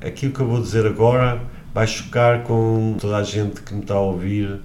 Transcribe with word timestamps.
Aquilo 0.00 0.32
que 0.32 0.40
eu 0.40 0.46
vou 0.46 0.60
dizer 0.60 0.86
agora 0.86 1.42
vai 1.72 1.86
chocar 1.86 2.42
com 2.42 2.96
toda 3.00 3.16
a 3.16 3.22
gente 3.22 3.60
que 3.62 3.74
me 3.74 3.80
está 3.80 3.94
a 3.94 4.00
ouvir, 4.00 4.60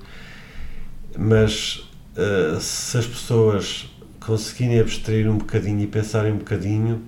mas 1.17 1.89
uh, 2.15 2.59
se 2.59 2.97
as 2.97 3.05
pessoas 3.05 3.89
conseguirem 4.19 4.79
abstrair 4.79 5.29
um 5.29 5.37
bocadinho 5.37 5.81
e 5.81 5.87
pensarem 5.87 6.31
um 6.31 6.37
bocadinho, 6.37 7.01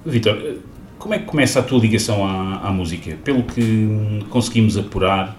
Vitor, 0.06 0.54
como 0.98 1.12
é 1.12 1.18
que 1.18 1.26
começa 1.26 1.60
a 1.60 1.62
tua 1.62 1.78
ligação 1.78 2.26
à, 2.26 2.66
à 2.66 2.70
música? 2.70 3.18
Pelo 3.22 3.42
que 3.42 4.24
conseguimos 4.30 4.78
apurar, 4.78 5.36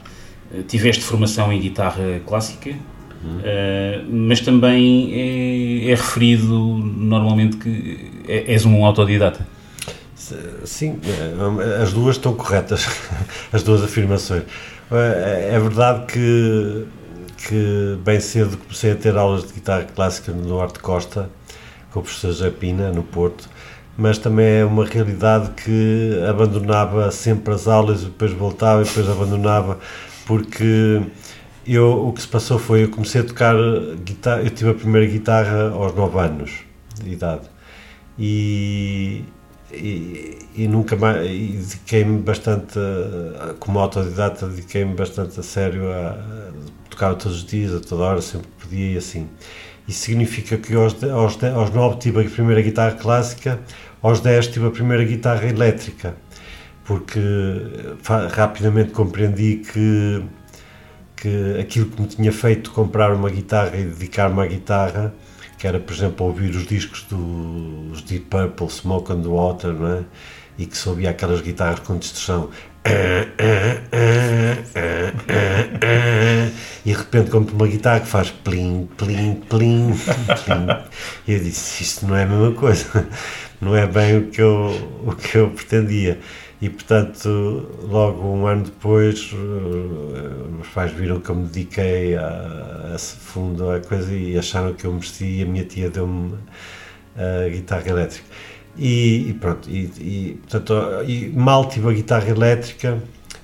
eh, 0.53 0.61
tiveste 0.67 1.03
formação 1.03 1.51
em 1.51 1.59
guitarra 1.59 2.21
clássica, 2.27 2.69
uhum. 2.69 3.37
uh, 3.39 4.05
mas 4.07 4.41
também 4.41 5.11
é, 5.11 5.91
é, 5.91 5.95
referido 5.95 6.53
normalmente 6.55 7.57
que 7.57 8.11
é, 8.27 8.53
és 8.53 8.67
um 8.67 8.85
autodidata. 8.85 9.47
Sim, 10.63 10.99
eh, 11.03 11.81
as 11.81 11.91
duas 11.91 12.17
estão 12.17 12.35
corretas, 12.35 12.87
as 13.51 13.63
duas 13.63 13.81
afirmações. 13.83 14.43
É 14.91 15.59
verdade 15.59 16.05
que, 16.11 16.85
que 17.47 17.97
bem 18.03 18.19
cedo 18.19 18.57
comecei 18.57 18.91
a 18.91 18.95
ter 18.95 19.17
aulas 19.17 19.47
de 19.47 19.53
guitarra 19.53 19.83
clássica 19.83 20.31
no 20.31 20.47
Norte 20.47 20.79
Costa, 20.79 21.29
com 21.91 22.01
o 22.01 22.03
professor 22.03 22.33
Japina, 22.33 22.91
no 22.91 23.03
Porto, 23.03 23.49
mas 23.97 24.17
também 24.17 24.59
é 24.59 24.65
uma 24.65 24.85
realidade 24.85 25.51
que 25.51 26.19
abandonava 26.29 27.09
sempre 27.11 27.53
as 27.53 27.67
aulas, 27.67 28.03
depois 28.03 28.31
voltava 28.31 28.81
e 28.81 28.85
depois 28.85 29.09
abandonava, 29.09 29.79
porque 30.25 31.01
eu, 31.65 32.07
o 32.07 32.13
que 32.13 32.21
se 32.21 32.27
passou 32.27 32.59
foi, 32.59 32.83
eu 32.83 32.89
comecei 32.89 33.21
a 33.21 33.23
tocar 33.23 33.55
guitarra, 34.03 34.41
eu 34.41 34.49
tive 34.49 34.71
a 34.71 34.73
primeira 34.73 35.07
guitarra 35.07 35.69
aos 35.71 35.95
9 35.95 36.19
anos 36.19 36.51
de 37.01 37.11
idade, 37.11 37.49
e, 38.17 39.23
e, 39.71 40.39
e 40.55 40.67
nunca 40.67 40.95
mais, 40.95 41.25
dediquei-me 41.25 42.19
bastante, 42.19 42.79
como 43.59 43.79
autodidata, 43.79 44.47
dediquei-me 44.47 44.93
bastante 44.93 45.39
a 45.39 45.43
sério 45.43 45.91
a, 45.91 46.48
a 46.99 47.13
tocar 47.13 47.15
todos 47.15 47.37
os 47.37 47.45
dias, 47.45 47.73
a 47.73 47.79
toda 47.79 48.03
hora, 48.03 48.21
sempre 48.21 48.47
que 48.47 48.67
podia 48.67 48.93
e 48.93 48.97
assim. 48.97 49.27
Isso 49.87 50.01
significa 50.01 50.57
que 50.57 50.75
aos, 50.75 51.01
aos, 51.03 51.43
aos 51.43 51.69
9 51.71 51.97
tive 51.97 52.25
a 52.25 52.29
primeira 52.29 52.61
guitarra 52.61 52.91
clássica, 52.91 53.59
aos 54.01 54.19
10 54.19 54.47
tive 54.47 54.67
a 54.67 54.71
primeira 54.71 55.03
guitarra 55.03 55.45
elétrica, 55.47 56.15
porque 56.83 57.19
rapidamente 58.31 58.91
compreendi 58.91 59.57
que, 59.57 60.23
que 61.15 61.59
aquilo 61.59 61.87
que 61.87 62.01
me 62.01 62.07
tinha 62.07 62.31
feito 62.31 62.71
comprar 62.71 63.13
uma 63.13 63.29
guitarra 63.29 63.77
e 63.77 63.85
dedicar-me 63.85 64.41
à 64.41 64.45
guitarra, 64.45 65.13
que 65.57 65.67
era, 65.67 65.79
por 65.79 65.93
exemplo, 65.93 66.25
ouvir 66.27 66.51
os 66.51 66.67
discos 66.67 67.03
dos 67.03 68.01
Deep 68.03 68.25
Purple, 68.25 68.69
Smoke 68.69 69.11
and 69.11 69.23
Water, 69.23 69.73
não 69.73 69.87
é? 69.87 70.03
e 70.59 70.65
que 70.65 70.77
se 70.77 70.87
ouvia 70.89 71.09
aquelas 71.09 71.39
guitarras 71.39 71.79
com 71.79 71.97
distorção 71.97 72.49
e 76.85 76.91
de 76.91 76.97
repente 76.97 77.29
compro 77.29 77.55
uma 77.55 77.67
guitarra 77.67 77.99
que 77.99 78.07
faz 78.07 78.31
plim, 78.31 78.89
plim, 78.97 79.35
plim, 79.49 79.93
plim. 80.43 80.67
E 81.27 81.33
eu 81.33 81.39
disse, 81.39 81.83
isto 81.83 82.07
não 82.07 82.15
é 82.15 82.23
a 82.23 82.25
mesma 82.25 82.51
coisa 82.53 83.07
não 83.61 83.75
é 83.75 83.85
bem 83.85 84.17
o 84.17 84.27
que 84.29 84.41
eu, 84.41 85.01
o 85.05 85.15
que 85.15 85.37
eu 85.37 85.49
pretendia. 85.49 86.19
E, 86.61 86.69
portanto, 86.69 87.69
logo 87.83 88.27
um 88.27 88.45
ano 88.45 88.65
depois, 88.65 89.31
uh, 89.31 90.59
os 90.61 90.67
pais 90.69 90.91
viram 90.91 91.19
que 91.19 91.29
eu 91.29 91.35
me 91.35 91.47
dediquei 91.47 92.15
a, 92.15 92.93
a 92.95 92.97
fundo 92.97 93.69
à 93.71 93.79
coisa 93.79 94.13
e 94.13 94.37
acharam 94.37 94.73
que 94.73 94.85
eu 94.85 94.93
merecia 94.93 95.27
e 95.27 95.43
a 95.43 95.45
minha 95.45 95.63
tia 95.63 95.89
deu-me 95.89 96.35
a 97.15 97.49
guitarra 97.49 97.87
elétrica. 97.87 98.25
E, 98.77 99.29
e 99.29 99.33
pronto, 99.33 99.69
e, 99.69 99.91
e, 99.99 100.39
portanto, 100.41 100.73
e 101.05 101.29
mal 101.35 101.67
tive 101.67 101.89
a 101.89 101.91
guitarra 101.91 102.29
elétrica, 102.29 103.01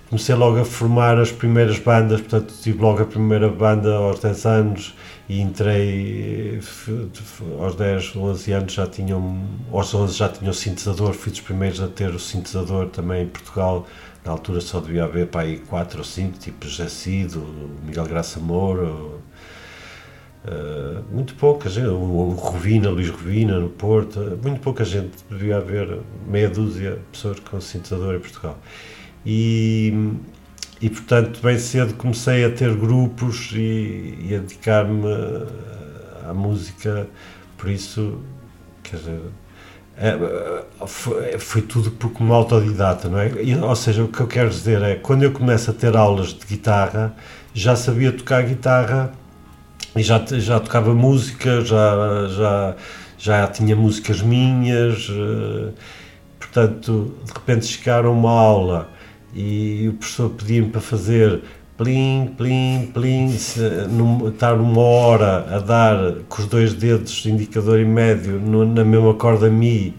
comecei 0.10 0.36
logo 0.36 0.60
a 0.60 0.66
formar 0.66 1.20
as 1.20 1.32
primeiras 1.32 1.78
bandas, 1.80 2.22
portanto, 2.22 2.54
tive 2.62 2.82
logo 2.82 3.02
a 3.02 3.06
primeira 3.06 3.50
banda 3.50 3.94
aos 3.96 4.20
10 4.20 4.46
anos, 4.46 4.96
e 5.28 5.42
entrei 5.42 6.60
aos 7.60 7.76
10, 7.76 8.16
11 8.16 8.52
anos 8.54 8.74
já 8.74 8.88
tinham, 8.88 9.44
aos 9.72 9.94
11 9.94 10.14
já 10.16 10.30
tinha 10.30 10.52
o 10.52 10.54
sintetizador, 10.54 11.14
fui 11.14 11.32
dos 11.32 11.42
primeiros 11.42 11.82
a 11.82 11.88
ter 11.88 12.10
o 12.10 12.20
sintetizador 12.20 12.88
também 12.88 13.24
em 13.24 13.28
Portugal, 13.28 13.86
na 14.24 14.32
altura 14.32 14.62
só 14.62 14.80
devia 14.80 15.04
haver 15.04 15.28
para 15.28 15.42
aí 15.42 15.58
4 15.58 16.00
ou 16.00 16.04
5, 16.04 16.40
tipo 16.40 16.68
José 16.68 16.88
Cido, 16.88 17.44
Miguel 17.84 18.06
Graça 18.06 18.40
Moura, 18.40 18.92
uh, 20.48 21.04
muito 21.12 21.36
pouca 21.36 21.70
gente, 21.70 21.88
o, 21.88 22.30
Rovina, 22.32 22.90
Luís 22.90 23.10
Rovina 23.10 23.60
no 23.60 23.70
Porto, 23.70 24.20
muito 24.42 24.60
pouca 24.62 24.84
gente, 24.86 25.12
devia 25.30 25.58
haver 25.58 26.00
meia 26.28 26.50
dúzia 26.50 26.92
de 26.92 27.00
pessoas 27.12 27.40
com 27.40 27.60
sintetizador 27.60 28.16
em 28.16 28.20
Portugal. 28.20 28.58
E, 29.26 30.14
e 30.82 30.90
portanto 30.90 31.40
bem 31.42 31.58
cedo 31.58 31.96
comecei 31.96 32.46
a 32.46 32.52
ter 32.52 32.76
grupos 32.76 33.52
e, 33.54 34.18
e 34.22 34.36
a 34.36 34.40
dedicar-me 34.40 35.04
à 36.28 36.34
música 36.34 37.08
por 37.58 37.70
isso 37.70 38.20
quer 38.84 38.98
dizer 38.98 39.20
é, 39.98 40.18
foi, 40.86 41.40
foi, 41.40 41.62
tudo 41.62 41.90
por 41.92 42.12
como 42.12 42.34
autodidata 42.34 43.08
não 43.08 43.18
é 43.18 43.32
e, 43.42 43.56
ou 43.56 43.76
seja 43.76 44.04
o 44.04 44.10
que 44.10 44.20
eu 44.20 44.28
quero 44.28 44.50
dizer 44.50 44.82
é 44.82 44.96
quando 44.96 45.24
eu 45.24 45.32
começo 45.32 45.72
a 45.72 45.74
ter 45.74 45.96
aulas 45.96 46.34
de 46.34 46.46
guitarra 46.46 47.16
já 47.54 47.76
sabia 47.76 48.12
tocar 48.12 48.44
guitarra 48.44 49.14
e 49.96 50.04
já 50.04 50.24
já 50.26 50.60
tocava 50.60 50.94
música 50.94 51.62
já 51.62 52.28
já 52.28 52.76
já 53.18 53.48
tinha 53.48 53.76
músicas 53.76 54.22
minhas 54.22 55.10
eh, 55.10 55.72
portanto 56.40 57.16
de 57.24 57.34
repente 57.34 57.66
chegaram 57.66 58.14
uma 58.14 58.32
aula 58.32 58.90
e 59.34 59.88
o 59.90 59.94
professor 59.94 60.30
pedia-me 60.30 60.70
para 60.70 60.82
fazer 60.82 61.42
plim, 61.78 62.34
plim, 62.38 62.90
plim, 62.94 63.30
se, 63.38 63.60
num, 63.90 64.30
estar 64.30 64.54
uma 64.54 64.82
hora 64.82 65.46
a 65.54 65.60
dar 65.60 66.14
com 66.30 66.42
os 66.42 66.48
dois 66.48 66.74
dedos, 66.74 67.26
indicador 67.26 67.80
e 67.80 67.86
médio, 67.86 68.40
no, 68.40 68.66
na 68.66 68.84
mesma 68.86 69.14
corda 69.14 69.50
Mi, 69.50 69.94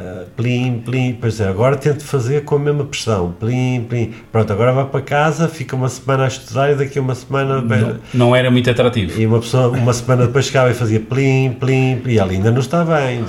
uh, 0.00 0.22
uh, 0.22 0.26
plim, 0.36 0.82
plim, 0.84 1.18
pois 1.20 1.40
é, 1.40 1.48
agora 1.48 1.76
tento 1.76 2.04
fazer 2.04 2.44
com 2.44 2.56
a 2.56 2.58
mesma 2.58 2.84
pressão, 2.84 3.34
plim, 3.38 3.84
plim, 3.88 4.14
pronto, 4.32 4.52
agora 4.52 4.72
vai 4.72 4.84
para 4.86 5.00
casa, 5.02 5.48
fica 5.48 5.76
uma 5.76 5.88
semana 5.88 6.24
a 6.24 6.28
estudar 6.28 6.72
e 6.72 6.74
daqui 6.74 6.98
a 6.98 7.02
uma 7.02 7.14
semana... 7.14 7.60
Não, 7.60 7.98
não 8.14 8.36
era 8.36 8.50
muito 8.50 8.70
atrativo. 8.70 9.20
E 9.20 9.26
uma 9.26 9.40
pessoa, 9.40 9.68
uma 9.68 9.92
semana 9.92 10.26
depois 10.26 10.46
chegava 10.46 10.70
e 10.70 10.74
fazia 10.74 11.00
plim, 11.00 11.56
plim, 11.58 11.98
plim, 12.02 12.12
e 12.14 12.18
ela 12.18 12.30
ainda 12.32 12.50
não 12.50 12.60
está 12.60 12.84
bem, 12.84 13.24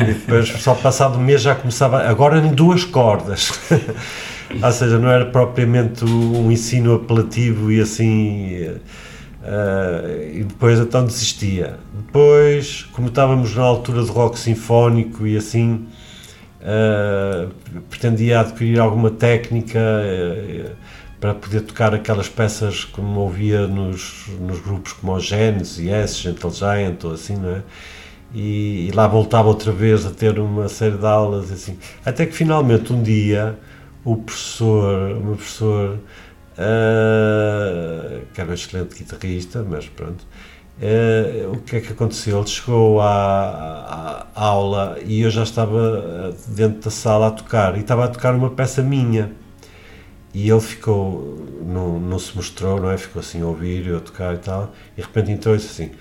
e 0.00 0.04
depois 0.04 0.48
só 0.48 0.74
passado 0.74 1.18
um 1.18 1.22
mês 1.22 1.42
já 1.42 1.54
começava, 1.54 2.02
agora 2.02 2.38
em 2.38 2.52
duas 2.52 2.84
cordas... 2.84 3.52
Ou 4.62 4.72
seja, 4.72 4.98
não 4.98 5.08
era 5.08 5.24
propriamente 5.24 6.04
um 6.04 6.50
ensino 6.52 6.94
apelativo 6.94 7.72
e 7.72 7.80
assim. 7.80 8.74
Uh, 9.42 10.38
e 10.38 10.44
depois 10.44 10.78
então 10.78 11.04
desistia. 11.04 11.76
Depois, 11.92 12.84
como 12.92 13.08
estávamos 13.08 13.54
na 13.56 13.64
altura 13.64 14.02
do 14.02 14.12
rock 14.12 14.38
sinfónico 14.38 15.26
e 15.26 15.36
assim, 15.36 15.88
uh, 16.60 17.50
pretendia 17.90 18.40
adquirir 18.40 18.78
alguma 18.78 19.10
técnica 19.10 19.80
uh, 19.80 20.70
para 21.18 21.34
poder 21.34 21.62
tocar 21.62 21.92
aquelas 21.92 22.28
peças 22.28 22.84
como 22.84 23.20
ouvia 23.20 23.66
nos, 23.66 24.26
nos 24.40 24.60
grupos 24.60 24.92
como 24.92 25.12
o 25.12 25.20
Genesis, 25.20 25.78
Yes, 25.78 26.18
Gentle 26.18 26.50
Giant 26.50 27.04
ou 27.04 27.12
assim, 27.12 27.36
não 27.36 27.56
é? 27.56 27.62
E, 28.34 28.88
e, 28.88 28.92
lá 28.92 29.06
voltava 29.06 29.48
outra 29.48 29.72
vez 29.72 30.06
a 30.06 30.10
ter 30.10 30.38
uma 30.38 30.68
série 30.68 30.96
de 30.96 31.04
aulas 31.04 31.52
assim. 31.52 31.76
Até 32.04 32.24
que 32.24 32.32
finalmente 32.32 32.92
um 32.92 33.02
dia 33.02 33.58
o 34.04 34.16
professor, 34.16 35.12
o 35.12 35.20
meu 35.20 35.36
professor, 35.36 35.98
uh, 36.58 38.26
que 38.32 38.40
era 38.40 38.50
um 38.50 38.54
excelente 38.54 38.96
guitarrista, 38.96 39.62
mas 39.68 39.88
pronto, 39.88 40.24
uh, 40.78 41.52
o 41.52 41.58
que 41.60 41.76
é 41.76 41.80
que 41.80 41.92
aconteceu? 41.92 42.38
Ele 42.38 42.46
chegou 42.46 43.00
à, 43.00 44.26
à, 44.34 44.44
aula 44.44 44.98
e 45.04 45.20
eu 45.22 45.30
já 45.30 45.42
estava 45.42 46.34
dentro 46.48 46.80
da 46.82 46.90
sala 46.90 47.28
a 47.28 47.30
tocar, 47.30 47.76
e 47.76 47.80
estava 47.80 48.04
a 48.04 48.08
tocar 48.08 48.34
uma 48.34 48.50
peça 48.50 48.82
minha. 48.82 49.32
E 50.34 50.48
ele 50.48 50.60
ficou, 50.60 51.46
não, 51.62 52.00
não 52.00 52.18
se 52.18 52.34
mostrou, 52.34 52.80
não 52.80 52.90
é? 52.90 52.96
Ficou 52.96 53.20
assim 53.20 53.42
a 53.42 53.46
ouvir, 53.46 53.86
eu 53.86 53.98
a 53.98 54.00
tocar 54.00 54.34
e 54.34 54.38
tal, 54.38 54.72
e 54.96 55.02
de 55.02 55.06
repente 55.06 55.30
entrou 55.30 55.54
e 55.54 55.58
disse 55.58 55.82
assim: 55.82 55.92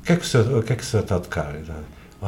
O 0.00 0.04
que 0.04 0.12
é 0.12 0.16
que 0.16 0.22
o 0.22 0.26
senhor, 0.26 0.58
o 0.58 0.62
que 0.62 0.74
é 0.74 0.76
que 0.76 0.82
o 0.82 0.86
senhor 0.86 1.02
está 1.02 1.16
a 1.16 1.20
tocar? 1.20 1.54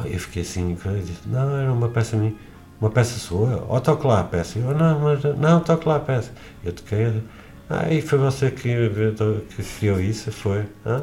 E 0.06 0.12
eu 0.12 0.18
fiquei 0.18 0.42
assim, 0.42 0.76
eu 0.84 1.00
disse, 1.00 1.20
não, 1.26 1.56
era 1.56 1.72
uma 1.72 1.88
peça 1.88 2.16
minha 2.16 2.34
uma 2.80 2.90
peça 2.90 3.18
sua, 3.18 3.64
ou 3.68 3.80
toque 3.80 4.06
lá 4.06 4.20
a 4.20 4.24
peça. 4.24 4.58
Eu, 4.58 4.74
não, 4.74 5.00
mas 5.00 5.22
não, 5.38 5.60
toque 5.60 5.88
lá 5.88 5.96
a 5.96 6.00
peça. 6.00 6.32
Eu 6.62 6.72
toquei, 6.72 7.22
ah, 7.68 7.90
e 7.90 8.02
foi 8.02 8.18
você 8.18 8.50
que, 8.50 8.74
que 9.56 9.62
criou 9.78 9.98
isso? 9.98 10.30
Foi, 10.30 10.64
ah, 10.84 11.00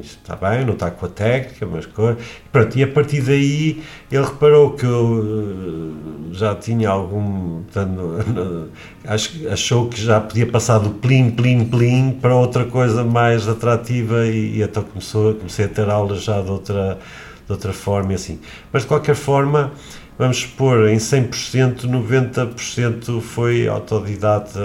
está 0.00 0.36
bem, 0.36 0.64
não 0.64 0.74
está 0.74 0.92
com 0.92 1.06
a 1.06 1.08
técnica, 1.08 1.66
mas 1.66 1.86
coisa. 1.86 2.16
Pronto, 2.52 2.78
e 2.78 2.84
a 2.84 2.86
partir 2.86 3.20
daí 3.20 3.82
ele 4.10 4.24
reparou 4.24 4.74
que 4.74 4.86
eu 4.86 5.92
eh, 6.30 6.34
já 6.34 6.54
tinha 6.54 6.88
algum. 6.88 7.62
Portanto, 7.64 8.70
achou 9.50 9.88
que 9.88 10.00
já 10.00 10.20
podia 10.20 10.46
passar 10.46 10.78
do 10.78 10.90
plim, 10.90 11.30
plim, 11.32 11.64
plim 11.64 12.12
para 12.12 12.34
outra 12.34 12.64
coisa 12.64 13.02
mais 13.02 13.48
atrativa 13.48 14.24
e, 14.26 14.58
e 14.58 14.62
então 14.62 14.84
começou, 14.84 15.34
comecei 15.34 15.64
a 15.64 15.68
ter 15.68 15.90
aulas 15.90 16.22
já 16.22 16.40
de 16.40 16.50
outra, 16.50 16.98
de 17.44 17.52
outra 17.52 17.72
forma 17.72 18.12
e 18.12 18.14
assim. 18.14 18.38
Mas 18.72 18.82
de 18.82 18.88
qualquer 18.88 19.16
forma 19.16 19.72
vamos 20.18 20.38
supor, 20.38 20.88
em 20.88 20.96
100%, 20.96 21.82
90% 21.82 23.20
foi 23.20 23.68
autodidata, 23.68 24.60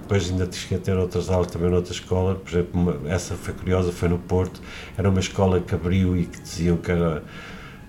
depois 0.00 0.28
ainda 0.28 0.46
tive 0.46 0.66
que 0.66 0.78
ter 0.78 0.96
outras 0.96 1.30
aulas 1.30 1.46
também 1.46 1.70
noutra 1.70 1.92
escola, 1.92 2.34
por 2.34 2.50
exemplo, 2.50 2.80
uma, 2.80 3.10
essa 3.10 3.36
foi 3.36 3.54
curiosa, 3.54 3.92
foi 3.92 4.08
no 4.08 4.18
Porto, 4.18 4.60
era 4.98 5.08
uma 5.08 5.20
escola 5.20 5.60
que 5.60 5.74
abriu 5.74 6.16
e 6.16 6.24
que 6.24 6.40
diziam 6.40 6.76
que 6.76 6.90
era, 6.90 7.22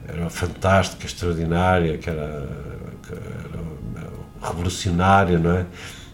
era 0.07 0.29
fantástica, 0.29 1.05
extraordinária, 1.05 1.97
que 1.97 2.09
era, 2.09 2.47
que 3.01 3.13
era 3.13 3.67
revolucionária, 4.41 5.39
não 5.39 5.57
é? 5.57 5.65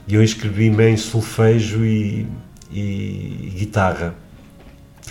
E 0.07 0.15
eu 0.15 0.23
inscrevi-me 0.23 0.89
em 0.89 0.97
solfejo 0.97 1.85
e, 1.85 2.27
e, 2.71 3.47
e 3.47 3.53
guitarra. 3.59 4.15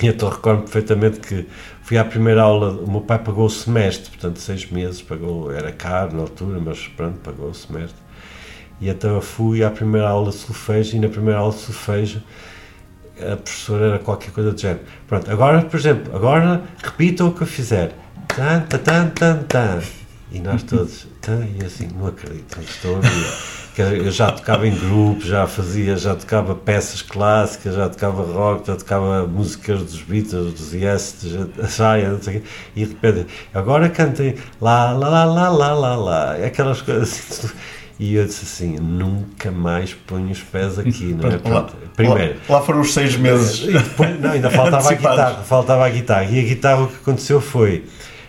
E 0.00 0.06
então 0.06 0.28
recordo 0.28 0.62
perfeitamente 0.62 1.20
que 1.20 1.46
fui 1.82 1.98
à 1.98 2.04
primeira 2.04 2.42
aula, 2.42 2.70
o 2.70 2.90
meu 2.90 3.00
pai 3.02 3.18
pagou 3.18 3.46
o 3.46 3.50
semestre, 3.50 4.10
portanto, 4.10 4.38
seis 4.38 4.70
meses, 4.70 5.02
pagou, 5.02 5.52
era 5.52 5.70
caro 5.70 6.14
na 6.14 6.22
altura, 6.22 6.58
mas 6.60 6.88
pronto, 6.88 7.18
pagou 7.18 7.50
o 7.50 7.54
semestre. 7.54 8.00
E 8.80 8.88
então 8.88 9.14
eu 9.14 9.20
fui 9.20 9.62
à 9.62 9.70
primeira 9.70 10.08
aula 10.08 10.30
de 10.30 10.36
solfejo 10.36 10.96
e 10.96 11.00
na 11.00 11.08
primeira 11.08 11.38
aula 11.38 11.52
de 11.52 11.60
solfejo 11.60 12.22
a 13.20 13.36
professora 13.36 13.86
era 13.86 13.98
qualquer 13.98 14.32
coisa 14.32 14.52
do 14.52 14.60
género. 14.60 14.80
Pronto, 15.06 15.30
agora, 15.30 15.62
por 15.62 15.78
exemplo, 15.78 16.16
agora 16.16 16.62
repita 16.82 17.24
o 17.24 17.32
que 17.32 17.42
eu 17.42 17.46
fizer. 17.46 17.92
Tan, 18.28 18.62
tan, 18.62 19.08
tan, 19.10 19.42
tan. 19.44 19.80
E 20.32 20.40
nós 20.40 20.62
todos, 20.62 21.06
tan, 21.20 21.46
e 21.46 21.64
assim, 21.64 21.88
não 21.94 22.06
acredito, 22.06 22.58
estou 22.60 22.94
a 22.94 22.96
ouvir 22.96 23.61
eu 23.80 24.10
já 24.10 24.30
tocava 24.30 24.66
em 24.66 24.74
grupos, 24.74 25.24
já 25.24 25.46
fazia, 25.46 25.96
já 25.96 26.14
tocava 26.14 26.54
peças 26.54 27.00
clássicas, 27.00 27.74
já 27.74 27.88
tocava 27.88 28.22
rock, 28.22 28.66
já 28.66 28.76
tocava 28.76 29.26
músicas 29.26 29.82
dos 29.82 30.02
Beatles, 30.02 30.52
dos 30.52 30.74
Yes, 30.74 31.24
o 31.24 32.30
quê, 32.30 32.42
e 32.76 32.84
de 32.84 32.92
repente, 32.92 33.26
agora 33.54 33.88
cantem 33.88 34.34
lá, 34.60 34.92
lá, 34.92 35.08
lá, 35.08 35.24
lá, 35.24 35.48
lá, 35.48 35.72
lá, 35.72 35.96
lá, 35.96 36.32
aquelas 36.34 36.82
coisas 36.82 37.02
assim, 37.04 37.48
e 37.98 38.16
eu 38.16 38.26
disse 38.26 38.44
assim, 38.44 38.78
nunca 38.78 39.50
mais 39.50 39.94
ponho 39.94 40.30
os 40.30 40.42
pés 40.42 40.78
aqui, 40.78 41.14
não 41.14 41.30
é? 41.30 41.38
Pronto, 41.38 41.74
primeiro. 41.94 42.36
Lá, 42.48 42.56
lá, 42.56 42.62
foram 42.62 42.80
os 42.80 42.92
seis 42.92 43.16
meses. 43.16 43.60
Depois, 43.60 44.20
não, 44.20 44.32
ainda 44.32 44.50
faltava 44.52 44.90
a 44.90 44.94
guitarra, 44.94 45.44
faltava 45.44 45.86
a 45.86 45.88
guitarra, 45.88 46.24
e 46.24 46.40
a 46.40 46.42
guitarra 46.42 46.82
o 46.82 46.88
que 46.88 46.96
aconteceu 46.96 47.40
foi, 47.40 47.84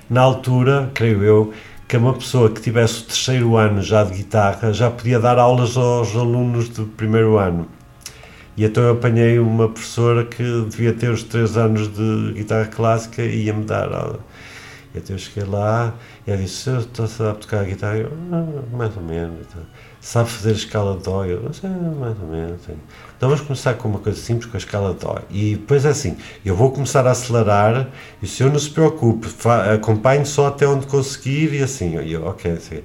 na 0.09 0.21
altura, 0.21 0.91
creio 0.93 1.23
eu, 1.23 1.53
que 1.93 1.97
uma 1.97 2.15
pessoa 2.15 2.49
que 2.49 2.59
tivesse 2.59 3.03
o 3.03 3.05
terceiro 3.05 3.55
ano 3.55 3.79
já 3.79 4.03
de 4.03 4.15
guitarra 4.15 4.73
já 4.73 4.89
podia 4.89 5.19
dar 5.19 5.37
aulas 5.37 5.77
aos 5.77 6.15
alunos 6.15 6.67
do 6.69 6.87
primeiro 6.87 7.37
ano. 7.37 7.67
E 8.57 8.65
então 8.65 8.81
eu 8.81 8.93
apanhei 8.93 9.37
uma 9.37 9.69
professora 9.69 10.25
que 10.25 10.41
devia 10.67 10.91
ter 10.91 11.11
os 11.11 11.21
três 11.21 11.55
anos 11.55 11.87
de 11.93 12.33
guitarra 12.33 12.65
clássica 12.65 13.21
e 13.21 13.43
ia-me 13.43 13.63
dar 13.63 13.93
aula. 13.93 14.19
E 14.91 14.97
então 14.97 15.15
eu 15.15 15.19
cheguei 15.19 15.43
lá 15.43 15.93
e 16.25 16.31
ela 16.31 16.41
disse: 16.41 16.67
Eu 16.67 16.79
estou 16.79 17.05
a 17.05 17.33
tocar 17.35 17.63
guitarra? 17.63 17.97
Eu, 17.97 18.11
ah, 18.31 18.75
mais 18.75 18.97
ou 18.97 19.03
menos. 19.03 19.45
Sabe 20.01 20.31
fazer 20.31 20.49
a 20.49 20.53
escala 20.53 20.97
de 20.97 21.03
dó? 21.03 21.23
Eu, 21.25 21.53
sei, 21.53 21.69
mais 21.69 22.19
ou 22.19 22.27
menos. 22.27 22.61
Então 23.23 23.29
vamos 23.29 23.47
começar 23.47 23.75
com 23.75 23.87
uma 23.87 23.99
coisa 23.99 24.19
simples, 24.19 24.51
com 24.51 24.57
a 24.57 24.59
escala 24.59 24.93
de 24.93 24.99
dó. 24.99 25.17
E 25.31 25.55
depois 25.55 25.85
é 25.85 25.91
assim, 25.91 26.17
eu 26.43 26.57
vou 26.57 26.71
começar 26.71 27.07
a 27.07 27.11
acelerar 27.11 27.87
e 28.21 28.25
o 28.25 28.27
senhor 28.27 28.51
não 28.51 28.59
se 28.59 28.69
preocupe, 28.69 29.29
acompanhe 29.73 30.25
só 30.25 30.47
até 30.47 30.67
onde 30.67 30.85
conseguir 30.87 31.53
e 31.53 31.63
assim, 31.63 31.95
eu, 31.95 32.25
ok, 32.25 32.51
assim, 32.51 32.81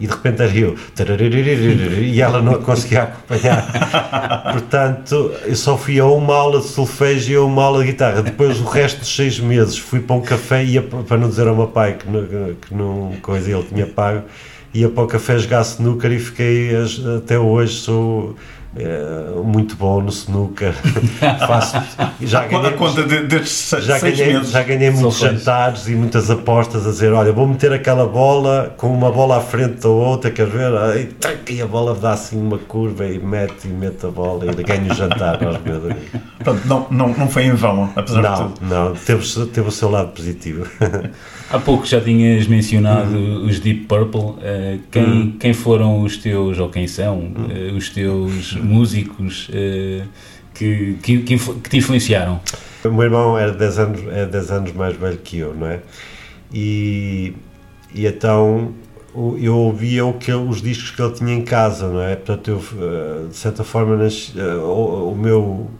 e 0.00 0.06
de 0.06 0.12
repente 0.12 0.42
era 0.42 0.58
eu 0.58 0.76
e 2.02 2.20
ela 2.20 2.42
não 2.42 2.60
conseguia 2.60 3.04
acompanhar. 3.04 4.52
Portanto 4.52 5.32
eu 5.44 5.54
só 5.54 5.78
fui 5.78 6.00
a 6.00 6.06
uma 6.06 6.34
aula 6.34 6.58
de 6.60 6.66
solfejo 6.66 7.32
e 7.32 7.36
a 7.36 7.42
uma 7.42 7.62
aula 7.62 7.84
de 7.84 7.92
guitarra. 7.92 8.22
Depois 8.22 8.60
o 8.60 8.64
resto 8.64 8.98
dos 8.98 9.14
seis 9.14 9.38
meses 9.38 9.78
fui 9.78 10.00
para 10.00 10.16
um 10.16 10.20
café 10.20 10.64
ia, 10.64 10.82
para 10.82 11.16
não 11.16 11.28
dizer 11.28 11.46
ao 11.46 11.54
meu 11.54 11.68
pai 11.68 11.94
que 11.94 12.10
não, 12.10 12.26
que 12.54 12.74
não 12.74 13.12
coisa 13.22 13.52
ele 13.52 13.62
tinha 13.62 13.86
pago 13.86 14.24
ia 14.72 14.88
para 14.88 15.02
o 15.02 15.06
café 15.06 15.38
jogar 15.38 15.62
snooker 15.62 16.12
e 16.12 16.18
fiquei 16.18 16.70
até 17.16 17.38
hoje 17.38 17.74
sou 17.74 18.36
é, 18.76 19.32
muito 19.42 19.74
bom 19.74 20.00
no 20.00 20.10
snooker. 20.10 20.72
Faço, 21.46 21.76
já 22.20 22.46
ganhei, 22.46 22.68
a 22.68 22.72
conta 22.72 23.02
de, 23.02 23.24
destes 23.24 23.84
já 23.84 23.98
ganhei, 23.98 24.34
meses. 24.34 24.50
Já 24.52 24.62
ganhei 24.62 24.90
muitos 24.90 25.18
jantares 25.18 25.88
e 25.88 25.94
muitas 25.96 26.30
apostas 26.30 26.86
a 26.86 26.90
dizer: 26.90 27.12
olha, 27.12 27.32
vou 27.32 27.48
meter 27.48 27.72
aquela 27.72 28.06
bola 28.06 28.72
com 28.76 28.92
uma 28.92 29.10
bola 29.10 29.38
à 29.38 29.40
frente 29.40 29.80
da 29.80 29.88
outra, 29.88 30.30
quer 30.30 30.46
ver? 30.46 30.70
E 31.48 31.60
a 31.60 31.66
bola 31.66 31.96
dá 31.96 32.12
assim 32.12 32.40
uma 32.40 32.58
curva 32.58 33.06
e 33.06 33.18
mete 33.18 33.66
e 33.66 33.68
mete 33.68 34.06
a 34.06 34.10
bola 34.10 34.44
e 34.46 34.62
ganho 34.62 34.92
o 34.92 34.94
jantar 34.94 35.42
aos 35.44 35.60
meus 35.62 35.84
amigos. 35.84 36.10
Portanto, 36.38 36.64
não, 36.66 36.86
não, 36.90 37.08
não 37.08 37.28
foi 37.28 37.46
em 37.46 37.54
vão, 37.54 37.90
apesar 37.96 38.22
não, 38.22 38.34
de 38.34 38.54
tudo. 38.54 38.66
Não, 38.66 38.94
teve, 38.94 39.46
teve 39.46 39.68
o 39.68 39.72
seu 39.72 39.90
lado 39.90 40.12
positivo. 40.12 40.64
Há 41.50 41.58
pouco 41.58 41.84
já 41.84 42.00
tinhas 42.00 42.46
mencionado 42.46 43.16
uhum. 43.16 43.46
os 43.46 43.58
Deep 43.58 43.86
Purple. 43.86 44.20
Uh, 44.20 44.80
quem, 44.88 45.02
uhum. 45.02 45.32
quem 45.32 45.52
foram 45.52 46.02
os 46.02 46.16
teus, 46.16 46.56
ou 46.60 46.68
quem 46.68 46.86
são, 46.86 47.18
uh, 47.18 47.76
os 47.76 47.88
teus 47.88 48.54
músicos 48.62 49.48
uh, 49.48 50.06
que, 50.54 50.94
que, 51.02 51.18
que, 51.18 51.68
te 51.68 51.76
influenciaram? 51.76 52.40
O 52.84 52.90
meu 52.90 53.02
irmão 53.02 53.38
era 53.38 53.52
10 53.52 53.78
anos, 53.78 54.00
é 54.12 54.26
10 54.26 54.50
anos 54.50 54.72
mais 54.72 54.96
velho 54.96 55.18
que 55.18 55.38
eu, 55.38 55.54
não 55.54 55.66
é? 55.66 55.80
E, 56.52 57.34
e 57.94 58.06
então 58.06 58.72
eu 59.40 59.56
ouvia 59.56 60.04
o 60.06 60.14
que, 60.14 60.32
os 60.32 60.62
discos 60.62 60.90
que 60.90 61.02
ele 61.02 61.12
tinha 61.12 61.34
em 61.34 61.42
casa, 61.42 61.88
não 61.88 62.00
é? 62.00 62.16
Portanto, 62.16 62.48
eu, 62.48 63.28
de 63.28 63.36
certa 63.36 63.64
forma, 63.64 63.98
o, 64.62 65.12
o 65.12 65.16
meu 65.16 65.70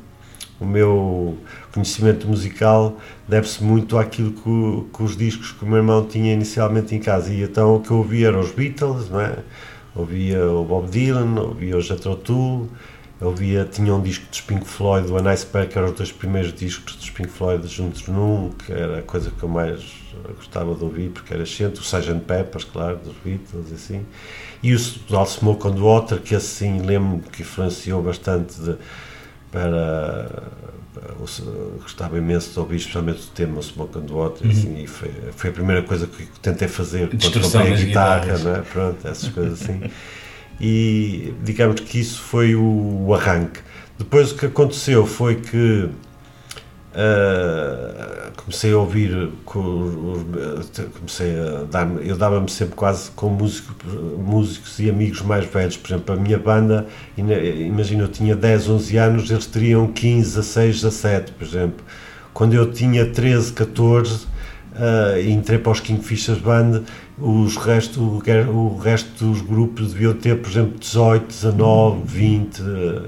o 0.60 0.66
meu 0.66 1.38
conhecimento 1.72 2.28
musical 2.28 2.98
deve-se 3.26 3.64
muito 3.64 3.96
àquilo 3.96 4.32
que, 4.32 4.96
que, 4.96 5.02
os 5.02 5.16
discos 5.16 5.52
que 5.52 5.64
o 5.64 5.66
meu 5.66 5.78
irmão 5.78 6.04
tinha 6.04 6.34
inicialmente 6.34 6.94
em 6.94 7.00
casa. 7.00 7.32
E 7.32 7.42
então 7.42 7.76
o 7.76 7.80
que 7.80 7.90
eu 7.90 7.96
ouvia 7.96 8.28
eram 8.28 8.40
os 8.40 8.52
Beatles, 8.52 9.08
não 9.08 9.20
é? 9.20 9.38
Ouvia 9.94 10.44
o 10.46 10.64
Bob 10.64 10.88
Dylan, 10.88 11.40
ouvia 11.40 11.76
o 11.76 11.80
Jethro 11.80 12.16
Tull, 12.16 12.68
ouvia, 13.20 13.64
tinha 13.64 13.94
um 13.94 14.00
disco 14.00 14.26
dos 14.30 14.40
Pink 14.40 14.66
Floyd, 14.66 15.06
do 15.06 15.16
A 15.16 15.22
Nice 15.22 15.44
Pair, 15.44 15.68
que 15.68 15.76
eram 15.76 15.90
os 15.90 15.94
dois 15.94 16.10
primeiros 16.10 16.52
discos 16.52 16.96
dos 16.96 17.10
Pink 17.10 17.28
Floyd 17.28 17.66
juntos 17.68 18.08
num, 18.08 18.50
que 18.50 18.72
era 18.72 19.00
a 19.00 19.02
coisa 19.02 19.30
que 19.30 19.42
eu 19.42 19.48
mais 19.48 19.82
gostava 20.36 20.74
de 20.74 20.82
ouvir, 20.82 21.10
porque 21.10 21.34
era 21.34 21.42
excelente, 21.42 21.80
o 21.80 21.82
Sgt. 21.82 22.20
Peppers, 22.26 22.64
claro, 22.64 22.98
dos 22.98 23.14
Beatles, 23.24 23.72
assim, 23.72 24.04
e 24.62 24.74
o 24.74 24.78
All 25.12 25.26
Smoke 25.26 25.66
on 25.66 25.74
Water, 25.80 26.20
que 26.20 26.34
assim 26.34 26.80
lembro 26.80 27.20
que 27.30 27.42
influenciou 27.42 28.02
bastante 28.02 28.60
de, 28.60 28.76
para 29.50 30.42
gostava 31.80 32.18
imenso 32.18 32.52
de 32.52 32.58
ouvir 32.58 32.76
especialmente 32.76 33.22
o 33.22 33.30
tema 33.30 33.62
Smoke 33.62 33.98
and 33.98 34.06
Water 34.12 34.46
uhum. 34.46 34.52
assim, 34.52 34.82
e 34.82 34.86
foi, 34.86 35.10
foi 35.36 35.50
a 35.50 35.52
primeira 35.52 35.82
coisa 35.82 36.06
que 36.06 36.26
tentei 36.40 36.68
fazer 36.68 37.08
quando 37.08 37.40
comprei 37.40 37.72
a 37.72 37.76
guitarra 37.76 38.38
né? 38.38 38.62
pronto, 38.72 39.06
essas 39.06 39.28
coisas 39.30 39.62
assim 39.62 39.80
e 40.60 41.32
digamos 41.42 41.80
que 41.80 42.00
isso 42.00 42.20
foi 42.20 42.54
o, 42.54 43.06
o 43.06 43.14
arranque 43.14 43.60
depois 43.98 44.32
o 44.32 44.36
que 44.36 44.46
aconteceu 44.46 45.06
foi 45.06 45.36
que 45.36 45.88
Uh, 46.92 48.32
comecei 48.36 48.72
a 48.72 48.78
ouvir, 48.78 49.30
comecei 49.44 51.38
a 51.38 51.62
dar, 51.70 51.88
eu 52.04 52.16
dava-me 52.16 52.50
sempre 52.50 52.74
quase 52.74 53.12
com 53.12 53.28
músico, 53.28 53.72
músicos 54.18 54.76
e 54.80 54.90
amigos 54.90 55.22
mais 55.22 55.44
velhos, 55.46 55.76
por 55.76 55.88
exemplo, 55.88 56.14
a 56.16 56.18
minha 56.18 56.38
banda, 56.38 56.88
imagina, 57.16 58.02
eu 58.02 58.08
tinha 58.08 58.34
10, 58.34 58.68
11 58.68 58.96
anos, 58.96 59.30
eles 59.30 59.46
teriam 59.46 59.86
15, 59.86 60.34
16, 60.34 60.74
17, 60.82 61.32
por 61.32 61.46
exemplo. 61.46 61.84
Quando 62.34 62.54
eu 62.54 62.72
tinha 62.72 63.06
13, 63.06 63.52
14, 63.52 64.14
uh, 64.14 64.26
entrei 65.28 65.58
para 65.60 65.70
os 65.70 65.78
Kingfishers 65.78 66.40
Band, 66.40 66.82
os 67.16 67.56
resto, 67.56 68.00
o, 68.00 68.20
o 68.52 68.78
resto 68.78 69.24
dos 69.24 69.40
grupos 69.42 69.92
deviam 69.92 70.14
ter, 70.14 70.38
por 70.38 70.50
exemplo, 70.50 70.76
18, 70.76 71.26
19, 71.28 72.02
20. 72.04 72.62
Uh, 72.62 73.02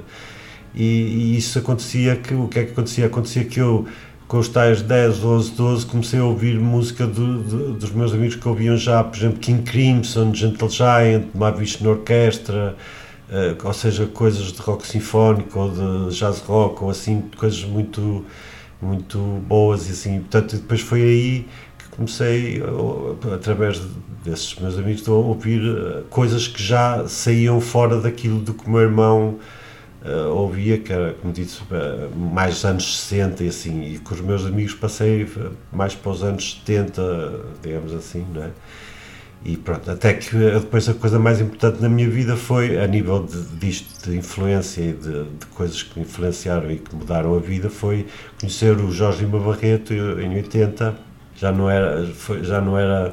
e, 0.74 0.82
e, 0.82 1.36
isso 1.36 1.58
acontecia 1.58 2.16
que 2.16 2.34
o 2.34 2.48
que 2.48 2.58
é 2.58 2.64
que 2.64 2.72
acontecia? 2.72 3.06
Acontecia 3.06 3.44
que 3.44 3.60
eu 3.60 3.86
com 4.26 4.38
os 4.38 4.48
tais 4.48 4.80
10, 4.80 5.22
11, 5.22 5.50
12 5.52 5.86
comecei 5.86 6.18
a 6.18 6.24
ouvir 6.24 6.58
música 6.58 7.06
do, 7.06 7.42
do, 7.42 7.72
dos 7.74 7.90
meus 7.90 8.14
amigos 8.14 8.34
que 8.34 8.48
ouviam 8.48 8.78
já, 8.78 9.04
por 9.04 9.14
exemplo, 9.18 9.38
King 9.38 9.62
Crimson, 9.62 10.32
Gentle 10.34 10.70
Giant, 10.70 11.26
Mahavishnu 11.34 11.90
Orquestra, 11.90 12.74
uh, 13.28 13.66
ou 13.66 13.72
seja, 13.74 14.06
coisas 14.06 14.52
de 14.52 14.58
rock 14.62 14.86
sinfónico 14.86 15.58
ou 15.58 16.08
de 16.08 16.16
jazz 16.16 16.38
rock 16.38 16.82
ou 16.82 16.88
assim, 16.88 17.24
coisas 17.36 17.62
muito 17.64 18.24
muito 18.80 19.18
boas 19.46 19.88
e 19.88 19.92
assim, 19.92 20.20
portanto 20.20 20.56
depois 20.56 20.80
foi 20.80 21.02
aí 21.02 21.48
que 21.78 21.96
comecei 21.96 22.60
através 23.32 23.80
desses 24.24 24.56
meus 24.58 24.76
amigos 24.76 25.06
a 25.06 25.12
ouvir 25.12 25.62
eh, 25.62 26.02
coisas 26.10 26.48
que 26.48 26.60
já 26.60 27.06
saíam 27.06 27.60
fora 27.60 28.00
daquilo 28.00 28.40
do 28.40 28.52
que 28.54 28.66
o 28.66 28.70
meu 28.70 28.80
irmão 28.80 29.38
uh, 30.04 30.28
ouvia, 30.34 30.78
que 30.78 30.92
era, 30.92 31.14
como 31.14 31.32
disse, 31.32 31.60
uh, 31.62 32.16
mais 32.16 32.64
anos 32.64 33.00
60 33.00 33.44
e 33.44 33.48
assim, 33.48 33.94
e 33.94 33.98
com 33.98 34.14
os 34.14 34.20
meus 34.20 34.44
amigos 34.44 34.74
passei 34.74 35.28
mais 35.72 35.94
para 35.94 36.12
os 36.12 36.22
anos 36.22 36.60
70, 36.66 37.40
digamos 37.62 37.94
assim, 37.94 38.26
não 38.32 38.44
é? 38.44 38.50
E 39.44 39.56
pronto, 39.56 39.90
até 39.90 40.14
que 40.14 40.36
depois 40.36 40.88
a 40.88 40.94
coisa 40.94 41.18
mais 41.18 41.40
importante 41.40 41.82
na 41.82 41.88
minha 41.88 42.08
vida 42.08 42.36
foi, 42.36 42.78
a 42.78 42.86
nível 42.86 43.26
de, 43.26 43.42
disto, 43.58 44.08
de 44.08 44.16
influência 44.16 44.80
e 44.80 44.92
de, 44.92 45.24
de 45.24 45.46
coisas 45.46 45.82
que 45.82 45.98
me 45.98 46.04
influenciaram 46.04 46.70
e 46.70 46.78
que 46.78 46.94
mudaram 46.94 47.34
a 47.34 47.40
vida, 47.40 47.68
foi 47.68 48.06
conhecer 48.38 48.76
o 48.76 48.92
Jorge 48.92 49.24
Lima 49.24 49.40
Barreto 49.40 49.92
em 49.92 50.36
80, 50.36 50.96
já 51.34 51.50
não 51.50 51.68
era, 51.68 52.06
foi, 52.06 52.44
já 52.44 52.60
não 52.60 52.78
era 52.78 53.12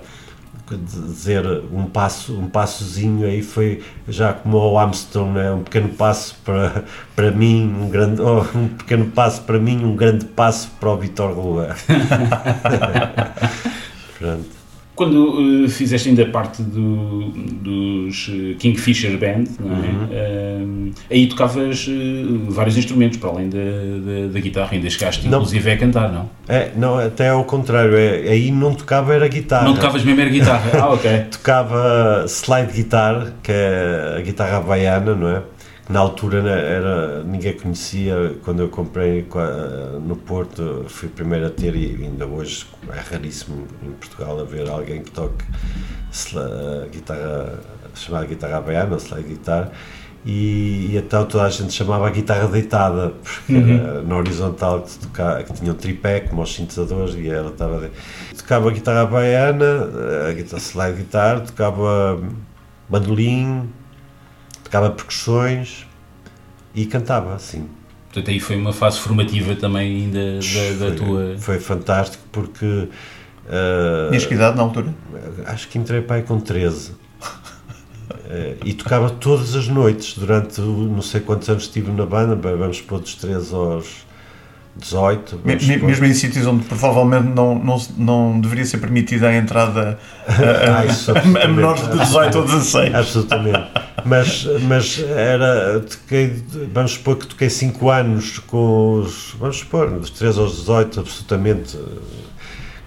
dizer 0.78 1.46
um 1.72 1.86
passo 1.86 2.38
um 2.38 2.50
passozinho 2.50 3.26
aí 3.26 3.42
foi 3.42 3.82
já 4.08 4.34
como 4.34 4.58
o 4.58 4.78
Armstrong 4.78 5.34
né? 5.34 5.52
um 5.52 5.64
pequeno 5.64 5.90
passo 5.90 6.36
para 6.44 6.84
para 7.16 7.32
mim 7.32 7.74
um 7.82 7.90
grande 7.90 8.22
oh, 8.22 8.42
um 8.58 8.68
pequeno 8.70 9.10
passo 9.12 9.42
para 9.44 9.60
mim 9.60 9.84
um 9.84 9.96
grande 9.96 10.26
passo 10.26 10.70
para 10.80 10.90
o 10.90 10.98
Vitor 10.98 11.34
Rua 11.34 11.76
pronto 14.20 14.59
quando 15.00 15.64
uh, 15.64 15.70
fizeste 15.70 16.10
ainda 16.10 16.26
parte 16.26 16.62
do, 16.62 17.30
dos 17.30 18.30
eh, 18.30 18.56
Kingfisher 18.60 19.18
Band, 19.18 19.46
é? 19.58 19.64
Uhum. 19.64 20.90
Uh, 20.90 20.92
aí 21.10 21.26
tocavas 21.28 21.88
uh, 21.88 22.52
vários 22.52 22.76
instrumentos, 22.76 23.18
para 23.18 23.30
além 23.30 23.48
da, 23.48 23.58
da, 23.58 24.34
da 24.34 24.40
guitarra, 24.42 24.72
ainda 24.74 24.90
chegaste 24.90 25.26
não. 25.26 25.38
inclusive 25.38 25.72
a 25.72 25.78
cantar, 25.78 26.12
não? 26.12 26.30
É, 26.50 26.72
não, 26.76 26.98
até 26.98 27.30
ao 27.30 27.46
contrário, 27.46 27.96
é, 27.96 28.30
aí 28.30 28.52
não 28.52 28.74
tocava 28.74 29.14
era 29.14 29.26
guitarra. 29.30 29.64
Não 29.64 29.76
tocavas 29.76 30.04
mesmo 30.04 30.20
era 30.20 30.30
guitarra, 30.30 30.70
ah 30.74 30.90
ok. 30.90 31.10
Tocava 31.32 32.26
slide 32.28 32.74
guitar, 32.74 33.32
que 33.42 33.54
é 33.54 34.16
a 34.18 34.22
guitarra 34.22 34.58
havaiana, 34.58 35.16
não 35.16 35.30
é? 35.30 35.42
Na 35.90 36.00
altura 36.00 36.48
era, 36.48 37.24
ninguém 37.24 37.58
conhecia, 37.58 38.36
quando 38.46 38.62
eu 38.62 38.70
comprei 38.70 39.28
no 40.04 40.16
Porto, 40.16 40.86
fui 40.88 41.10
o 41.10 41.12
primeiro 41.12 41.48
a 41.48 41.50
ter 41.50 41.76
e 41.76 42.04
ainda 42.04 42.28
hoje 42.28 42.68
é 42.96 43.00
raríssimo 43.00 43.66
em 43.82 43.92
Portugal 43.94 44.40
haver 44.40 44.70
alguém 44.70 45.02
que 45.02 45.10
toque 45.10 45.44
guitarra, 46.92 47.60
chamada 47.96 48.28
guitarra 48.28 48.58
havaiana, 48.58 48.98
slide 49.00 49.28
guitar, 49.28 49.72
e, 50.24 50.92
e, 50.92 50.98
então 50.98 51.26
toda 51.26 51.46
a 51.46 51.50
gente 51.50 51.74
chamava 51.74 52.06
a 52.06 52.12
guitarra 52.12 52.48
deitada, 52.48 53.14
porque 53.24 53.54
uhum. 53.54 53.80
era 53.80 54.04
na 54.04 54.18
horizontal 54.18 54.82
que, 54.82 55.00
tocava, 55.00 55.44
que 55.44 55.54
tinha 55.54 55.72
um 55.72 55.76
tripé, 55.76 56.20
como 56.20 56.44
os 56.44 56.54
sintetizadores, 56.54 57.16
e 57.16 57.28
ela 57.30 57.50
estava... 57.50 57.80
De... 57.80 57.92
Tocava 58.38 58.70
a 58.70 58.74
guitarra 58.74 59.02
havaiana, 59.02 59.90
a 60.30 60.34
guitarra 60.34 60.62
slide 60.62 60.98
guitar, 60.98 61.40
tocava 61.42 62.22
bandolim, 62.88 63.70
tocava 64.70 64.92
percussões 64.92 65.88
e 66.76 66.86
cantava, 66.86 67.34
assim. 67.34 67.68
Portanto, 68.06 68.30
aí 68.30 68.40
foi 68.40 68.56
uma 68.56 68.72
fase 68.72 69.00
formativa 69.00 69.56
também 69.56 70.04
ainda 70.04 70.40
da, 70.40 70.40
da 70.40 70.88
foi, 70.88 70.96
tua. 70.96 71.36
Foi 71.38 71.60
fantástico 71.60 72.24
porque. 72.32 72.66
Uh, 72.66 74.10
Tinhas 74.10 74.26
que 74.26 74.36
idade 74.36 74.56
na 74.56 74.64
altura? 74.64 74.94
Acho 75.46 75.68
que 75.68 75.78
entrei 75.78 76.02
pai 76.02 76.22
com 76.22 76.40
13. 76.40 76.92
uh, 76.92 76.96
eh, 78.30 78.56
e 78.64 78.74
tocava 78.74 79.10
todas 79.10 79.56
as 79.56 79.68
noites 79.68 80.16
durante 80.18 80.62
não 80.62 81.02
sei 81.02 81.22
quantos 81.22 81.50
anos 81.50 81.64
estive 81.64 81.92
na 81.92 82.06
banda, 82.06 82.36
vamos 82.36 82.80
pôr 82.82 83.00
dos 83.00 83.16
13 83.16 83.54
aos 83.54 84.06
18. 84.76 85.42
Mesmo 85.44 86.06
em 86.06 86.14
sítios 86.14 86.46
onde 86.46 86.64
provavelmente 86.66 87.28
não, 87.28 87.56
não, 87.56 87.82
não 87.98 88.40
deveria 88.40 88.66
ser 88.66 88.78
permitida 88.78 89.30
a 89.30 89.36
entrada 89.36 90.00
a, 90.28 90.32
a, 90.32 90.82
ah, 90.82 91.44
a 91.44 91.48
menores 91.48 91.88
de 91.90 91.98
18 91.98 92.38
ou 92.38 92.46
16. 92.46 92.96
Absolutamente. 92.96 93.89
Mas, 94.06 94.46
mas 94.68 95.00
era. 95.00 95.80
Toquei, 95.82 96.42
vamos 96.74 96.92
supor 96.92 97.18
que 97.18 97.28
toquei 97.28 97.50
5 97.50 97.90
anos 97.90 98.40
com 98.40 99.02
os. 99.02 99.36
Vamos 99.40 99.58
supor, 99.58 99.90
dos 99.92 100.10
3 100.12 100.38
aos 100.38 100.58
18, 100.58 101.00
absolutamente. 101.00 101.78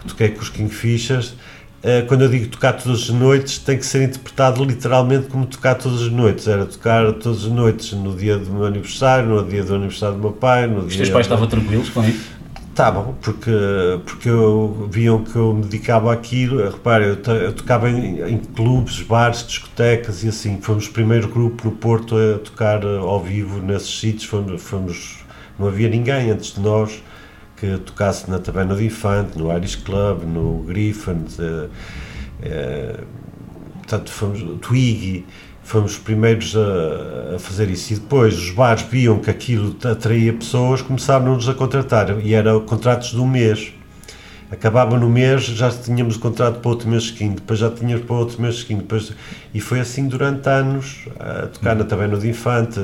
Toquei 0.06 0.30
com 0.30 0.42
os 0.42 0.48
Kingfishers 0.48 1.34
eh, 1.82 2.02
quando 2.02 2.22
eu 2.22 2.28
digo 2.28 2.46
tocar 2.46 2.74
todas 2.74 3.02
as 3.02 3.08
noites, 3.08 3.58
tem 3.58 3.76
que 3.76 3.84
ser 3.84 4.04
interpretado 4.04 4.62
literalmente 4.64 5.26
como 5.26 5.44
tocar 5.44 5.74
todas 5.74 6.02
as 6.02 6.12
noites. 6.12 6.46
Era 6.46 6.64
tocar 6.64 7.12
todas 7.14 7.44
as 7.44 7.50
noites 7.50 7.92
no 7.92 8.14
dia 8.14 8.38
do 8.38 8.52
meu 8.52 8.66
aniversário, 8.66 9.28
no 9.28 9.44
dia 9.44 9.64
do 9.64 9.74
aniversário 9.74 10.14
do 10.14 10.20
meu 10.20 10.32
pai. 10.32 10.68
No 10.68 10.82
Os 10.82 10.94
teus 10.94 11.10
pais 11.10 11.26
estavam 11.26 11.48
tranquilos 11.48 11.88
com 11.90 12.04
isso? 12.04 12.30
Estavam, 12.72 13.14
porque, 13.20 13.50
porque 14.06 14.30
eu, 14.30 14.88
viam 14.90 15.22
que 15.22 15.36
eu 15.36 15.52
me 15.52 15.62
dedicava 15.62 16.10
àquilo. 16.10 16.70
Repare, 16.70 17.04
eu, 17.04 17.34
eu 17.34 17.52
tocava 17.52 17.90
em, 17.90 18.22
em, 18.22 18.38
clubes, 18.38 19.02
bares, 19.02 19.46
discotecas 19.46 20.24
e 20.24 20.28
assim. 20.28 20.58
Fomos 20.58 20.86
o 20.86 20.90
primeiro 20.90 21.28
grupo 21.28 21.68
no 21.68 21.72
Porto 21.72 22.16
a 22.16 22.38
tocar 22.38 22.82
ao 22.82 23.22
vivo 23.22 23.60
nesses 23.60 24.00
sítios. 24.00 24.24
Fomos, 24.24 24.62
fomos, 24.62 25.18
não 25.58 25.68
havia 25.68 25.86
ninguém 25.90 26.30
antes 26.30 26.54
de 26.54 26.60
nós 26.60 27.02
que 27.58 27.76
tocasse 27.76 28.28
na 28.30 28.38
Taberna 28.38 28.74
do 28.74 28.82
Infante, 28.82 29.38
no 29.38 29.54
Irish 29.54 29.76
Club, 29.76 30.22
no 30.24 30.64
Griffin, 30.64 31.26
uh, 31.38 31.68
uh, 31.68 33.06
portanto, 33.74 34.10
fomos, 34.10 34.40
Twiggy, 34.62 35.26
fomos 35.62 35.92
os 35.92 35.98
primeiros 35.98 36.54
a, 36.56 37.36
a, 37.36 37.38
fazer 37.38 37.70
isso. 37.70 37.92
E 37.92 37.96
depois 37.96 38.36
os 38.36 38.50
bares 38.50 38.82
viam 38.82 39.18
que 39.18 39.30
aquilo 39.30 39.76
atraía 39.84 40.32
pessoas, 40.32 40.82
começaram-nos 40.82 41.48
a 41.48 41.54
contratar, 41.54 42.18
e 42.20 42.34
eram 42.34 42.60
contratos 42.60 43.10
de 43.10 43.20
um 43.20 43.26
mês. 43.26 43.72
Acabava 44.50 44.98
no 44.98 45.08
mês, 45.08 45.44
já 45.44 45.70
tínhamos 45.70 46.16
o 46.16 46.20
contrato 46.20 46.60
para 46.60 46.70
outro 46.70 46.86
mês 46.86 47.04
seguinte, 47.04 47.36
depois 47.36 47.58
já 47.58 47.70
tínhamos 47.70 48.04
para 48.04 48.16
outro 48.16 48.42
mês 48.42 48.58
seguinte, 48.58 48.82
depois, 48.82 49.10
e 49.54 49.60
foi 49.60 49.80
assim 49.80 50.06
durante 50.06 50.46
anos, 50.46 51.08
a 51.18 51.46
tocar 51.46 51.74
na 51.74 51.84
Taberna 51.84 52.18
do 52.18 52.26
Infante, 52.26 52.78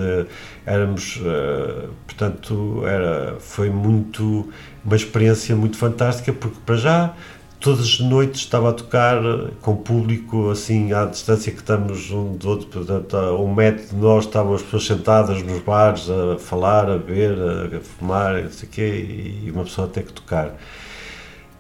éramos, 0.65 1.17
uh, 1.17 1.91
portanto, 2.07 2.83
era, 2.87 3.37
foi 3.39 3.69
muito, 3.69 4.49
uma 4.83 4.97
experiência 4.97 5.55
muito 5.55 5.77
fantástica, 5.77 6.33
porque 6.33 6.57
para 6.65 6.77
já 6.77 7.15
todas 7.61 7.81
as 7.81 8.01
noites 8.01 8.41
estava 8.41 8.71
a 8.71 8.73
tocar 8.73 9.17
com 9.61 9.77
público 9.77 10.51
assim 10.51 10.93
à 10.93 11.05
distância 11.05 11.51
que 11.51 11.59
estamos 11.59 12.11
um 12.11 12.37
do 12.37 12.49
outro, 12.49 12.67
portanto 12.69 13.17
a 13.17 13.39
um 13.39 13.55
metro 13.55 13.87
de 13.89 13.97
nós 13.97 14.25
estavam 14.25 14.55
as 14.55 14.63
pessoas 14.63 14.87
sentadas 14.87 15.43
nos 15.43 15.61
bares 15.63 16.09
a 16.09 16.39
falar, 16.39 16.89
a 16.91 16.99
beber, 16.99 17.37
a 17.77 17.81
fumar, 17.81 18.43
não 18.43 18.51
sei 18.51 18.69
o 18.69 18.73
quê, 18.73 19.41
e 19.45 19.51
uma 19.51 19.65
pessoa 19.65 19.89
ter 19.89 20.05
que 20.05 20.13
tocar. 20.13 20.57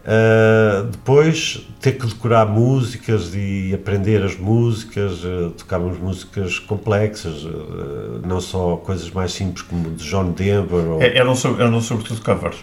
Uh, 0.08 0.84
depois 0.84 1.68
ter 1.82 1.92
que 1.92 2.06
decorar 2.06 2.46
músicas 2.46 3.34
e 3.34 3.74
aprender 3.74 4.22
as 4.22 4.38
músicas, 4.38 5.22
uh, 5.22 5.50
tocávamos 5.50 5.98
músicas 5.98 6.58
complexas, 6.58 7.44
uh, 7.44 8.22
não 8.26 8.40
só 8.40 8.76
coisas 8.76 9.10
mais 9.10 9.32
simples 9.32 9.60
como 9.60 9.90
de 9.90 10.02
John 10.08 10.30
Denver. 10.30 10.92
Ou... 10.92 11.02
É, 11.02 11.18
eram, 11.18 11.34
eram 11.58 11.80
sobretudo 11.82 12.22
covers. 12.22 12.56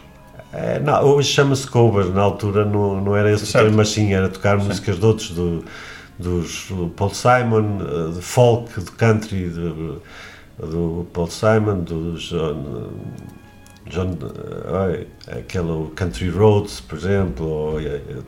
É, 0.56 0.80
não, 0.80 1.04
hoje 1.04 1.34
chama-se 1.34 1.68
covers, 1.68 2.14
na 2.14 2.22
altura 2.22 2.64
não, 2.64 3.02
não 3.02 3.16
era 3.16 3.30
esse 3.32 3.52
termo, 3.52 3.76
mas 3.76 3.90
sim, 3.90 4.14
era 4.14 4.30
tocar 4.30 4.60
sim. 4.60 4.68
músicas 4.68 4.98
de 4.98 5.06
outros, 5.06 5.30
do, 5.32 5.66
dos 6.18 6.68
do 6.70 6.88
Paul 6.96 7.10
Simon, 7.10 8.12
de 8.14 8.22
folk, 8.22 8.80
de 8.80 8.92
country, 8.92 9.50
de, 9.50 9.98
do 10.58 11.06
Paul 11.12 11.28
Simon, 11.28 11.80
do 11.80 12.14
John 12.18 12.90
John, 13.88 14.14
uh, 14.14 15.06
aquele 15.28 15.92
Country 15.96 16.30
Roads, 16.30 16.82
por 16.82 16.98
exemplo, 16.98 17.46
ou 17.46 17.80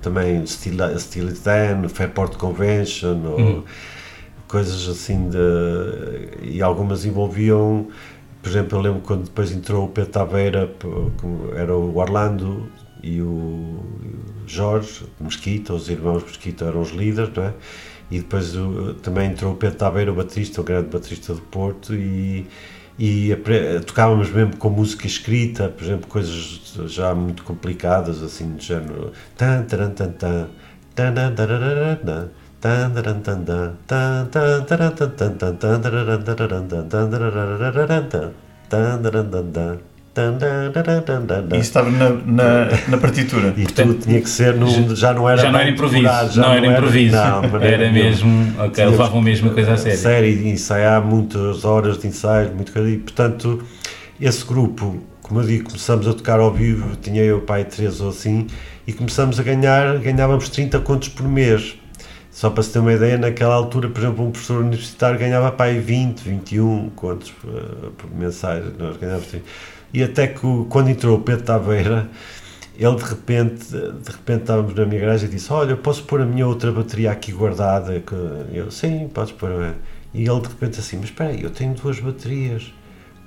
também 0.01 0.45
Still, 0.45 0.99
Still 0.99 1.33
Then, 1.33 1.87
Fairport 1.89 2.35
Convention, 2.37 3.25
ou 3.25 3.39
hum. 3.39 3.63
coisas 4.47 4.87
assim 4.87 5.29
de, 5.29 5.37
e 6.43 6.61
algumas 6.61 7.05
envolviam 7.05 7.87
por 8.41 8.49
exemplo, 8.49 8.77
eu 8.77 8.81
lembro 8.81 9.01
quando 9.01 9.25
depois 9.25 9.51
entrou 9.51 9.85
o 9.85 9.89
Pedro 9.89 10.11
Taveira, 10.11 10.71
era 11.55 11.75
o 11.75 11.97
Orlando 11.97 12.69
e 13.03 13.21
o 13.21 13.79
Jorge 14.45 15.05
Mesquita, 15.19 15.73
os 15.73 15.89
irmãos 15.89 16.23
Mesquita 16.23 16.65
eram 16.65 16.81
os 16.81 16.91
líderes, 16.91 17.31
não 17.35 17.43
é? 17.43 17.53
E 18.09 18.19
depois 18.19 18.53
também 19.01 19.31
entrou 19.31 19.53
o 19.53 19.55
Pedro 19.55 19.77
Taveira, 19.77 20.11
o 20.11 20.15
baterista, 20.15 20.61
o 20.61 20.63
grande 20.63 20.87
baterista 20.89 21.33
do 21.33 21.41
Porto, 21.41 21.93
e, 21.93 22.47
e 22.97 23.35
tocávamos 23.85 24.31
mesmo 24.31 24.55
com 24.57 24.69
música 24.69 25.05
escrita, 25.05 25.67
por 25.69 25.83
exemplo, 25.83 26.07
coisas 26.07 26.77
já 26.87 27.13
muito 27.13 27.43
complicadas, 27.43 28.23
assim, 28.23 28.53
do 28.53 28.61
género 28.61 29.11
tan 29.35 29.63
tan 29.63 29.91
tan 29.91 30.11
tan 30.13 30.47
tan 30.95 31.13
tan 31.13 31.35
tan 31.35 32.29
e 41.55 41.59
estava 41.59 41.91
na, 41.91 42.09
na, 42.09 42.65
na 42.87 42.97
partitura. 42.97 43.53
E 43.57 43.63
Portanto, 43.63 43.87
tudo 43.87 44.03
tinha 44.03 44.19
que 44.19 44.29
ser, 44.29 44.55
no, 44.55 44.95
já 44.95 45.13
não 45.13 45.29
era. 45.29 45.41
Já 45.41 45.51
não 45.51 45.59
era 45.59 45.69
improviso. 45.69 46.03
Já 46.03 46.41
não, 46.41 46.49
não 46.49 46.55
era 46.55 46.67
improviso. 46.67 47.15
Não, 47.15 47.43
era, 47.61 47.65
era 47.67 47.91
mesmo. 47.91 48.53
Ok, 48.59 48.83
levavam 48.83 49.21
mesmo 49.21 49.51
a 49.51 49.53
coisa 49.53 49.73
a 49.73 49.77
sério. 49.77 49.97
Sério, 49.97 50.29
e 50.29 50.49
ensaiar 50.49 51.03
muitas 51.03 51.63
horas 51.63 51.99
de 51.99 52.07
ensaio, 52.07 52.51
muito 52.55 52.71
E 52.79 52.97
portanto, 52.97 53.63
esse 54.19 54.43
grupo, 54.43 54.97
como 55.21 55.41
eu 55.41 55.45
digo, 55.45 55.65
começamos 55.65 56.07
a 56.07 56.13
tocar 56.13 56.39
ao 56.39 56.51
vivo, 56.51 56.95
tinha 56.95 57.21
eu, 57.21 57.41
pai, 57.41 57.65
três 57.65 58.01
ou 58.01 58.09
assim, 58.09 58.47
e 58.87 58.93
começamos 58.93 59.39
a 59.39 59.43
ganhar, 59.43 59.99
ganhávamos 59.99 60.49
30 60.49 60.79
contos 60.79 61.09
por 61.09 61.27
mês. 61.27 61.76
Só 62.37 62.51
para 62.51 62.61
se 62.61 62.71
ter 62.71 62.77
uma 62.77 62.93
ideia, 62.93 63.17
naquela 63.17 63.55
altura, 63.55 63.89
por 63.89 63.97
exemplo, 63.97 64.23
um 64.23 64.29
professor 64.29 64.63
universitário 64.63 65.17
ganhava 65.17 65.51
pai 65.51 65.79
20, 65.79 66.19
21 66.19 66.91
contos 66.91 67.33
uh, 67.43 67.89
por 67.97 68.11
mensagem, 68.11 68.73
nós 68.77 68.95
ganhávamos 68.95 69.25
30 69.25 69.43
e 69.91 70.03
até 70.03 70.27
que 70.27 70.41
quando 70.69 70.91
entrou 70.91 71.17
o 71.17 71.21
Pedro 71.21 71.43
Taveira, 71.43 72.07
ele 72.77 72.95
de 72.95 73.03
repente, 73.05 73.65
de 73.71 74.11
repente 74.11 74.41
estávamos 74.41 74.75
na 74.75 74.85
minha 74.85 75.01
garagem 75.01 75.27
e 75.27 75.31
disse: 75.31 75.51
Olha, 75.51 75.75
posso 75.75 76.03
pôr 76.03 76.21
a 76.21 76.25
minha 76.27 76.45
outra 76.45 76.71
bateria 76.71 77.11
aqui 77.11 77.31
guardada? 77.31 78.03
Eu, 78.53 78.69
sim, 78.69 79.09
podes 79.11 79.31
pôr. 79.31 79.73
E 80.13 80.29
ele 80.29 80.39
de 80.39 80.47
repente 80.47 80.79
assim: 80.79 80.97
Mas 80.97 81.05
espera 81.05 81.31
aí, 81.31 81.41
eu 81.41 81.49
tenho 81.49 81.73
duas 81.73 81.99
baterias. 81.99 82.71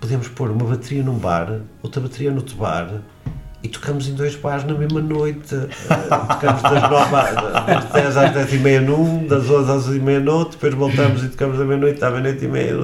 Podemos 0.01 0.29
pôr 0.29 0.53
uma 0.53 0.65
bateria 0.65 1.03
num 1.03 1.19
bar, 1.19 1.63
outra 1.83 2.01
bateria 2.01 2.31
no 2.31 2.43
bar 2.55 3.03
e 3.63 3.69
tocamos 3.69 4.09
em 4.09 4.15
dois 4.15 4.35
bares 4.37 4.65
na 4.65 4.75
mesma 4.75 5.01
noite. 5.01 5.55
Uh, 5.55 5.69
tocamos 6.29 6.63
das, 6.63 6.91
nove, 6.91 7.11
das 7.67 7.85
10 7.93 8.17
às 8.17 8.33
10 8.33 8.53
e 8.55 8.59
meia 8.59 8.81
num, 8.81 9.27
das 9.27 9.51
11 9.51 9.71
às 9.71 9.87
11 9.89 9.97
e 9.97 10.01
meia 10.01 10.21
no 10.21 10.33
outro, 10.33 10.53
depois 10.53 10.75
voltamos 10.75 11.25
e 11.25 11.29
tocamos 11.29 11.59
da 11.59 11.65
meia-noite 11.65 12.03
à 12.05 12.11
meia-noite 12.11 12.45
e 12.45 12.49
meia. 12.49 12.75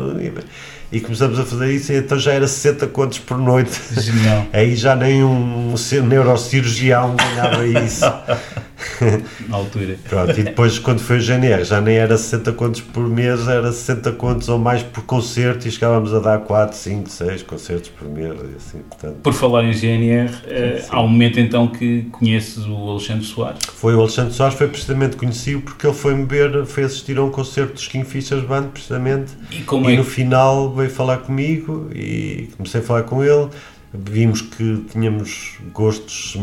E 0.90 1.00
começamos 1.00 1.38
a 1.38 1.45
fazer 1.45 1.73
isso 1.73 1.93
então 1.93 2.18
já 2.18 2.33
era 2.33 2.46
60 2.46 2.87
contos 2.88 3.18
por 3.18 3.38
noite. 3.38 3.79
Genial. 4.01 4.46
Aí 4.53 4.77
já 4.77 4.94
nem 4.94 5.25
um 5.25 5.75
neurocirurgião 6.05 7.16
ganhava 7.16 7.66
isso. 7.66 8.05
Na 9.49 9.57
altura. 9.57 9.96
Pronto, 10.09 10.38
e 10.38 10.42
depois 10.42 10.79
quando 10.79 11.01
foi 11.01 11.18
o 11.18 11.20
GNR 11.20 11.64
já 11.64 11.81
nem 11.81 11.96
era 11.96 12.16
60 12.16 12.53
contos 12.53 12.81
por 12.81 13.09
mês, 13.09 13.49
era 13.49 13.72
60 13.72 14.12
contos 14.12 14.49
ou 14.49 14.59
mais 14.59 14.83
por 14.83 15.05
concerto 15.05 15.66
e 15.66 15.70
chegávamos 15.70 16.14
a 16.14 16.20
dar 16.20 16.40
4, 16.40 16.77
5, 16.77 17.11
6 17.11 17.42
concertos 17.42 17.90
por 17.90 18.09
mês. 18.09 18.33
Assim, 18.57 18.79
portanto. 18.88 19.16
Por 19.22 19.33
falar 19.33 19.64
em 19.64 19.72
GNR, 19.72 20.31
eh, 20.46 20.85
há 20.88 21.03
um 21.03 21.09
momento 21.09 21.40
então 21.40 21.66
que 21.68 22.03
conheces 22.12 22.64
o 22.66 22.90
Alexandre 22.90 23.25
Soares. 23.25 23.61
Foi 23.75 23.94
o 23.94 24.01
Alexandre 24.01 24.35
Soares, 24.35 24.57
foi 24.57 24.68
precisamente 24.68 25.16
conhecido 25.16 25.62
porque 25.62 25.87
ele 25.87 25.94
foi-me 25.94 26.25
ver, 26.25 26.64
foi 26.66 26.85
assistir 26.85 27.18
a 27.18 27.25
um 27.25 27.31
concerto 27.31 27.75
dos 27.75 27.88
Kingfishers 27.88 28.44
Band, 28.44 28.68
precisamente. 28.68 29.33
E, 29.51 29.62
como 29.62 29.88
e 29.90 29.94
é? 29.94 29.96
no 29.96 30.05
final 30.05 30.75
veio 30.76 30.90
falar 30.90 31.18
comigo 31.18 31.90
e 31.94 32.48
comecei 32.56 32.80
a 32.80 32.84
falar 32.84 33.02
com 33.02 33.24
ele. 33.24 33.48
Vimos 33.92 34.42
que 34.42 34.84
tínhamos 34.90 35.58
gostos 35.72 36.36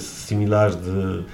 similares 0.00 0.76
de 0.76 1.24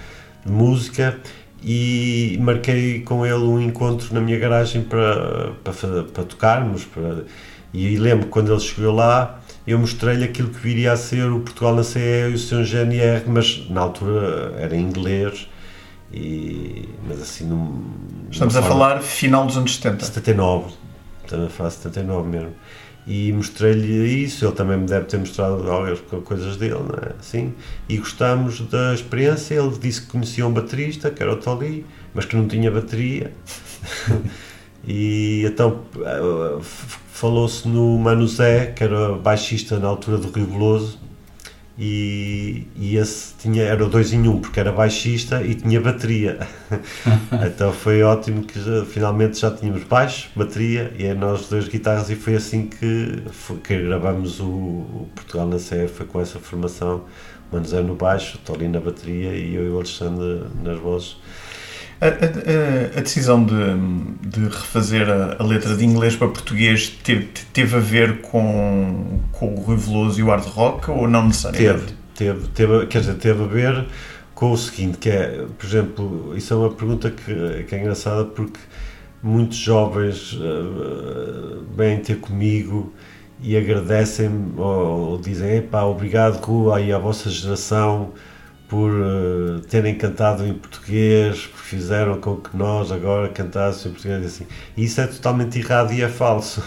de 0.44 0.52
música 0.52 1.18
e 1.62 2.38
marquei 2.40 3.00
com 3.00 3.24
ele 3.24 3.42
um 3.44 3.60
encontro 3.60 4.12
na 4.12 4.20
minha 4.20 4.38
garagem 4.38 4.82
para, 4.82 5.52
para, 5.64 6.04
para 6.04 6.24
tocarmos. 6.24 6.84
Para, 6.84 7.24
e 7.72 7.96
lembro 7.96 8.28
quando 8.28 8.52
ele 8.52 8.60
chegou 8.60 8.94
lá, 8.94 9.40
eu 9.66 9.78
mostrei-lhe 9.78 10.24
aquilo 10.24 10.50
que 10.50 10.58
viria 10.58 10.92
a 10.92 10.96
ser 10.96 11.30
o 11.30 11.40
Portugal 11.40 11.74
na 11.74 11.82
CE 11.82 11.98
e 12.30 12.34
o 12.34 12.38
seu 12.38 12.62
GNR, 12.64 13.24
mas 13.26 13.68
na 13.70 13.80
altura 13.80 14.54
era 14.58 14.76
em 14.76 14.82
inglês. 14.82 15.48
E, 16.12 16.88
mas 17.08 17.20
assim, 17.20 17.46
num, 17.46 17.82
Estamos 18.30 18.54
a 18.56 18.62
falar 18.62 19.00
final 19.00 19.46
dos 19.46 19.56
anos 19.56 19.74
70. 19.74 20.04
79, 20.04 20.72
a 21.32 21.48
falar 21.48 21.70
79 21.70 22.28
mesmo. 22.28 22.54
E 23.06 23.32
mostrei-lhe 23.32 24.24
isso, 24.24 24.46
ele 24.46 24.54
também 24.54 24.78
me 24.78 24.86
deve 24.86 25.04
ter 25.04 25.18
mostrado 25.18 25.70
algumas 25.70 26.00
coisas 26.24 26.56
dele, 26.56 26.74
não 26.74 26.96
é? 27.02 27.12
Assim, 27.18 27.52
e 27.86 27.98
gostámos 27.98 28.60
da 28.62 28.94
experiência, 28.94 29.54
ele 29.56 29.76
disse 29.78 30.02
que 30.02 30.06
conhecia 30.08 30.46
um 30.46 30.52
baterista, 30.52 31.10
que 31.10 31.22
era 31.22 31.32
o 31.32 31.36
Toli, 31.36 31.84
mas 32.14 32.24
que 32.24 32.34
não 32.34 32.48
tinha 32.48 32.70
bateria, 32.70 33.30
e 34.88 35.44
então 35.44 35.82
eh, 35.98 36.58
falou-se 37.12 37.68
no 37.68 37.98
Mano 37.98 38.26
Zé, 38.26 38.66
que 38.66 38.82
era 38.82 39.12
baixista 39.12 39.78
na 39.78 39.88
altura 39.88 40.16
do 40.16 40.30
Rio 40.30 40.46
Veloso, 40.46 40.98
e, 41.76 42.68
e 42.76 42.96
esse 42.96 43.34
tinha, 43.34 43.64
era 43.64 43.84
o 43.84 43.88
dois 43.88 44.12
em 44.12 44.28
um, 44.28 44.40
porque 44.40 44.60
era 44.60 44.70
baixista 44.70 45.42
e 45.42 45.54
tinha 45.54 45.80
bateria. 45.80 46.38
então 47.46 47.72
foi 47.72 48.02
ótimo 48.02 48.44
que 48.44 48.60
já, 48.60 48.84
finalmente 48.84 49.40
já 49.40 49.50
tínhamos 49.50 49.82
baixo, 49.84 50.30
bateria 50.36 50.92
e 50.96 51.04
é 51.04 51.14
nós 51.14 51.48
dois 51.48 51.66
guitarras 51.66 52.08
e 52.10 52.14
foi 52.14 52.36
assim 52.36 52.66
que, 52.66 53.22
foi, 53.32 53.56
que 53.56 53.76
gravamos 53.82 54.38
o, 54.38 54.46
o, 54.46 55.08
Portugal 55.14 55.48
na 55.48 55.56
CF, 55.56 55.88
foi 55.88 56.06
com 56.06 56.20
essa 56.20 56.38
formação, 56.38 57.04
o 57.50 57.56
Manzé 57.56 57.82
no 57.82 57.96
baixo, 57.96 58.38
o 58.38 58.46
Toli 58.46 58.68
na 58.68 58.78
bateria 58.78 59.32
e 59.34 59.54
eu 59.54 59.66
e 59.66 59.70
o 59.70 59.76
Alexandre 59.76 60.44
nas 60.62 60.78
vozes. 60.78 61.16
A, 62.00 62.06
a, 62.06 62.98
a, 62.98 63.00
decisão 63.00 63.44
de, 63.44 63.54
de 64.28 64.44
refazer 64.44 65.08
a, 65.08 65.36
a, 65.38 65.42
letra 65.44 65.76
de 65.76 65.84
inglês 65.84 66.16
para 66.16 66.28
português 66.28 66.88
teve, 66.88 67.28
teve 67.52 67.76
a 67.76 67.80
ver 67.80 68.20
com, 68.20 69.20
com 69.32 69.54
o 69.54 69.60
Rui 69.60 69.76
Veloso 69.76 70.20
e 70.20 70.22
o 70.22 70.26
hard 70.26 70.44
rock 70.44 70.90
ou 70.90 71.08
não 71.08 71.28
necessariamente? 71.28 71.94
Teve, 72.14 72.48
teve, 72.48 72.48
teve, 72.48 72.86
quer 72.86 73.00
dizer, 73.00 73.14
teve 73.14 73.42
a 73.42 73.46
ver 73.46 73.86
com 74.34 74.50
o 74.50 74.58
seguinte, 74.58 74.98
que 74.98 75.08
é, 75.08 75.46
por 75.56 75.66
exemplo, 75.66 76.34
isso 76.36 76.52
é 76.52 76.56
uma 76.56 76.70
pergunta 76.70 77.10
que, 77.10 77.64
que 77.64 77.74
é 77.74 77.80
engraçada 77.80 78.24
porque 78.24 78.58
muitos 79.22 79.56
jovens 79.56 80.34
uh, 80.34 81.64
vêm 81.74 81.98
ter 82.00 82.16
comigo 82.16 82.92
e 83.40 83.56
agradecem-me 83.56 84.52
ou, 84.58 85.10
ou 85.10 85.18
dizem, 85.18 85.56
epá, 85.56 85.84
obrigado 85.84 86.44
Rua 86.44 86.80
e 86.80 86.92
à 86.92 86.98
vossa 86.98 87.30
geração 87.30 88.12
por 88.68 88.90
uh, 88.90 89.60
terem 89.68 89.94
cantado 89.94 90.44
em 90.46 90.52
português, 90.52 91.48
fizeram 91.64 92.20
com 92.20 92.36
que 92.36 92.54
nós 92.54 92.92
agora 92.92 93.28
cantássemos 93.28 93.86
em 93.86 93.90
português 93.90 94.26
assim. 94.26 94.46
E 94.76 94.84
isso 94.84 95.00
é 95.00 95.06
totalmente 95.06 95.58
errado 95.58 95.92
e 95.92 96.02
é 96.02 96.08
falso. 96.08 96.62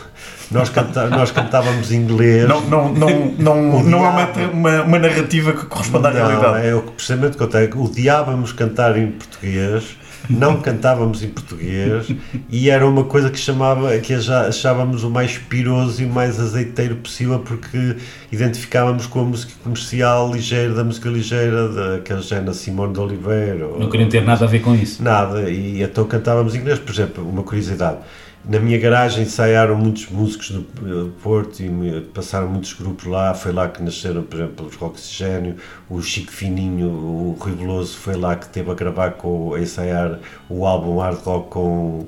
Nós, 0.49 0.69
canta 0.69 1.07
nós 1.07 1.29
cantávamos 1.29 1.91
inglês. 1.91 2.47
Não, 2.47 2.61
não, 2.61 2.93
não, 2.93 3.25
não, 3.37 3.83
não 3.83 4.05
é 4.05 4.09
uma, 4.09 4.51
uma, 4.51 4.81
uma, 4.83 4.99
narrativa 4.99 5.53
que 5.53 5.65
corresponde 5.65 6.07
à 6.07 6.09
realidade. 6.09 6.67
É 6.67 6.73
o 6.73 6.81
que 6.81 6.91
precisamente 6.93 7.37
tenho. 7.37 7.81
Odiávamos 7.81 8.51
cantar 8.53 8.97
em 8.97 9.11
português 9.11 9.97
não 10.29 10.61
cantávamos 10.61 11.23
em 11.23 11.29
português 11.29 12.07
e 12.49 12.69
era 12.69 12.85
uma 12.85 13.03
coisa 13.03 13.29
que 13.29 13.39
chamava 13.39 13.97
que 13.99 14.13
achávamos 14.13 15.03
o 15.03 15.09
mais 15.09 15.37
piroso 15.37 16.01
e 16.01 16.05
o 16.05 16.09
mais 16.09 16.39
azeiteiro 16.39 16.95
possível 16.97 17.39
porque 17.39 17.95
identificávamos 18.31 19.05
com 19.07 19.21
a 19.21 19.23
música 19.23 19.53
comercial 19.63 20.33
ligeira 20.33 20.73
da 20.73 20.83
música 20.83 21.09
ligeira 21.09 21.69
daquele 21.69 22.21
género 22.21 22.53
Simone 22.53 22.93
de 22.93 22.99
Oliveira 22.99 23.67
não 23.79 23.89
queriam 23.89 24.09
ter 24.09 24.23
nada 24.23 24.45
a 24.45 24.47
ver 24.47 24.59
com 24.59 24.75
isso. 24.75 25.01
Nada 25.01 25.49
e 25.49 25.81
então 25.81 26.05
cantávamos 26.05 26.55
em 26.55 26.59
inglês. 26.59 26.79
Por 26.79 26.91
exemplo 26.91 27.27
uma 27.27 27.43
curiosidade 27.43 27.97
na 28.45 28.59
minha 28.59 28.79
garagem 28.79 29.23
ensaiaram 29.23 29.75
muitos 29.75 30.07
músicos 30.09 30.51
do 30.51 30.61
eh, 30.61 31.11
Porto 31.21 31.61
e 31.61 32.01
passaram 32.13 32.47
muitos 32.47 32.73
grupos 32.73 33.05
lá. 33.05 33.33
Foi 33.33 33.51
lá 33.51 33.67
que 33.67 33.81
nasceram, 33.83 34.23
por 34.23 34.39
exemplo, 34.39 34.67
os 34.67 34.81
Oxigênio, 34.81 35.57
o 35.89 36.01
Chico 36.01 36.31
Fininho, 36.31 36.87
o 36.87 37.37
Rui 37.39 37.53
Veloso 37.53 37.97
foi 37.97 38.15
lá 38.15 38.35
que 38.35 38.45
esteve 38.45 38.71
a 38.71 38.73
gravar, 38.73 39.11
com, 39.11 39.53
a 39.53 39.59
ensaiar 39.59 40.19
o 40.49 40.65
álbum 40.65 40.97
Hard 40.97 41.19
Rock 41.19 41.49
com, 41.49 42.07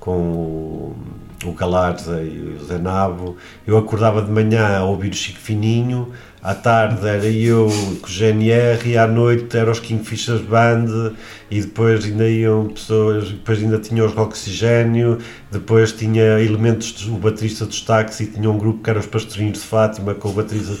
com 0.00 0.94
o 1.44 1.52
Galarza 1.52 2.22
e 2.22 2.56
o 2.56 2.64
Zenabo. 2.64 3.36
Eu 3.66 3.76
acordava 3.76 4.22
de 4.22 4.30
manhã 4.30 4.78
a 4.78 4.84
ouvir 4.84 5.10
o 5.10 5.14
Chico 5.14 5.38
Fininho, 5.38 6.12
à 6.42 6.54
tarde 6.54 7.06
era 7.06 7.26
eu 7.26 7.68
com 8.00 8.06
o 8.06 8.10
GNR 8.10 8.88
e 8.88 8.96
à 8.96 9.06
noite 9.06 9.56
eram 9.56 9.72
os 9.72 9.80
Kingfishers 9.80 10.42
Band 10.42 11.12
e 11.50 11.60
depois 11.60 12.04
ainda 12.04 12.28
iam 12.28 12.68
pessoas, 12.68 13.30
depois 13.30 13.62
ainda 13.62 13.78
tinha 13.78 14.04
os 14.04 14.16
Oxigênio, 14.16 15.18
depois 15.50 15.92
tinha 15.92 16.40
elementos, 16.40 17.06
o 17.06 17.16
baterista 17.16 17.66
dos 17.66 17.80
táxis 17.80 18.28
e 18.28 18.30
tinha 18.32 18.50
um 18.50 18.58
grupo 18.58 18.82
que 18.82 18.90
era 18.90 18.98
os 18.98 19.06
Pastorinhos 19.06 19.60
de 19.60 19.64
Fátima 19.64 20.14
com 20.14 20.28
o 20.28 20.32
baterista 20.32 20.72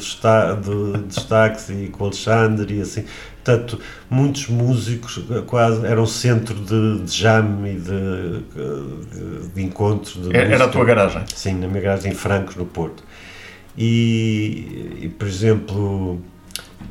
dos, 0.54 1.00
dos 1.02 1.24
táxis 1.24 1.84
e 1.84 1.88
com 1.88 2.04
o 2.04 2.06
Alexandre 2.06 2.78
e 2.78 2.80
assim. 2.80 3.04
Portanto, 3.44 3.78
muitos 4.10 4.48
músicos 4.48 5.24
quase 5.46 5.86
eram 5.86 6.04
centro 6.04 6.56
de, 6.56 7.04
de 7.04 7.12
jam 7.12 7.64
e 7.64 7.74
de, 7.74 8.40
de, 8.40 9.48
de 9.54 9.62
encontros. 9.62 10.16
De 10.16 10.36
era 10.36 10.64
a 10.64 10.68
tua 10.68 10.84
garagem? 10.84 11.22
Sim, 11.32 11.60
na 11.60 11.68
minha 11.68 11.80
garagem 11.80 12.10
em 12.10 12.14
Francos, 12.14 12.56
no 12.56 12.66
Porto. 12.66 13.04
E, 13.76 14.98
e, 15.02 15.08
por 15.08 15.26
exemplo, 15.28 16.20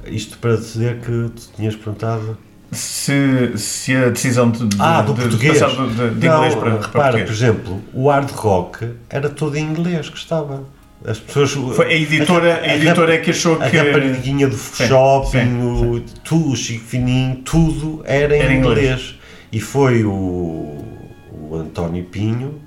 isto 0.06 0.38
para 0.38 0.56
dizer 0.58 1.00
que 1.00 1.30
tu 1.30 1.52
tinhas 1.56 1.76
perguntado. 1.76 2.38
Se, 2.71 3.58
se 3.58 3.95
a 3.95 4.10
decisão 4.10 4.52
de, 4.52 4.67
ah, 4.80 5.02
do 5.02 5.13
de, 5.13 5.21
português. 5.21 5.60
de 5.60 5.65
de, 5.65 6.19
de 6.19 6.28
Não, 6.28 6.38
inglês 6.38 6.56
para, 6.56 6.78
para 6.78 6.89
para, 6.89 6.89
português. 6.89 7.26
por 7.26 7.34
exemplo, 7.34 7.84
o 7.93 8.10
hard 8.10 8.30
rock 8.32 8.89
era 9.10 9.30
todo 9.30 9.56
em 9.56 9.63
inglês 9.63 10.10
que 10.10 10.17
estava. 10.17 10.63
As 11.06 11.19
pessoas, 11.19 11.52
Foi 11.76 11.86
a 11.88 11.93
editora, 11.93 12.56
a, 12.56 12.62
a 12.62 12.76
editora 12.76 13.13
é 13.15 13.17
que 13.19 13.30
achou 13.30 13.62
a 13.62 13.69
que. 13.69 13.78
A 13.78 13.84
rapariguinha 13.84 14.48
do 14.48 14.58
Sim, 14.58 14.88
shopping, 14.88 15.30
sim, 15.45 15.62
o, 15.62 16.00
tudo, 16.24 16.52
o 16.52 16.56
Chico 16.56 16.84
Fininho, 16.84 17.36
tudo 17.38 18.02
era 18.06 18.36
em 18.36 18.41
Era 18.41 18.54
inglês. 18.54 18.80
inglês. 18.80 19.15
E 19.52 19.60
foi 19.60 20.04
o, 20.04 20.84
o 21.32 21.56
António 21.56 22.04
Pinho, 22.06 22.60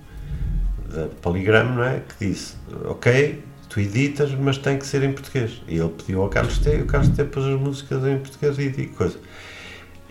da 0.88 1.07
Poligrama, 1.20 1.74
não 1.74 1.85
é? 1.85 2.00
Que 2.18 2.26
disse: 2.28 2.54
Ok, 2.87 3.40
tu 3.68 3.81
editas, 3.81 4.33
mas 4.33 4.59
tem 4.59 4.78
que 4.78 4.87
ser 4.87 5.02
em 5.02 5.12
português. 5.12 5.62
E 5.68 5.78
ele 5.78 5.90
pediu 5.90 6.22
ao 6.22 6.28
Carlos 6.28 6.59
T. 6.59 6.76
E 6.76 6.83
o 6.83 6.87
Carlos 6.87 7.11
T. 7.11 7.24
pôs 7.24 7.46
as 7.46 7.61
músicas 7.61 8.04
em 8.04 8.18
português 8.18 8.59
e, 8.59 8.83
e 8.83 8.87
coisa. 8.87 9.18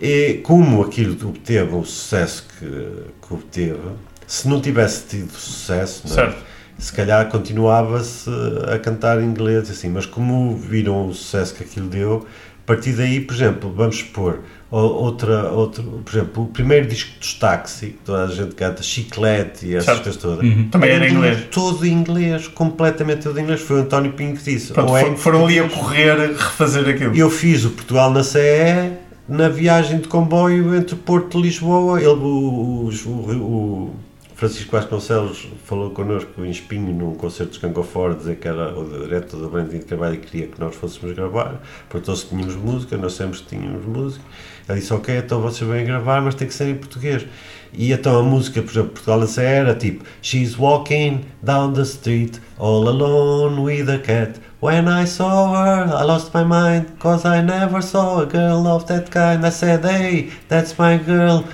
E 0.00 0.34
como 0.44 0.82
aquilo 0.82 1.16
obteve 1.28 1.74
o 1.74 1.84
sucesso 1.84 2.46
que, 2.58 2.66
que 2.66 3.34
obteve, 3.34 3.80
se 4.26 4.46
não 4.46 4.60
tivesse 4.60 5.06
tido 5.06 5.32
sucesso, 5.32 6.20
é? 6.20 6.34
Se 6.78 6.92
calhar 6.92 7.28
continuava-se 7.28 8.30
a 8.72 8.78
cantar 8.78 9.20
em 9.20 9.24
inglês 9.24 9.68
assim, 9.68 9.88
mas 9.88 10.06
como 10.06 10.56
viram 10.56 11.08
o 11.08 11.12
sucesso 11.12 11.52
que 11.52 11.64
aquilo 11.64 11.88
deu, 11.88 12.24
partir 12.68 12.92
daí, 12.92 13.20
por 13.20 13.34
exemplo, 13.34 13.72
vamos 13.74 13.96
supor, 13.96 14.40
outra, 14.70 15.50
outra, 15.50 15.82
por 15.82 16.14
exemplo, 16.14 16.42
o 16.44 16.46
primeiro 16.48 16.86
disco 16.86 17.18
dos 17.18 17.32
Taxi, 17.32 17.86
que 17.86 17.98
toda 18.04 18.24
a 18.24 18.26
gente 18.28 18.54
canta, 18.54 18.82
Chiclete 18.82 19.66
e 19.66 19.74
essas 19.74 20.00
coisas 20.00 20.20
todas, 20.20 20.44
Uhum. 20.44 20.68
Também 20.68 20.90
era 20.90 21.08
em 21.08 21.14
inglês. 21.14 21.44
todo 21.50 21.86
em 21.86 21.92
inglês, 21.92 22.46
completamente 22.46 23.22
todo 23.22 23.38
em 23.38 23.42
inglês, 23.42 23.62
foi 23.62 23.78
o 23.78 23.80
António 23.80 24.12
Pinho 24.12 24.36
que 24.36 24.44
disse. 24.44 24.74
Pronto, 24.74 24.94
é 24.96 25.16
foram 25.16 25.46
ali 25.46 25.58
a 25.58 25.68
correr 25.68 26.32
refazer 26.32 26.86
aquilo. 26.86 27.16
eu 27.16 27.30
fiz 27.30 27.64
o 27.64 27.70
Portugal 27.70 28.10
na 28.12 28.22
CE 28.22 28.92
na 29.26 29.48
viagem 29.48 30.00
de 30.00 30.08
comboio 30.08 30.74
entre 30.74 30.96
Porto 30.96 31.38
e 31.38 31.42
Lisboa. 31.42 31.98
Ele, 32.00 32.08
o, 32.08 32.90
o, 32.90 32.90
o 33.10 33.94
Francisco 34.38 34.70
Vasconcelos 34.70 35.48
falou 35.64 35.90
connosco 35.90 36.44
em 36.44 36.50
Espinho 36.50 36.94
num 36.94 37.16
concerto 37.16 37.54
de 37.54 37.58
Cangofor, 37.58 38.14
dizer 38.14 38.36
que 38.36 38.46
era 38.46 38.72
o 38.72 38.88
diretor 38.88 39.42
da 39.42 39.48
Branding 39.48 39.80
de 39.80 39.84
Carvalho 39.84 40.14
e 40.14 40.18
queria 40.18 40.46
que 40.46 40.60
nós 40.60 40.76
fôssemos 40.76 41.12
gravar. 41.16 41.60
Perguntou 41.88 42.14
se 42.14 42.28
tínhamos 42.28 42.54
música, 42.54 42.96
nós 42.96 43.14
sempre 43.14 43.40
tínhamos 43.40 43.84
música. 43.84 44.24
Ele 44.68 44.78
disse: 44.78 44.94
Ok, 44.94 45.18
então 45.18 45.40
vocês 45.40 45.68
vêm 45.68 45.84
gravar, 45.84 46.22
mas 46.22 46.36
tem 46.36 46.46
que 46.46 46.54
ser 46.54 46.68
em 46.68 46.76
português. 46.76 47.26
E 47.72 47.92
então 47.92 48.18
a 48.18 48.22
música, 48.22 48.62
por 48.62 48.70
exemplo, 48.70 49.40
era 49.40 49.74
tipo 49.74 50.04
She's 50.22 50.58
walking 50.58 51.24
down 51.42 51.72
the 51.72 51.84
street 51.84 52.40
all 52.58 52.88
alone 52.88 53.62
with 53.62 53.88
a 53.88 53.98
cat. 53.98 54.40
When 54.60 54.88
I 54.88 55.04
saw 55.04 55.54
her, 55.54 55.84
I 55.94 56.02
lost 56.02 56.34
my 56.34 56.42
mind, 56.42 56.98
cause 56.98 57.24
I 57.24 57.40
never 57.42 57.80
saw 57.80 58.22
a 58.22 58.26
girl 58.26 58.66
of 58.66 58.86
that 58.86 59.08
kind. 59.08 59.46
I 59.46 59.50
said, 59.50 59.84
hey, 59.84 60.30
that's 60.48 60.76
my 60.76 60.96
girl. 60.98 61.44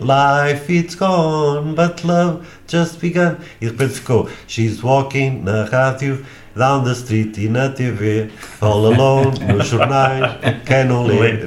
Life 0.00 0.70
it's 0.70 0.94
gone, 0.94 1.74
but 1.74 2.04
love 2.04 2.46
just 2.68 3.00
begun. 3.00 3.38
E 3.60 3.66
de 3.66 3.72
repente 3.72 3.94
ficou, 3.94 4.28
she's 4.46 4.80
walking 4.84 5.42
na 5.42 5.64
rádio, 5.64 6.24
down 6.58 6.82
the 6.84 6.92
street 6.92 7.38
e 7.38 7.48
na 7.48 7.68
TV, 7.68 8.28
all 8.60 8.84
alone, 8.92 9.38
nos 9.54 9.68
jornais, 9.68 10.34
quem 10.66 10.84
não 10.84 11.06
lê. 11.06 11.38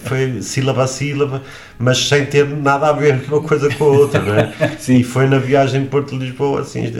Foi 0.00 0.42
sílaba 0.42 0.82
a 0.82 0.86
sílaba, 0.86 1.40
mas 1.78 1.98
sem 1.98 2.26
ter 2.26 2.46
nada 2.46 2.88
a 2.88 2.92
ver 2.92 3.22
uma 3.28 3.40
coisa 3.40 3.72
com 3.74 3.84
a 3.84 3.88
outra, 3.88 4.20
não 4.20 4.34
é? 4.34 4.52
Sim. 4.78 4.96
E 4.96 5.04
foi 5.04 5.26
na 5.28 5.38
viagem 5.38 5.82
de 5.82 5.88
Porto 5.88 6.18
de 6.18 6.26
Lisboa, 6.26 6.62
assim, 6.62 6.90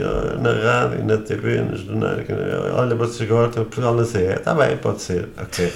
na 0.41 0.51
rádio, 0.53 1.03
na 1.03 1.17
TV, 1.17 1.61
nos 1.61 1.81
jornais. 1.81 2.25
Olha, 2.73 2.95
vocês 2.95 3.27
gostam, 3.27 3.63
Portugal 3.65 3.93
na 3.95 4.05
CE. 4.05 4.19
Está 4.19 4.53
bem, 4.53 4.77
pode 4.77 5.01
ser. 5.01 5.27
Ok. 5.37 5.71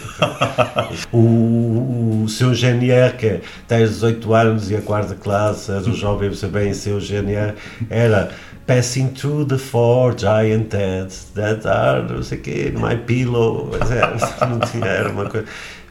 o, 1.12 2.24
o 2.24 2.30
seu 2.30 2.54
GNR, 2.54 3.18
que 3.18 3.26
é, 3.28 3.42
tens 3.68 3.90
18 3.90 4.34
anos 4.34 4.72
e 4.72 4.76
a 4.76 4.82
quarta 4.82 5.16
classe, 5.16 5.72
és 5.72 5.86
um 5.86 5.94
jovem, 5.94 6.30
você 6.30 6.48
bem, 6.48 6.74
seu 6.74 7.00
GNR, 7.00 7.54
era 7.90 8.32
Passing 8.72 9.10
through 9.10 9.48
the 9.50 9.58
four 9.58 10.14
giant 10.18 10.72
heads 10.74 11.26
that 11.36 11.68
are, 11.68 12.04
não 12.04 12.24
sei 12.24 12.38
o 12.38 12.42
quê, 12.42 12.74
my 12.74 12.96
pillow. 12.96 13.70
Mas 13.78 13.92
era, 14.82 15.10
uma 15.10 15.30
coisa. 15.30 15.46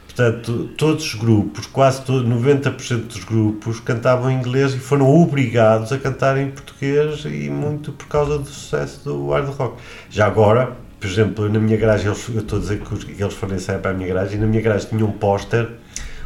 Portanto, 0.07 0.67
todos 0.79 1.05
os 1.05 1.13
grupos, 1.13 1.67
quase 1.67 2.01
todo, 2.01 2.27
90% 2.27 3.01
dos 3.05 3.23
grupos 3.23 3.79
cantavam 3.79 4.31
em 4.31 4.35
inglês 4.39 4.73
e 4.73 4.79
foram 4.79 5.07
obrigados 5.07 5.91
a 5.93 5.99
cantar 5.99 6.39
em 6.39 6.49
português 6.49 7.23
e 7.25 7.51
muito 7.51 7.91
por 7.91 8.07
causa 8.07 8.39
do 8.39 8.45
sucesso 8.47 9.03
do 9.03 9.29
hard 9.29 9.49
rock. 9.49 9.75
Já 10.09 10.25
agora, 10.25 10.75
por 10.99 11.07
exemplo, 11.07 11.47
na 11.49 11.59
minha 11.59 11.77
garagem, 11.77 12.07
eles- 12.07 12.27
eu 12.33 12.41
estou 12.41 12.57
a 12.57 12.61
dizer 12.63 12.79
que, 12.81 13.21
eles 13.23 13.33
foram 13.35 13.55
ensaiar 13.57 13.79
para 13.79 13.91
a 13.91 13.93
minha 13.93 14.07
garagem, 14.11 14.37
e 14.37 14.41
na 14.41 14.47
minha 14.47 14.61
garagem 14.61 14.89
tinha 14.89 15.05
um 15.05 15.11
póster 15.11 15.69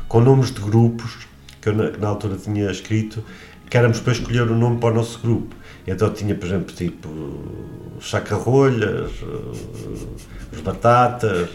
com 0.08 0.22
nomes 0.22 0.52
de 0.54 0.62
grupos 0.62 1.28
que 1.62 1.68
eu 1.68 1.74
na, 1.76 1.90
na 1.92 2.08
altura 2.08 2.38
tinha 2.38 2.72
escrito, 2.72 3.22
que 3.70 3.78
éramos 3.78 4.00
para 4.00 4.14
escolher 4.14 4.44
o 4.44 4.56
nome 4.56 4.80
para 4.80 4.90
o 4.90 4.94
nosso 4.96 5.20
grupo. 5.20 5.56
Então 5.88 6.10
tinha, 6.12 6.34
por 6.36 6.46
exemplo, 6.46 6.74
tipo 6.74 7.10
os 7.98 8.10
sacarrolhas, 8.10 9.12
os 10.52 10.62
batatas, 10.62 11.50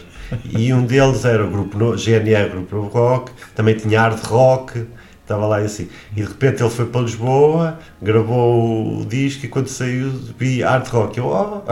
e 0.49 0.73
um 0.73 0.85
deles 0.85 1.25
era 1.25 1.45
o 1.45 1.49
grupo 1.49 1.77
GNR, 1.95 2.49
Grupo 2.49 2.75
Novo 2.75 2.89
Rock, 2.89 3.31
também 3.55 3.75
tinha 3.75 4.01
Hard 4.01 4.23
Rock, 4.23 4.85
estava 5.31 5.47
lá 5.47 5.61
e 5.61 5.65
assim. 5.65 5.87
E 6.15 6.21
de 6.21 6.27
repente 6.27 6.61
ele 6.61 6.69
foi 6.69 6.85
para 6.85 7.01
Lisboa, 7.01 7.79
gravou 8.01 8.99
o 9.01 9.05
disco 9.05 9.45
e 9.45 9.49
quando 9.49 9.67
saiu 9.67 10.11
vi 10.37 10.61
Hard 10.61 10.87
Rock. 10.87 11.17
Eu, 11.17 11.27
oh, 11.27 11.71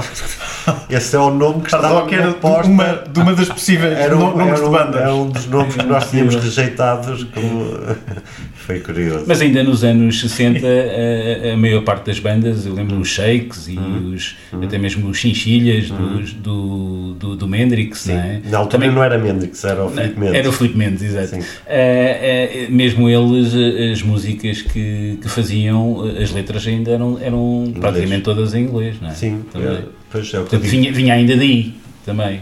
esse 0.89 1.15
é 1.15 1.19
o 1.19 1.29
nome 1.29 1.61
que 1.61 1.67
estava 1.67 1.99
Rock 2.01 2.13
era 2.15 2.25
na 2.27 2.31
de 2.33 2.37
póster. 2.39 2.71
uma, 2.71 2.85
de 3.11 3.19
uma 3.19 3.33
das 3.33 3.49
possíveis 3.49 3.97
Era 3.97 4.15
um, 4.15 4.19
nomes 4.19 4.47
era, 4.47 4.55
de 4.57 4.63
um, 4.63 4.71
bandas. 4.71 5.01
era 5.01 5.13
um 5.15 5.29
dos 5.29 5.45
nomes 5.47 5.75
que 5.75 5.85
nós 5.85 6.09
tínhamos 6.09 6.35
rejeitados, 6.35 7.23
como 7.25 7.65
foi 8.55 8.79
curioso. 8.79 9.25
Mas 9.27 9.41
ainda 9.41 9.63
nos 9.63 9.83
anos 9.83 10.19
60, 10.21 10.59
a, 10.65 11.53
a 11.53 11.57
maior 11.57 11.83
parte 11.83 12.05
das 12.05 12.19
bandas, 12.19 12.65
eu 12.65 12.73
lembro 12.73 12.97
os 12.99 13.07
Shakes 13.09 13.67
e 13.67 13.79
Uhum. 13.79 14.13
os, 14.13 14.35
até 14.63 14.77
mesmo 14.77 15.09
os 15.09 15.17
Chinchilhas 15.17 15.89
dos, 15.89 16.33
do, 16.33 17.13
do, 17.13 17.35
do 17.35 17.47
Mendrix, 17.47 18.05
não 18.07 18.15
é? 18.15 18.41
Na 18.45 18.57
altura 18.59 18.71
Também- 18.81 18.91
não 18.95 19.03
era 19.03 19.17
Mendrix, 19.17 19.63
era 19.63 19.83
o 19.85 19.89
Filipe 19.89 20.19
Mendes. 20.19 20.35
Era 20.35 20.49
o 20.49 20.51
Filipe 20.51 20.77
Mendes, 20.77 21.01
exato. 21.03 21.27
Sim. 21.27 21.39
Eh, 21.65 22.65
eh, 22.65 22.67
mesmo 22.69 23.07
eles, 23.09 23.48
eh, 23.55 23.91
as 23.91 24.01
músicas 24.01 24.61
que, 24.61 25.17
que 25.21 25.29
faziam, 25.29 26.07
eh, 26.09 26.23
as 26.23 26.31
letras 26.31 26.65
ainda 26.67 26.91
eram, 26.91 27.17
eram 27.19 27.73
praticamente 27.79 28.23
todas 28.23 28.53
em 28.53 28.63
inglês, 28.63 28.95
não 29.01 29.09
é? 29.09 29.13
Sim, 29.13 29.43
Também. 29.51 29.69
é, 29.77 29.83
pois 30.11 30.33
é 30.33 30.37
Portanto, 30.39 30.61
vinha, 30.63 30.91
vinha 30.91 31.13
ainda 31.13 31.35
daí, 31.35 31.73
também. 32.05 32.41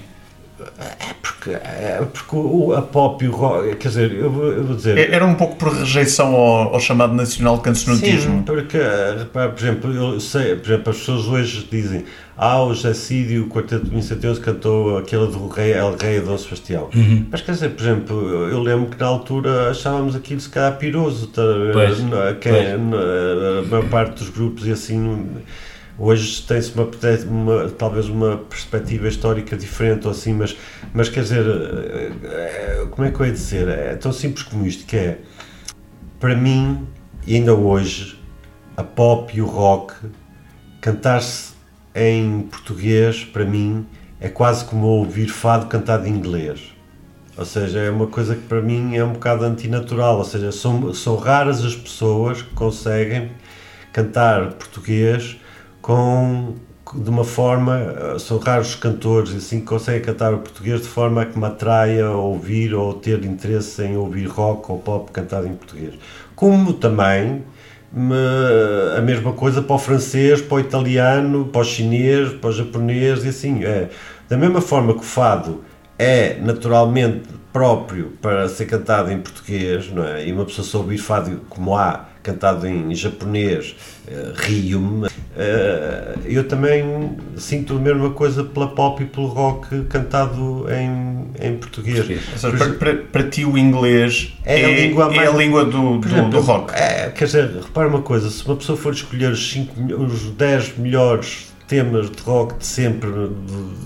É 0.80 1.13
porque 1.22 1.52
é, 1.52 2.02
porque 2.13 2.36
o, 2.36 2.74
a 2.74 2.82
pop 2.82 3.24
e 3.24 3.28
o 3.28 3.32
rock, 3.32 3.76
quer 3.76 3.88
dizer, 3.89 4.12
eu, 4.12 4.30
vou- 4.32 4.52
eu 4.52 4.63
vou 4.63 4.76
dizer. 4.76 4.98
Era 5.13 5.26
um 5.26 5.36
pouco 5.36 5.56
por 5.56 5.72
rejeição 5.72 6.34
ao, 6.36 6.74
ao 6.74 6.80
chamado 6.80 7.13
nacional 7.13 7.60
cancionotismo. 7.60 8.38
Sim, 8.39 8.43
porque, 8.43 8.78
repara, 8.78 9.50
por 9.52 9.60
exemplo, 9.62 9.93
eu 9.93 10.20
sei, 10.20 10.56
por 10.56 10.65
exemplo, 10.72 10.89
as 10.91 10.98
pessoas 10.98 11.26
hoje 11.28 11.67
dizem 11.72 12.06
ah, 12.38 12.62
o 12.63 12.74
e 12.74 13.39
o 13.39 13.48
Quarteto 13.48 13.86
de 13.86 13.89
1911 13.91 14.41
cantou 14.41 14.98
aquela 14.98 15.28
do 15.28 15.48
Rei, 15.48 15.74
El 15.74 15.96
Rei 15.96 16.20
Dom 16.22 16.38
Sebastião. 16.38 16.89
Mas 17.32 17.41
quer 17.41 17.52
dizer, 17.54 17.70
por 17.70 17.82
exemplo, 17.84 18.30
eu, 18.30 18.50
eu 18.50 18.60
lembro 18.62 18.88
que 18.89 19.00
na 19.00 19.08
altura 19.08 19.70
achávamos 19.72 20.15
aquilo 20.15 20.39
se 20.39 20.50
calhar 20.50 20.78
piroso, 20.78 21.28
tá, 21.28 21.41
Pois, 21.74 22.00
na- 22.04 22.34
que 22.34 22.50
pois. 22.50 22.63
é, 22.65 22.78
na- 22.78 23.60
a 23.60 23.62
maior 23.70 23.89
parte 23.89 24.15
dos 24.20 24.30
grupos 24.30 24.65
e 24.67 24.72
assim. 24.72 25.26
Hoje 25.99 26.43
tem-se 26.43 26.73
uma, 26.75 26.88
uma- 27.27 27.69
talvez 27.69 28.07
uma 28.07 28.38
perspectiva 28.38 29.07
histórica 29.07 29.57
diferente 29.57 30.05
ou 30.05 30.12
assim, 30.12 30.33
mas, 30.33 30.55
mas 30.93 31.10
quer 31.10 31.23
dizer, 31.23 31.45
eh, 31.45 32.12
eh, 32.23 32.88
como 32.91 33.07
é 33.07 33.12
que 33.12 33.19
eu 33.19 33.25
ia 33.25 33.31
dizer? 33.31 33.67
É 33.67 33.95
tão 33.95 34.12
simples 34.13 34.43
como 34.43 34.65
isto, 34.65 34.86
que 34.86 34.95
é, 34.95 35.17
para 36.19 36.36
mim, 36.36 36.88
ainda 37.27 37.55
hoje, 37.55 38.19
a 38.75 38.83
pop 38.83 39.36
e 39.36 39.41
o 39.41 39.45
rock, 39.47 39.95
cantar-se 40.81 41.53
em 41.95 42.41
português, 42.41 43.23
para 43.23 43.43
mim, 43.43 43.88
é 44.19 44.29
quase 44.29 44.65
como 44.65 44.86
ouvir 44.86 45.27
fado 45.29 45.65
cantado 45.65 46.07
em 46.07 46.12
inglês. 46.12 46.73
Ou 47.36 47.45
seja, 47.45 47.79
é 47.79 47.89
uma 47.89 48.07
coisa 48.07 48.36
que 48.36 48.41
para 48.41 48.62
mim 48.62 48.95
é 48.95 49.03
um 49.03 49.13
bocado 49.13 49.43
antinatural. 49.45 50.17
Ou 50.17 50.25
seja, 50.25 50.51
são, 50.51 50.91
são 50.93 51.15
raras 51.15 51.63
as 51.63 51.75
pessoas 51.75 52.41
que 52.41 52.51
conseguem 52.55 53.31
cantar 53.93 54.53
português 54.53 55.38
com 55.88 56.54
de 56.95 57.10
uma 57.10 57.23
forma, 57.23 57.78
eh, 57.78 58.19
são 58.19 58.38
raros 58.39 58.69
os 58.69 58.76
cantores 58.76 59.34
assim 59.34 59.62
que 59.62 59.65
conseguem 59.65 60.02
cantar 60.02 60.34
o 60.34 60.39
português 60.39 60.82
de 60.82 60.88
forma 60.88 61.26
que 61.26 61.38
me 61.39 61.45
atraia 61.45 62.06
a 62.08 62.15
ouvir 62.15 62.73
ou 62.73 62.93
ter 62.93 63.23
interesse 63.23 63.84
em 63.84 63.95
ouvir 63.95 64.26
rock 64.26 64.69
ou 64.71 64.80
pop 64.80 65.12
cantado 65.12 65.47
em 65.47 65.54
português. 65.54 65.93
Como 66.36 66.73
também 66.73 67.43
me- 67.91 68.15
a 68.97 69.02
mesma 69.02 69.32
coisa 69.34 69.62
para 69.62 69.76
o 69.76 69.80
francês, 69.80 70.41
para 70.41 70.56
o 70.56 70.60
italiano, 70.60 71.45
para 71.45 71.62
o 71.62 71.63
chinês, 71.63 72.34
para 72.34 72.50
o 72.50 72.54
japonês 72.54 73.23
e 73.23 73.30
assim. 73.30 73.63
É. 73.63 73.89
Da 74.30 74.36
mesma 74.38 74.60
forma 74.62 74.93
que 74.93 75.00
o 75.00 75.04
fado 75.04 75.63
é 75.97 76.38
naturalmente 76.41 77.30
próprio 77.54 78.12
para 78.21 78.47
ser 78.50 78.65
cantado 78.65 79.10
em 79.12 79.19
português, 79.19 79.89
não 79.91 80.04
é? 80.06 80.28
E 80.28 80.32
uma 80.34 80.45
pessoa 80.45 80.65
só 80.67 80.78
ouvir 80.80 80.97
fado 80.97 81.41
como 81.50 81.76
há 81.76 82.06
cantado 82.23 82.67
em 82.67 82.93
japonês, 82.93 83.76
eh, 84.08 84.34
rio-me. 84.36 85.08
Eh, 85.39 86.15
eu 86.26 86.43
também 86.47 87.12
sinto 87.38 87.76
a 87.78 87.80
mesma 87.80 88.10
coisa 88.10 88.43
pela 88.43 88.67
pop 88.69 89.04
e 89.04 89.06
pelo 89.06 89.28
rock 89.28 89.84
cantado 89.84 90.65
em, 90.71 91.28
em 91.47 91.58
português. 91.58 92.06
Seja, 92.36 92.58
para, 92.58 92.69
para- 92.73 92.95
para 92.95 93.23
ti 93.30 93.45
o 93.45 93.56
inglês 93.56 94.34
É 94.43 94.62
é, 94.62 94.65
a 94.65 94.69
língua 94.88 95.06
é 95.13 95.15
mais- 95.15 95.30
a 95.30 95.38
língua 95.38 95.63
do, 95.65 96.00
do, 96.00 96.08
exemplo, 96.08 96.30
do 96.32 96.39
rock. 96.39 96.73
É, 96.73 97.12
quer 97.12 97.26
dizer, 97.26 97.52
repara 97.52 97.88
uma 97.88 98.02
coisa, 98.02 98.30
se 98.32 98.43
uma 98.45 98.56
pessoa 98.56 98.76
for 98.78 98.91
escolher 98.93 99.32
os, 99.32 99.52
cinco, 99.52 99.73
os 100.02 100.32
10 100.32 100.78
melhores 100.80 101.54
temas 101.67 102.10
de 102.10 102.21
rock 102.23 102.58
de 102.58 102.65
sempre 102.65 103.10
do, 103.10 103.27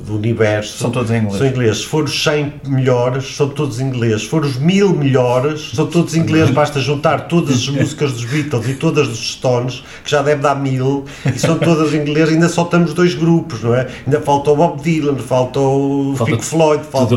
do 0.05 0.15
universo, 0.15 0.77
São 0.77 0.91
todos 0.91 1.09
em 1.09 1.17
inglês. 1.17 1.37
São 1.37 1.47
ingleses. 1.47 1.77
Se 1.79 1.87
for 1.87 2.03
os 2.03 2.23
100 2.23 2.53
melhores, 2.67 3.35
são 3.35 3.49
todos 3.49 3.79
ingleses. 3.79 4.21
Se 4.21 4.27
for 4.27 4.45
os 4.45 4.57
1000 4.57 4.89
melhores, 4.95 5.71
são 5.73 5.87
todos 5.87 6.15
ingleses. 6.15 6.51
Basta 6.53 6.79
juntar 6.79 7.27
todas 7.27 7.55
as 7.55 7.69
músicas 7.69 8.13
dos 8.13 8.25
Beatles 8.25 8.69
e 8.69 8.73
todas 8.75 9.07
dos 9.07 9.31
Stones, 9.33 9.83
que 10.03 10.11
já 10.11 10.21
deve 10.21 10.41
dar 10.41 10.55
mil, 10.55 11.05
e 11.25 11.39
são 11.39 11.57
todas 11.57 11.93
ingleses. 11.93 12.33
Ainda 12.33 12.49
só 12.49 12.65
temos 12.65 12.93
dois 12.93 13.15
grupos, 13.15 13.63
não 13.63 13.73
é? 13.73 13.87
Ainda 14.05 14.21
falta 14.21 14.51
o 14.51 14.55
Bob 14.55 14.81
Dylan, 14.81 15.17
falta 15.17 15.59
o 15.59 16.13
Falta 16.15 16.33
Pink 16.33 16.45
Floyd, 16.45 16.83
falta 16.83 17.15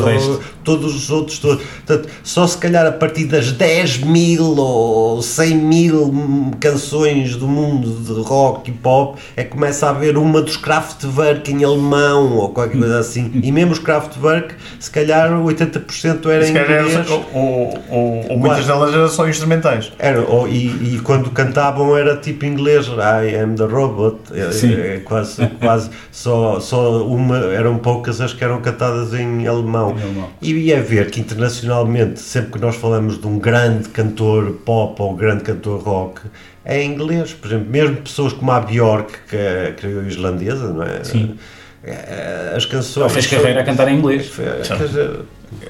todos 0.64 0.94
os 0.94 1.10
outros. 1.10 1.38
Todos. 1.38 1.62
Portanto, 1.84 2.08
só 2.22 2.46
se 2.46 2.56
calhar 2.56 2.86
a 2.86 2.92
partir 2.92 3.26
das 3.26 3.52
10 3.52 3.98
mil 3.98 4.56
ou 4.56 5.20
100 5.20 5.56
mil 5.56 6.14
canções 6.58 7.36
do 7.36 7.46
mundo 7.46 7.90
de 8.02 8.20
rock 8.22 8.70
e 8.70 8.72
pop 8.72 9.20
é 9.36 9.44
que 9.44 9.50
começa 9.50 9.86
a 9.86 9.90
haver 9.90 10.16
uma 10.16 10.40
dos 10.40 10.53
Kraftwerk 10.56 11.50
em 11.52 11.64
alemão 11.64 12.36
ou 12.36 12.48
qualquer 12.50 12.78
coisa 12.78 12.98
assim. 12.98 13.30
E 13.42 13.50
mesmo 13.52 13.72
os 13.72 13.78
Kraftwerk, 13.78 14.54
se 14.78 14.90
calhar 14.90 15.30
80% 15.30 16.26
era 16.30 16.44
Se 16.44 16.50
em 16.50 16.54
calhar 16.54 16.70
era- 16.70 16.82
inglês. 16.88 17.10
ou, 17.10 17.26
ou- 17.32 17.78
ou- 17.90 18.30
ou 18.30 18.38
muitas 18.38 18.66
delas 18.66 18.92
eram 18.94 19.08
só 19.08 19.28
instrumentais. 19.28 19.92
Era, 19.98 20.20
ou- 20.22 20.48
e, 20.48 20.94
e 20.94 21.00
quando 21.02 21.30
cantavam 21.30 21.96
era 21.96 22.16
tipo 22.16 22.44
inglês, 22.44 22.86
I 22.88 23.36
am 23.36 23.54
the 23.54 23.64
robot, 23.64 24.18
é, 24.32 24.96
é 24.96 24.98
quase, 25.00 25.46
quase 25.60 25.90
só, 26.10 26.60
só 26.60 27.04
uma, 27.06 27.38
eram 27.38 27.78
poucas 27.78 28.20
as 28.20 28.32
que 28.32 28.42
eram 28.44 28.60
cantadas 28.60 29.12
em 29.14 29.46
alemão. 29.46 29.90
Em 29.98 30.02
alemão. 30.02 30.28
E 30.40 30.72
é 30.72 30.80
ver 30.80 31.10
que 31.10 31.20
internacionalmente, 31.20 32.20
sempre 32.20 32.52
que 32.52 32.58
nós 32.60 32.76
falamos 32.76 33.20
de 33.20 33.26
um 33.26 33.38
grande 33.38 33.88
cantor 33.88 34.52
pop 34.64 35.00
ou 35.02 35.14
grande 35.14 35.42
cantor 35.42 35.80
rock, 35.82 36.20
é 36.64 36.82
em 36.82 36.92
inglês. 36.92 37.32
Por 37.32 37.46
exemplo, 37.48 37.70
mesmo 37.70 37.96
pessoas 37.96 38.32
como 38.32 38.50
a 38.50 38.60
Björk, 38.60 39.12
que 39.28 39.36
é, 39.36 39.74
é 39.82 40.08
islandesa, 40.08 40.72
não 40.72 40.82
é? 40.82 41.04
Sim. 41.04 41.36
É, 41.82 42.54
As 42.56 42.64
canções. 42.64 42.96
Ela 43.04 43.10
fez 43.10 43.26
carreira 43.26 43.60
a 43.60 43.64
cantar 43.64 43.88
em 43.88 43.98
inglês. 43.98 44.30
Quer 44.66 44.86
dizer, 44.86 45.20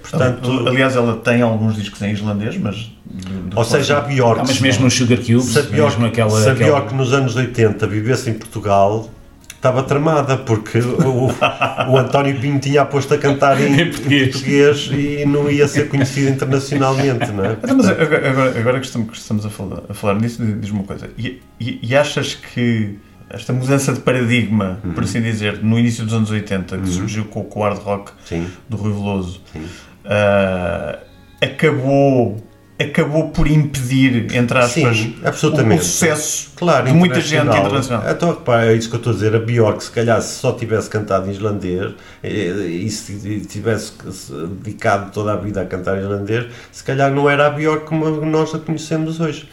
portanto, 0.00 0.68
Aliás, 0.68 0.94
ela 0.94 1.16
tem 1.16 1.42
alguns 1.42 1.74
discos 1.76 2.00
em 2.02 2.12
islandês, 2.12 2.56
mas. 2.56 2.76
de 2.76 3.56
ou 3.56 3.64
seja, 3.64 3.98
a 3.98 4.00
Björk. 4.00 4.40
Ah, 4.40 4.44
mas 4.46 4.60
mesmo 4.60 4.84
nos 4.84 4.94
Sugar 4.94 5.18
Cubes, 5.18 5.46
Se 5.46 5.58
a 5.58 5.62
Bjork, 5.62 5.80
mesmo 5.96 6.06
aquela. 6.06 6.30
se 6.30 6.48
a 6.48 6.52
aquela- 6.52 6.78
Bjork 6.80 6.94
nos 6.94 7.12
anos 7.12 7.34
80 7.34 7.86
vivesse 7.88 8.30
em 8.30 8.34
Portugal, 8.34 9.10
estava 9.64 9.82
tramada, 9.82 10.36
porque 10.36 10.78
o, 10.78 11.28
o 11.90 11.96
António 11.96 12.38
Pinho 12.38 12.58
tinha 12.58 12.82
aposto 12.82 13.14
a 13.14 13.18
cantar 13.18 13.58
em, 13.58 13.80
Em 13.80 13.90
português. 13.90 14.30
português 14.32 14.90
e 14.92 15.24
não 15.24 15.50
ia 15.50 15.66
ser 15.66 15.88
conhecido 15.88 16.28
internacionalmente, 16.30 17.32
não 17.32 17.44
é? 17.46 17.52
Então, 17.54 17.74
mas 17.78 17.88
agora, 17.88 18.58
agora, 18.58 18.78
que 18.80 18.84
estamos, 18.86 19.10
que 19.10 19.16
estamos 19.16 19.46
a, 19.46 19.48
falar, 19.50 19.80
a 19.88 19.94
falar 19.94 20.16
nisso, 20.16 20.44
diz-me 20.44 20.78
uma 20.80 20.84
coisa. 20.84 21.08
E, 21.16 21.40
e- 21.58 21.78
e 21.82 21.96
achas 21.96 22.34
que 22.34 22.98
esta 23.30 23.54
mudança 23.54 23.94
de 23.94 24.00
paradigma, 24.00 24.78
Uhum. 24.84 24.92
por 24.92 25.02
assim 25.04 25.22
dizer, 25.22 25.62
no 25.62 25.78
início 25.78 26.04
dos 26.04 26.12
anos 26.12 26.30
80, 26.30 26.76
que 26.76 26.88
surgiu 26.88 27.24
com, 27.24 27.42
com 27.44 27.60
o 27.60 27.62
hard 27.62 27.78
rock 27.78 28.12
Sim. 28.26 28.46
do 28.68 28.76
Rui 28.76 28.92
Veloso, 28.92 29.40
Sim. 29.50 29.62
ah, 30.04 30.98
acabou, 31.42 32.36
acabou 32.78 33.28
por 33.30 33.46
impedir, 33.46 34.34
entre 34.34 34.58
aspas, 34.58 34.96
Sim, 34.96 35.16
absolutamente. 35.24 35.82
o 35.82 35.84
sucesso 35.84 36.50
Claro, 36.56 36.86
de 36.86 36.92
muita 36.92 37.20
gente 37.20 37.46
internacional. 37.46 38.04
Então, 38.10 38.30
repara, 38.30 38.72
é 38.72 38.74
isso 38.76 38.88
que 38.88 38.94
eu 38.96 38.98
estou 38.98 39.12
a 39.12 39.14
dizer. 39.14 39.34
A 39.34 39.38
Bjork, 39.38 39.84
se 39.84 39.90
calhar, 39.90 40.20
se 40.20 40.38
só 40.40 40.52
tivesse 40.52 40.90
cantado 40.90 41.28
em 41.28 41.32
islandês 41.32 41.92
e, 42.22 42.90
se 42.90 43.40
tivesse 43.48 43.92
se 44.10 44.32
dedicado 44.32 45.12
toda 45.12 45.32
a 45.34 45.36
vida 45.36 45.60
a 45.62 45.66
cantar 45.66 45.96
em 45.98 46.00
islandês, 46.02 46.46
se 46.72 46.82
calhar 46.82 47.12
não 47.12 47.30
era 47.30 47.46
a 47.46 47.50
Bjork 47.50 47.86
como 47.86 48.08
nós 48.26 48.54
a 48.54 48.58
conhecemos 48.58 49.20
hoje. 49.20 49.48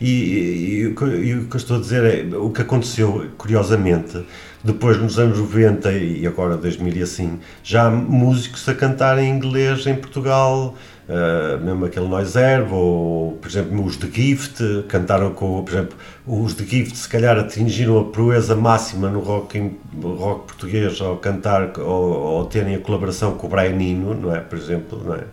E, 0.00 0.06
e- 0.08 0.80
e 0.82 1.26
e 1.28 1.34
o 1.34 1.44
que 1.44 1.56
eu 1.56 1.58
estou 1.58 1.76
a 1.76 1.80
dizer 1.80 2.04
é 2.32 2.36
o 2.36 2.50
que 2.50 2.62
aconteceu, 2.62 3.26
curiosamente, 3.36 4.24
depois 4.64 4.98
nos 5.00 5.18
anos 5.18 5.38
90 5.38 5.92
e 5.92 6.26
agora 6.26 6.56
2000 6.56 6.96
e 6.96 7.02
assim, 7.02 7.38
já 7.62 7.86
há 7.86 7.90
músicos 7.90 8.68
a 8.68 8.74
cantar 8.74 9.18
em 9.18 9.28
inglês 9.30 9.86
em 9.86 9.94
Portugal, 9.94 10.74
Uh, 11.10 11.58
mesmo 11.64 11.86
aquele 11.86 12.06
Noise 12.06 12.38
Herb, 12.38 12.72
ou 12.72 13.32
por 13.32 13.48
exemplo 13.48 13.84
os 13.84 13.96
The 13.96 14.06
Gift, 14.12 14.62
cantaram 14.86 15.32
com, 15.32 15.60
por 15.64 15.72
exemplo, 15.72 15.96
os 16.24 16.54
The 16.54 16.62
Gift 16.64 16.96
se 16.96 17.08
calhar 17.08 17.36
atingiram 17.36 17.98
a 17.98 18.04
proeza 18.04 18.54
máxima 18.54 19.10
no 19.10 19.18
rock, 19.18 19.58
em- 19.58 19.76
rock 20.00 20.46
português 20.46 21.00
ao 21.00 21.16
cantar, 21.16 21.76
ou, 21.80 22.12
ou 22.12 22.44
terem 22.44 22.76
a 22.76 22.78
colaboração 22.78 23.32
com 23.34 23.48
o 23.48 23.50
Brian 23.50 23.72
Eno, 23.82 24.14
não 24.14 24.32
é, 24.32 24.38
por 24.38 24.56
exemplo, 24.56 25.02
não 25.04 25.16
é? 25.16 25.24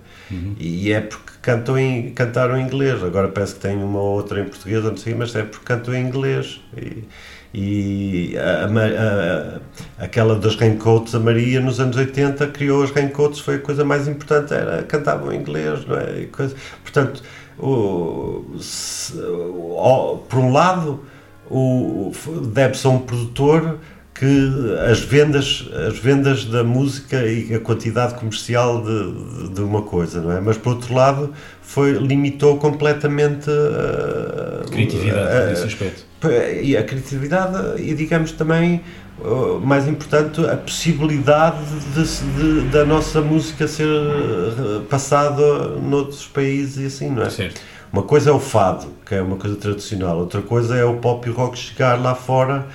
E 0.59 0.91
é 0.91 0.99
porque 0.99 1.33
cantam 1.43 1.77
em, 1.77 2.11
cantaram 2.11 2.57
em 2.57 2.63
inglês, 2.65 3.03
agora 3.03 3.27
parece 3.27 3.53
que 3.53 3.59
tem 3.61 3.77
uma 3.77 3.99
ou 3.99 4.15
outra 4.15 4.41
em 4.41 4.45
português, 4.45 4.83
não 4.83 4.97
sei, 4.97 5.13
mas 5.13 5.35
é 5.35 5.43
porque 5.43 5.63
cantam 5.65 5.93
em 5.93 6.07
inglês. 6.07 6.59
E, 6.75 7.03
e 7.53 8.35
a- 8.37 8.65
a 8.65 9.57
a- 9.99 10.05
aquela 10.05 10.35
das 10.35 10.55
raincoats, 10.55 11.15
a 11.15 11.19
Maria, 11.19 11.59
nos 11.61 11.79
anos 11.79 11.95
80, 11.97 12.47
criou 12.47 12.83
as 12.83 12.91
raincoats, 12.91 13.39
foi 13.39 13.55
a 13.55 13.59
coisa 13.59 13.83
mais 13.85 14.07
importante, 14.07 14.53
era 14.53 14.83
cantavam 14.83 15.31
em 15.33 15.37
inglês, 15.39 15.85
não 15.85 15.97
é? 15.97 16.25
Coisa- 16.31 16.55
portanto, 16.83 17.21
o, 17.59 18.43
se- 18.59 19.13
o- 19.19 20.17
por 20.29 20.39
um 20.39 20.51
lado, 20.51 20.99
o, 21.49 22.11
deve-se 22.53 22.85
a 22.85 22.89
um 22.89 22.99
produtor 22.99 23.77
que 24.13 24.51
as 24.89 24.99
vendas, 24.99 25.69
as 25.87 25.97
vendas 25.99 26.43
da 26.45 26.63
música 26.63 27.23
e 27.23 27.53
a 27.53 27.59
quantidade 27.59 28.15
comercial 28.15 28.83
de, 28.83 29.49
de 29.53 29.61
uma 29.61 29.83
coisa, 29.83 30.19
não 30.21 30.31
é? 30.31 30.41
Mas 30.41 30.57
por 30.57 30.73
outro 30.73 30.91
lado, 30.93 31.31
foi, 31.61 31.91
limitou 31.91 32.57
completamente 32.57 33.47
a, 33.49 34.67
Criatividade 34.71 35.37
a- 35.37 35.45
nesse 35.49 35.65
aspecto. 35.65 36.06
E 36.61 36.75
a 36.75 36.83
criatividade 36.83 37.81
e 37.81 37.93
digamos 37.93 38.31
também 38.31 38.81
uh, 39.19 39.59
mais 39.63 39.87
importante 39.87 40.43
a 40.45 40.57
possibilidade 40.57 41.57
de, 41.93 42.61
de- 42.63 42.69
da 42.69 42.83
nossa 42.85 43.21
música 43.21 43.67
ser 43.67 43.87
uh, 43.87 44.81
passada 44.89 45.67
noutros 45.81 46.25
países 46.25 46.77
e 46.77 46.85
assim 46.87 47.09
não 47.11 47.23
é 47.23 47.29
Certo. 47.29 47.61
uma 47.93 48.01
coisa 48.03 48.31
é 48.31 48.33
o 48.33 48.39
fado 48.39 48.87
que 49.05 49.13
é 49.15 49.21
uma 49.21 49.37
coisa 49.37 49.55
tradicional 49.57 50.17
outra 50.17 50.41
coisa 50.41 50.75
é 50.75 50.83
o 50.83 50.95
pop 50.97 51.27
e 51.27 51.31
o 51.31 51.35
rock 51.35 51.57
chegar 51.57 52.01
lá 52.01 52.15
fora 52.15 52.65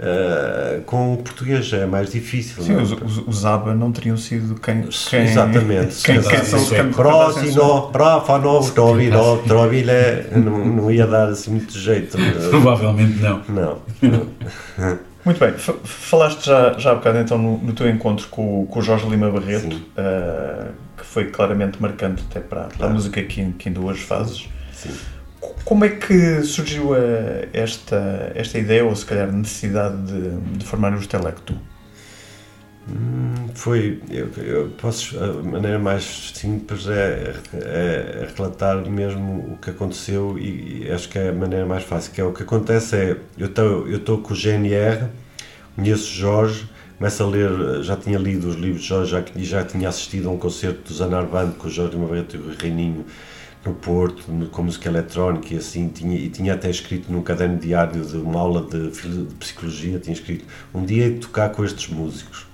Uh, 0.00 0.80
com 0.86 1.12
o 1.12 1.18
português 1.18 1.70
é 1.74 1.84
mais 1.84 2.10
difícil. 2.10 2.62
Sim, 2.62 2.76
os, 2.76 2.90
os, 2.92 3.18
os 3.18 3.44
ABBA 3.44 3.74
não 3.74 3.92
teriam 3.92 4.16
sido 4.16 4.54
quem. 4.54 4.84
quem 4.84 5.24
Exatamente. 5.24 6.02
Quem, 6.02 6.22
quem 6.22 6.42
são 6.42 6.58
os 6.58 6.96
Próximo, 6.96 7.90
Ráfano, 7.94 8.72
Trovilo, 8.72 9.42
Trovile, 9.46 9.92
não, 10.34 10.64
não 10.64 10.90
ia 10.90 11.06
dar 11.06 11.28
assim 11.28 11.50
muito 11.50 11.78
jeito. 11.78 12.16
Provavelmente 12.48 13.20
não. 13.20 13.42
Não. 13.46 13.78
Muito 15.22 15.38
bem, 15.38 15.52
falaste 15.52 16.46
já, 16.46 16.72
já 16.78 16.92
há 16.92 16.94
bocado 16.94 17.18
então 17.18 17.36
no, 17.36 17.58
no 17.58 17.74
teu 17.74 17.86
encontro 17.90 18.26
com, 18.28 18.64
com 18.64 18.78
o 18.78 18.82
Jorge 18.82 19.06
Lima 19.06 19.30
Barreto, 19.30 19.76
uh, 19.76 20.72
que 20.96 21.04
foi 21.04 21.26
claramente 21.26 21.76
marcante 21.78 22.24
até 22.30 22.40
para, 22.40 22.62
para 22.62 22.70
claro. 22.70 22.92
a 22.92 22.94
música 22.94 23.22
que, 23.22 23.52
que 23.52 23.68
ainda 23.68 23.80
hoje 23.80 24.02
fazes. 24.02 24.48
Sim. 24.72 24.94
Como 25.64 25.84
é 25.84 25.88
que 25.90 26.42
surgiu 26.42 26.90
esta, 27.52 28.32
esta 28.34 28.58
ideia, 28.58 28.84
ou 28.84 28.94
se 28.96 29.06
calhar 29.06 29.30
necessidade 29.30 29.96
de, 30.02 30.58
de 30.58 30.64
formar 30.64 30.94
o 30.94 31.06
Telecto? 31.06 31.56
Hum, 32.88 33.48
foi, 33.54 34.00
eu, 34.10 34.28
eu, 34.42 34.68
posso, 34.70 35.16
a 35.22 35.32
maneira 35.42 35.78
mais 35.78 36.32
simples 36.34 36.88
é, 36.88 37.34
é, 37.54 37.58
é, 37.62 38.28
relatar 38.34 38.84
mesmo 38.88 39.52
o 39.52 39.58
que 39.58 39.70
aconteceu 39.70 40.36
e, 40.38 40.84
e, 40.84 40.90
acho 40.90 41.08
que 41.08 41.18
é 41.18 41.28
a 41.28 41.32
maneira 41.32 41.66
mais 41.66 41.84
fácil, 41.84 42.12
que 42.12 42.20
é 42.20 42.24
o 42.24 42.32
que 42.32 42.42
acontece 42.42 42.96
é, 42.96 43.16
eu 43.38 43.96
estou 43.96 44.18
com 44.18 44.32
o 44.32 44.36
GNR, 44.36 45.08
conheço 45.76 46.12
Jorge, 46.12 46.68
começo 46.98 47.22
a 47.22 47.26
ler, 47.26 47.82
já 47.82 47.96
tinha 47.96 48.18
lido 48.18 48.48
os 48.48 48.56
livros 48.56 48.82
de 48.82 48.88
Jorge 48.88 49.10
já, 49.12 49.24
já 49.36 49.64
tinha 49.64 49.88
assistido 49.88 50.28
a 50.28 50.32
um 50.32 50.38
concerto 50.38 50.88
do 50.88 50.94
Zanarvando 50.94 51.54
com 51.54 51.68
o 51.68 51.70
Jorge 51.70 51.96
Mavrete 51.96 52.36
e 52.36 52.40
o 52.40 52.54
Reininho 52.56 53.04
no 53.64 53.74
Porto, 53.74 54.24
com 54.50 54.62
música 54.62 54.88
eletrónica 54.88 55.54
e 55.54 55.58
assim, 55.58 55.88
tinha, 55.88 56.16
e 56.16 56.28
tinha 56.28 56.54
até 56.54 56.70
escrito 56.70 57.12
num 57.12 57.22
caderno 57.22 57.58
diário 57.58 58.04
de 58.04 58.16
uma 58.16 58.40
aula 58.40 58.62
de, 58.62 58.90
de 58.90 59.34
psicologia, 59.34 59.98
tinha 59.98 60.14
escrito 60.14 60.44
um 60.74 60.84
dia 60.84 61.10
de 61.10 61.18
tocar 61.18 61.50
com 61.50 61.64
estes 61.64 61.88
músicos. 61.88 62.46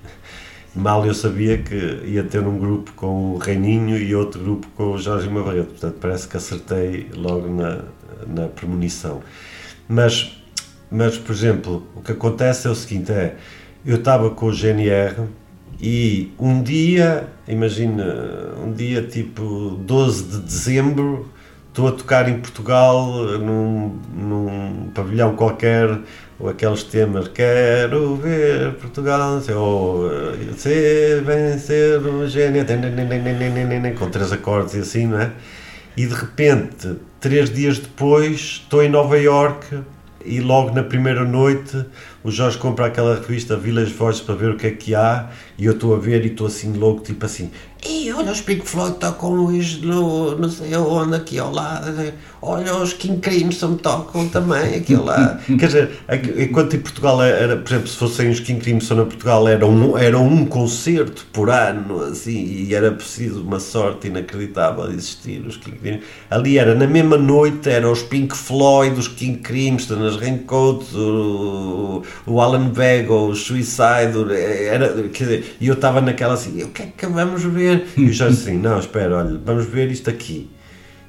Mal 0.75 1.07
eu 1.07 1.15
sabia 1.15 1.57
que 1.57 1.75
ia 2.05 2.23
ter 2.23 2.41
um 2.41 2.59
grupo 2.59 2.93
com 2.93 3.33
o 3.33 3.39
Reininho 3.39 3.97
e 3.97 4.15
outro 4.15 4.43
grupo 4.43 4.67
com 4.77 4.93
o 4.93 4.99
Jorge 4.99 5.29
Mavarreto, 5.29 5.71
portanto 5.71 5.97
parece 6.01 6.29
que 6.29 6.37
acertei 6.37 7.09
logo 7.15 7.49
na, 7.49 7.85
na 8.27 8.49
premonição. 8.49 9.23
Mas, 9.89 10.37
mas, 10.91 11.17
por 11.17 11.33
exemplo, 11.33 11.87
o 11.95 12.03
que 12.03 12.13
acontece 12.13 12.67
é 12.67 12.71
o 12.71 12.75
seguinte, 12.75 13.11
é, 13.13 13.37
eu 13.87 13.97
estava 13.97 14.31
com 14.31 14.47
o 14.47 14.53
GNR, 14.53 15.29
e 15.81 16.33
um 16.39 16.63
dia, 16.63 17.29
imagina, 17.47 18.05
um 18.65 18.73
dia 18.73 19.03
tipo 19.03 19.79
12 19.83 20.25
de 20.25 20.39
dezembro, 20.39 21.31
estou 21.69 21.89
a 21.89 21.93
tocar 21.93 22.29
em 22.29 22.39
Portugal 22.39 23.39
num, 23.39 23.99
num 24.15 24.91
pavilhão 24.95 25.37
qualquer, 25.37 25.99
ou 26.39 26.49
aqueles 26.49 26.83
temas, 26.83 27.29
quero 27.29 28.17
ver 28.17 28.75
Portugal, 28.75 29.41
ou 29.55 30.09
se 30.57 31.21
vencer 31.21 31.99
o 32.01 32.27
gênio, 32.27 32.65
com 33.99 34.11
três 34.11 34.33
acordes 34.33 34.75
e 34.75 34.79
assim, 34.79 35.07
não 35.07 35.21
é? 35.21 35.31
E 35.97 36.07
de 36.07 36.15
repente, 36.15 36.97
três 37.21 37.51
dias 37.51 37.79
depois, 37.79 38.61
estou 38.63 38.83
em 38.83 38.89
Nova 38.89 39.19
York 39.19 39.79
e 40.27 40.41
logo 40.41 40.75
na 40.75 40.83
primeira 40.83 41.25
noite 41.25 41.85
o 42.23 42.31
Jorge 42.31 42.59
compra 42.59 42.87
aquela 42.87 43.15
revista 43.15 43.57
Village 43.57 43.93
Voice 43.93 44.23
para 44.23 44.35
ver 44.35 44.51
o 44.51 44.57
que 44.57 44.67
é 44.67 44.71
que 44.71 44.95
há 44.95 45.31
e 45.57 45.65
eu 45.65 45.73
estou 45.73 45.95
a 45.95 45.99
ver 45.99 46.25
e 46.25 46.29
estou 46.29 46.47
assim 46.47 46.73
louco, 46.73 47.03
tipo 47.03 47.25
assim, 47.25 47.51
e 47.89 48.13
olha 48.13 48.33
os 48.33 48.41
Pink 48.41 48.67
Floyd 48.67 48.97
tocam 48.99 49.53
isto 49.53 49.87
no, 49.87 50.37
não 50.37 50.49
sei 50.49 50.75
onde, 50.77 51.17
aqui 51.17 51.39
ao 51.39 51.53
lado, 51.53 52.13
olha 52.43 52.75
os 52.77 52.93
King 52.93 53.21
Crimson 53.21 53.77
tocam 53.77 54.29
também 54.29 54.77
aqui 54.77 54.95
ao 54.95 55.05
lado. 55.05 55.41
Quer 55.59 55.67
dizer, 55.67 55.91
enquanto 56.39 56.77
em 56.77 56.81
Portugal 56.81 57.23
era, 57.23 57.57
por 57.57 57.71
exemplo, 57.71 57.89
se 57.89 57.97
fossem 57.97 58.31
os 58.31 58.41
King 58.41 58.61
Crimson 58.61 59.03
em 59.03 59.07
Portugal, 59.07 59.47
era 59.49 59.67
um, 59.67 59.97
era 59.97 60.19
um 60.19 60.45
concerto 60.45 61.27
por 61.33 61.51
ano, 61.51 62.03
assim, 62.03 62.45
e 62.45 62.75
era 62.75 62.91
preciso 62.91 63.43
uma 63.43 63.61
sorte 63.61 64.09
inacreditável 64.09 64.91
existir 64.91 65.45
os 65.47 65.57
King 65.57 65.79
Crimson. 65.79 66.01
Ali 66.31 66.59
era, 66.59 66.75
na 66.75 66.87
mesma 66.87 67.17
noite, 67.17 67.69
eram 67.69 67.93
os 67.93 68.03
Pink 68.03 68.37
Floyd, 68.37 68.99
os 68.99 69.09
King 69.09 69.39
Crimson, 69.39 70.05
as 70.05 70.17
Raincoats, 70.17 70.95
o, 70.95 72.03
o 72.27 72.41
Alan 72.41 72.71
Vega, 72.71 73.13
o 73.13 73.35
Suicide, 73.35 74.33
era, 74.33 75.09
quer 75.09 75.25
dizer, 75.25 75.57
e 75.61 75.67
eu 75.67 75.75
estava 75.75 76.01
naquela 76.01 76.35
assim, 76.35 76.63
o 76.63 76.69
que 76.69 76.83
é 76.83 76.93
que 76.97 77.07
vamos 77.07 77.43
ver? 77.43 77.76
E 77.97 78.05
o 78.05 78.13
Jorge 78.13 78.35
assim, 78.35 78.59
não, 78.59 78.79
espera, 78.79 79.17
olha, 79.17 79.41
vamos 79.45 79.67
ver 79.67 79.91
isto 79.91 80.11
aqui. 80.11 80.51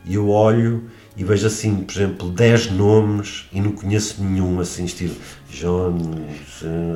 E 0.06 0.16
eu 0.16 0.30
olho 0.30 0.84
e 1.18 1.24
vejo 1.24 1.48
assim, 1.48 1.84
por 1.84 1.96
exemplo, 1.96 2.30
10 2.30 2.72
nomes 2.72 3.48
e 3.52 3.60
não 3.60 3.72
conheço 3.72 4.24
nenhum, 4.24 4.60
assim, 4.60 4.86
estilo 4.86 5.16
John, 5.50 5.98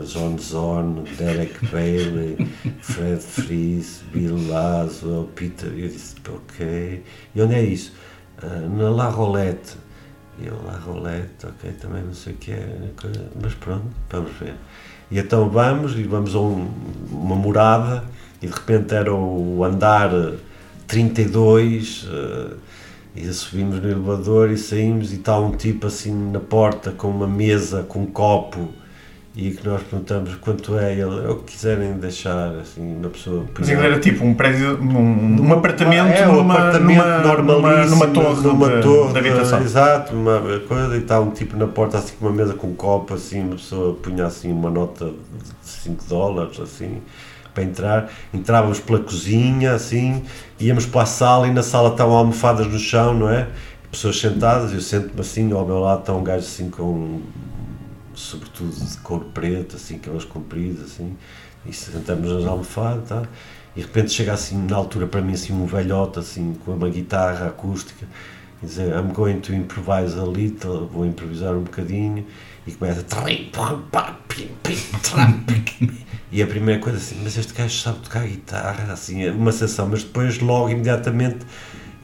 John 0.06 0.38
Zorn, 0.38 1.04
Derek 1.18 1.66
Bailey, 1.68 2.38
Fred 2.82 3.22
Fries, 3.22 4.04
Bill 4.14 4.38
Laszlo, 4.48 5.30
Peter. 5.36 5.70
Eu 5.70 5.88
disse, 5.88 6.16
ok. 6.30 7.04
E 7.34 7.42
onde 7.42 7.56
é 7.56 7.64
isso? 7.64 7.94
Uh, 8.44 8.70
na 8.78 8.90
La 8.90 9.10
Rolette. 9.10 9.76
E 10.40 10.48
eu, 10.48 10.62
La 10.66 10.78
Rolette, 10.78 11.48
ok, 11.48 11.72
também 11.74 12.04
não 12.04 12.14
sei 12.14 12.34
o 12.34 12.38
que 12.38 12.52
é, 12.52 12.78
mas 13.42 13.54
pronto, 13.56 13.88
vamos 14.10 14.32
ver. 14.40 14.56
E 15.10 15.20
então 15.20 15.50
vamos, 15.50 15.98
e 15.98 16.04
vamos 16.04 16.34
a 16.36 16.40
um, 16.40 16.70
uma 17.12 17.36
morada, 17.36 18.06
e 18.42 18.48
de 18.48 18.54
repente 18.54 18.94
era 18.94 19.14
o 19.14 19.64
andar 19.64 20.10
32. 20.88 22.04
Uh, 22.04 22.58
e 23.14 23.26
subimos 23.34 23.82
no 23.82 23.90
elevador 23.90 24.52
e 24.52 24.58
saímos 24.58 25.12
e 25.12 25.16
está 25.16 25.38
um 25.38 25.52
tipo 25.52 25.88
assim 25.88 26.32
na 26.32 26.40
porta 26.40 26.92
com 26.92 27.10
uma 27.10 27.28
mesa, 27.28 27.84
com 27.84 28.04
um 28.04 28.06
copo 28.06 28.70
e 29.36 29.52
que 29.52 29.66
nós 29.66 29.82
perguntamos 29.84 30.36
quanto 30.36 30.78
é 30.78 30.92
ele, 30.92 31.02
é 31.04 31.30
o 31.30 31.38
que 31.38 31.54
quiserem 31.54 31.94
deixar, 31.94 32.54
assim, 32.56 33.00
na 33.00 33.08
pessoa... 33.08 33.46
Mas 33.58 33.70
ele 33.70 33.86
era 33.86 33.98
tipo 33.98 34.26
um 34.26 34.34
prédio, 34.34 34.78
um, 34.82 35.42
um 35.42 35.54
apartamento, 35.54 36.18
é, 36.18 36.28
um 36.28 36.36
numa, 36.36 36.54
apartamento 36.54 37.02
numa, 37.42 37.86
numa, 37.86 38.08
torre, 38.08 38.42
numa 38.42 38.70
de, 38.70 38.82
torre 38.82 39.14
de 39.14 39.20
habitação. 39.20 39.62
Exato, 39.62 40.14
uma 40.14 40.42
coisa, 40.68 40.96
e 40.98 41.00
está 41.00 41.22
um 41.22 41.32
tipo 41.32 41.56
na 41.56 41.66
porta 41.66 41.98
assim 41.98 42.14
com 42.20 42.26
uma 42.26 42.36
mesa 42.36 42.56
com 42.56 42.68
um 42.68 42.76
copo, 42.76 43.14
assim, 43.14 43.40
uma 43.40 43.56
pessoa 43.56 43.94
punha 43.96 44.26
assim 44.26 44.52
uma 44.52 44.70
nota 44.70 45.06
de 45.06 45.70
5 45.70 46.04
dólares, 46.10 46.60
assim 46.60 46.98
para 47.54 47.64
entrar. 47.64 48.12
Entrávamos 48.34 48.80
pela 48.80 49.00
cozinha, 49.00 49.74
assim, 49.74 50.24
íamos 50.60 50.86
para 50.86 51.04
a 51.04 51.06
sala 51.06 51.48
e 51.48 51.52
na 51.52 51.64
sala 51.64 51.90
estavam 51.90 52.16
almofadas 52.16 52.68
no 52.68 52.80
chão, 52.80 53.14
não 53.14 53.30
é? 53.30 53.48
Pessoas 53.90 54.20
sentadas, 54.20 54.74
eu 54.74 54.82
sento-me 54.82 55.20
assim, 55.20 55.52
ao 55.52 55.66
meu 55.66 55.80
lado 55.80 56.02
está 56.02 56.14
um 56.14 56.24
gajo 56.24 56.46
assim 56.46 56.70
com, 56.70 57.22
sobretudo 58.14 58.72
de 58.74 58.98
cor 58.98 59.26
preto, 59.34 59.76
assim, 59.76 59.96
aquelas 59.96 60.24
compridas, 60.24 60.86
assim, 60.86 61.16
e 61.66 61.74
sentamos 61.74 62.32
nas 62.32 62.46
almofadas, 62.46 63.10
tá? 63.10 63.24
e 63.76 63.80
de 63.80 63.86
repente 63.86 64.12
chega 64.12 64.34
assim, 64.34 64.58
na 64.66 64.76
altura 64.76 65.08
para 65.08 65.22
mim, 65.22 65.34
assim, 65.34 65.54
um 65.54 65.66
velhote, 65.66 66.20
assim, 66.20 66.56
com 66.66 66.74
uma 66.74 66.90
guitarra 66.90 67.48
acústica, 67.48 68.06
e 68.62 68.66
dizer, 68.66 68.94
I'm 68.94 69.14
going 69.14 69.40
to 69.42 69.54
improvise 69.54 70.18
a 70.18 70.24
little, 70.24 70.88
vou 70.88 71.06
improvisar 71.06 71.54
um 71.54 71.64
bocadinho, 71.64 72.26
e 72.66 72.72
começa 72.72 73.04
e 76.32 76.42
a 76.42 76.48
primeira 76.48 76.80
coisa 76.80 76.98
assim, 76.98 77.20
mas 77.24 77.38
este 77.38 77.54
gajo 77.54 77.78
sabe 77.78 78.00
tocar 78.00 78.26
guitarra, 78.26 78.94
assim, 78.94 79.28
uma 79.30 79.52
sensação, 79.52 79.88
mas 79.90 80.04
depois 80.04 80.40
logo 80.40 80.70
imediatamente 80.70 81.40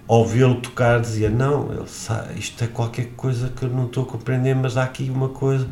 ao 0.08 0.26
vê-lo 0.26 0.56
tocar 0.56 1.02
dizia, 1.02 1.30
não, 1.30 1.72
ele 1.72 1.88
sabe, 1.88 2.40
isto 2.40 2.64
é 2.64 2.68
qualquer 2.68 3.08
coisa 3.16 3.50
que 3.50 3.64
eu 3.64 3.70
não 3.70 3.86
estou 3.86 4.04
a 4.04 4.06
compreender, 4.06 4.56
mas 4.56 4.78
há 4.78 4.84
aqui 4.84 5.10
uma 5.10 5.30
coisa 5.30 5.68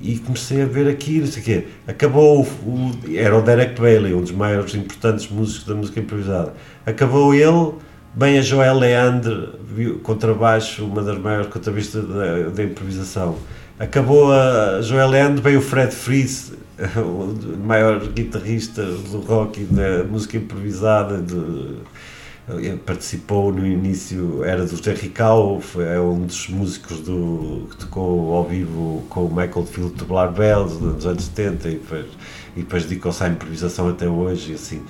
e 0.00 0.18
comecei 0.18 0.62
a 0.62 0.66
ver 0.66 0.88
aquilo, 0.88 1.26
sei 1.26 1.42
quê. 1.42 1.68
Acabou, 1.86 2.42
o, 2.42 2.92
era 3.14 3.36
o 3.36 3.42
Derek 3.42 3.80
Bailey, 3.80 4.14
um 4.14 4.20
dos 4.20 4.32
maiores 4.32 4.74
importantes 4.74 5.28
músicos 5.28 5.66
da 5.66 5.74
música 5.74 6.00
improvisada. 6.00 6.52
Acabou 6.84 7.34
ele, 7.34 7.74
bem 8.14 8.38
a 8.38 8.42
Joel 8.42 8.78
Leandre, 8.78 9.48
contrabaixo, 10.02 10.84
uma 10.84 11.02
das 11.02 11.18
maiores 11.18 11.48
contrabistas 11.48 12.06
da, 12.06 12.48
da 12.50 12.62
improvisação. 12.62 13.36
Acabou 13.78 14.32
a 14.32 14.80
Joel 14.82 15.10
Land, 15.10 15.42
veio 15.42 15.58
o 15.58 15.62
Fred 15.62 15.92
Fries, 15.92 16.52
o 16.96 17.56
maior 17.58 18.06
guitarrista 18.08 18.84
do 18.84 19.20
rock 19.20 19.62
e 19.62 19.64
da 19.64 20.04
música 20.04 20.36
improvisada, 20.36 21.20
de, 21.20 22.76
participou 22.84 23.52
no 23.52 23.66
início, 23.66 24.44
era 24.44 24.64
do 24.64 24.78
Terry 24.78 25.08
Cow, 25.08 25.60
é 25.78 25.98
um 25.98 26.26
dos 26.26 26.48
músicos 26.48 27.00
do, 27.00 27.66
que 27.70 27.76
tocou 27.78 28.34
ao 28.34 28.44
vivo 28.44 29.02
com 29.08 29.24
o 29.24 29.28
Michael 29.28 29.66
Field 29.66 29.94
de 29.94 30.04
Blair 30.04 30.30
Bells 30.30 30.80
nos 30.80 31.04
anos 31.04 31.24
70 31.24 31.68
e 31.68 31.72
depois, 31.72 32.06
e 32.54 32.60
depois 32.60 32.84
dedicou-se 32.84 33.24
à 33.24 33.28
improvisação 33.28 33.88
até 33.88 34.06
hoje, 34.06 34.54
assim 34.54 34.82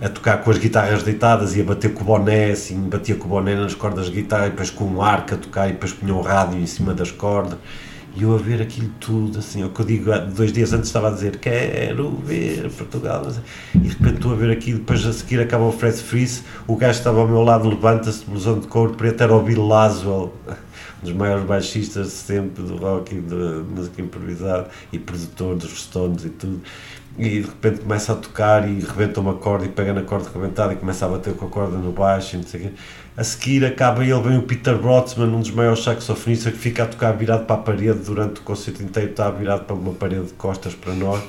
a 0.00 0.08
tocar 0.08 0.38
com 0.38 0.50
as 0.50 0.58
guitarras 0.58 1.02
deitadas 1.02 1.54
e 1.56 1.60
a 1.60 1.64
bater 1.64 1.92
com 1.92 2.02
o 2.02 2.04
boné, 2.04 2.52
assim, 2.52 2.88
batia 2.88 3.14
com 3.14 3.26
o 3.26 3.28
boné 3.28 3.54
nas 3.54 3.74
cordas 3.74 4.08
da 4.08 4.14
guitarra 4.14 4.46
e 4.46 4.50
depois 4.50 4.70
com 4.70 4.84
um 4.84 5.02
arco 5.02 5.34
a 5.34 5.36
tocar 5.36 5.68
e 5.68 5.72
depois 5.72 5.92
punha 5.92 6.14
um 6.14 6.22
rádio 6.22 6.58
em 6.58 6.66
cima 6.66 6.94
das 6.94 7.10
cordas. 7.10 7.58
E 8.16 8.24
eu 8.24 8.34
a 8.34 8.38
ver 8.38 8.60
aquilo 8.60 8.90
tudo, 8.98 9.38
assim, 9.38 9.62
o 9.62 9.70
que 9.70 9.80
eu 9.80 9.86
digo, 9.86 10.10
dois 10.34 10.52
dias 10.52 10.72
antes 10.72 10.88
estava 10.88 11.08
a 11.08 11.10
dizer 11.12 11.36
quero 11.36 12.10
ver 12.24 12.68
Portugal, 12.70 13.24
e 13.72 13.78
de 13.78 13.88
repente 13.88 14.14
estou 14.14 14.32
a 14.32 14.34
ver 14.34 14.50
aquilo, 14.50 14.80
depois 14.80 15.06
a 15.06 15.12
seguir 15.12 15.38
acaba 15.40 15.64
o 15.64 15.70
Fred 15.70 15.96
Freeze, 15.96 16.42
o 16.66 16.74
gajo 16.74 16.98
estava 16.98 17.20
ao 17.20 17.28
meu 17.28 17.42
lado, 17.42 17.68
levanta-se, 17.68 18.24
blusão 18.24 18.58
de 18.58 18.66
couro 18.66 18.94
preto, 18.94 19.22
era 19.22 19.32
o 19.32 19.40
Bill 19.40 19.64
Laswell, 19.64 20.34
dos 21.00 21.12
maiores 21.12 21.44
baixistas 21.44 22.08
de 22.08 22.12
sempre 22.12 22.64
do 22.64 22.76
rock 22.76 23.14
e 23.14 23.20
da 23.20 23.62
música 23.62 24.02
improvisada 24.02 24.68
e 24.92 24.98
produtor 24.98 25.54
dos 25.54 25.80
Stones 25.80 26.24
e 26.24 26.30
tudo 26.30 26.60
e 27.18 27.28
de 27.28 27.40
repente 27.42 27.80
começa 27.80 28.12
a 28.12 28.16
tocar 28.16 28.66
e 28.68 28.80
rebenta 28.80 29.20
uma 29.20 29.34
corda 29.34 29.66
e 29.66 29.68
pega 29.68 29.92
na 29.92 30.02
corda 30.02 30.28
rebentada 30.34 30.72
e 30.72 30.76
começa 30.76 31.04
a 31.04 31.08
bater 31.08 31.34
com 31.34 31.46
a 31.46 31.48
corda 31.48 31.76
no 31.76 31.92
baixo 31.92 32.36
e 32.36 32.38
não 32.38 32.46
sei 32.46 32.60
o 32.60 32.62
quê. 32.64 32.70
A 33.16 33.24
seguir 33.24 33.64
acaba 33.64 34.02
ele, 34.02 34.18
vem 34.20 34.38
o 34.38 34.42
Peter 34.42 34.76
Brotzman, 34.78 35.26
um 35.28 35.40
dos 35.40 35.50
maiores 35.50 35.82
saxofonistas, 35.82 36.52
que 36.52 36.58
fica 36.58 36.84
a 36.84 36.86
tocar 36.86 37.12
virado 37.12 37.44
para 37.44 37.56
a 37.56 37.58
parede 37.58 37.98
durante 38.06 38.40
o 38.40 38.42
concerto 38.44 38.82
inteiro, 38.82 39.10
está 39.10 39.30
virado 39.30 39.64
para 39.64 39.74
uma 39.76 39.92
parede 39.92 40.26
de 40.26 40.32
costas 40.34 40.72
para 40.74 40.94
nós. 40.94 41.20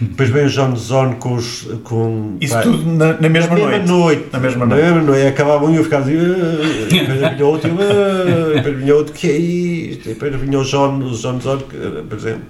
Depois 0.00 0.28
vem 0.28 0.44
o 0.46 0.48
John 0.48 0.74
Zorn 0.76 1.16
com 1.16 1.34
os. 1.34 1.62
Com, 1.84 2.36
Isso 2.40 2.60
tudo 2.62 2.84
na, 2.92 3.14
na 3.20 3.28
mesma 3.28 3.54
na 3.56 3.62
noite. 3.66 3.86
noite. 3.88 4.26
Na 4.32 4.38
mesma 4.40 4.66
Na 4.66 4.74
noite. 4.74 4.84
mesma 4.92 5.02
noite. 5.02 5.26
Acabava 5.26 5.64
um 5.64 5.72
e 5.72 5.76
eu 5.76 5.84
ficava 5.84 6.04
assim. 6.04 6.16
"Ah", 6.18 6.86
depois 6.90 7.18
vinha 7.30 7.46
outro, 7.46 7.70
e 7.70 7.72
"Ah", 7.72 8.54
depois 8.56 8.76
vinha 8.78 8.94
outro, 8.94 9.12
que 9.14 9.30
é 9.30 9.36
isto? 9.36 10.06
E 10.10 10.14
depois 10.14 10.34
vinha 10.36 10.58
o 10.58 10.64
John, 10.64 10.98
o 10.98 11.10
John 11.12 11.40
Zorn, 11.40 11.62
por 12.08 12.18
exemplo, 12.18 12.42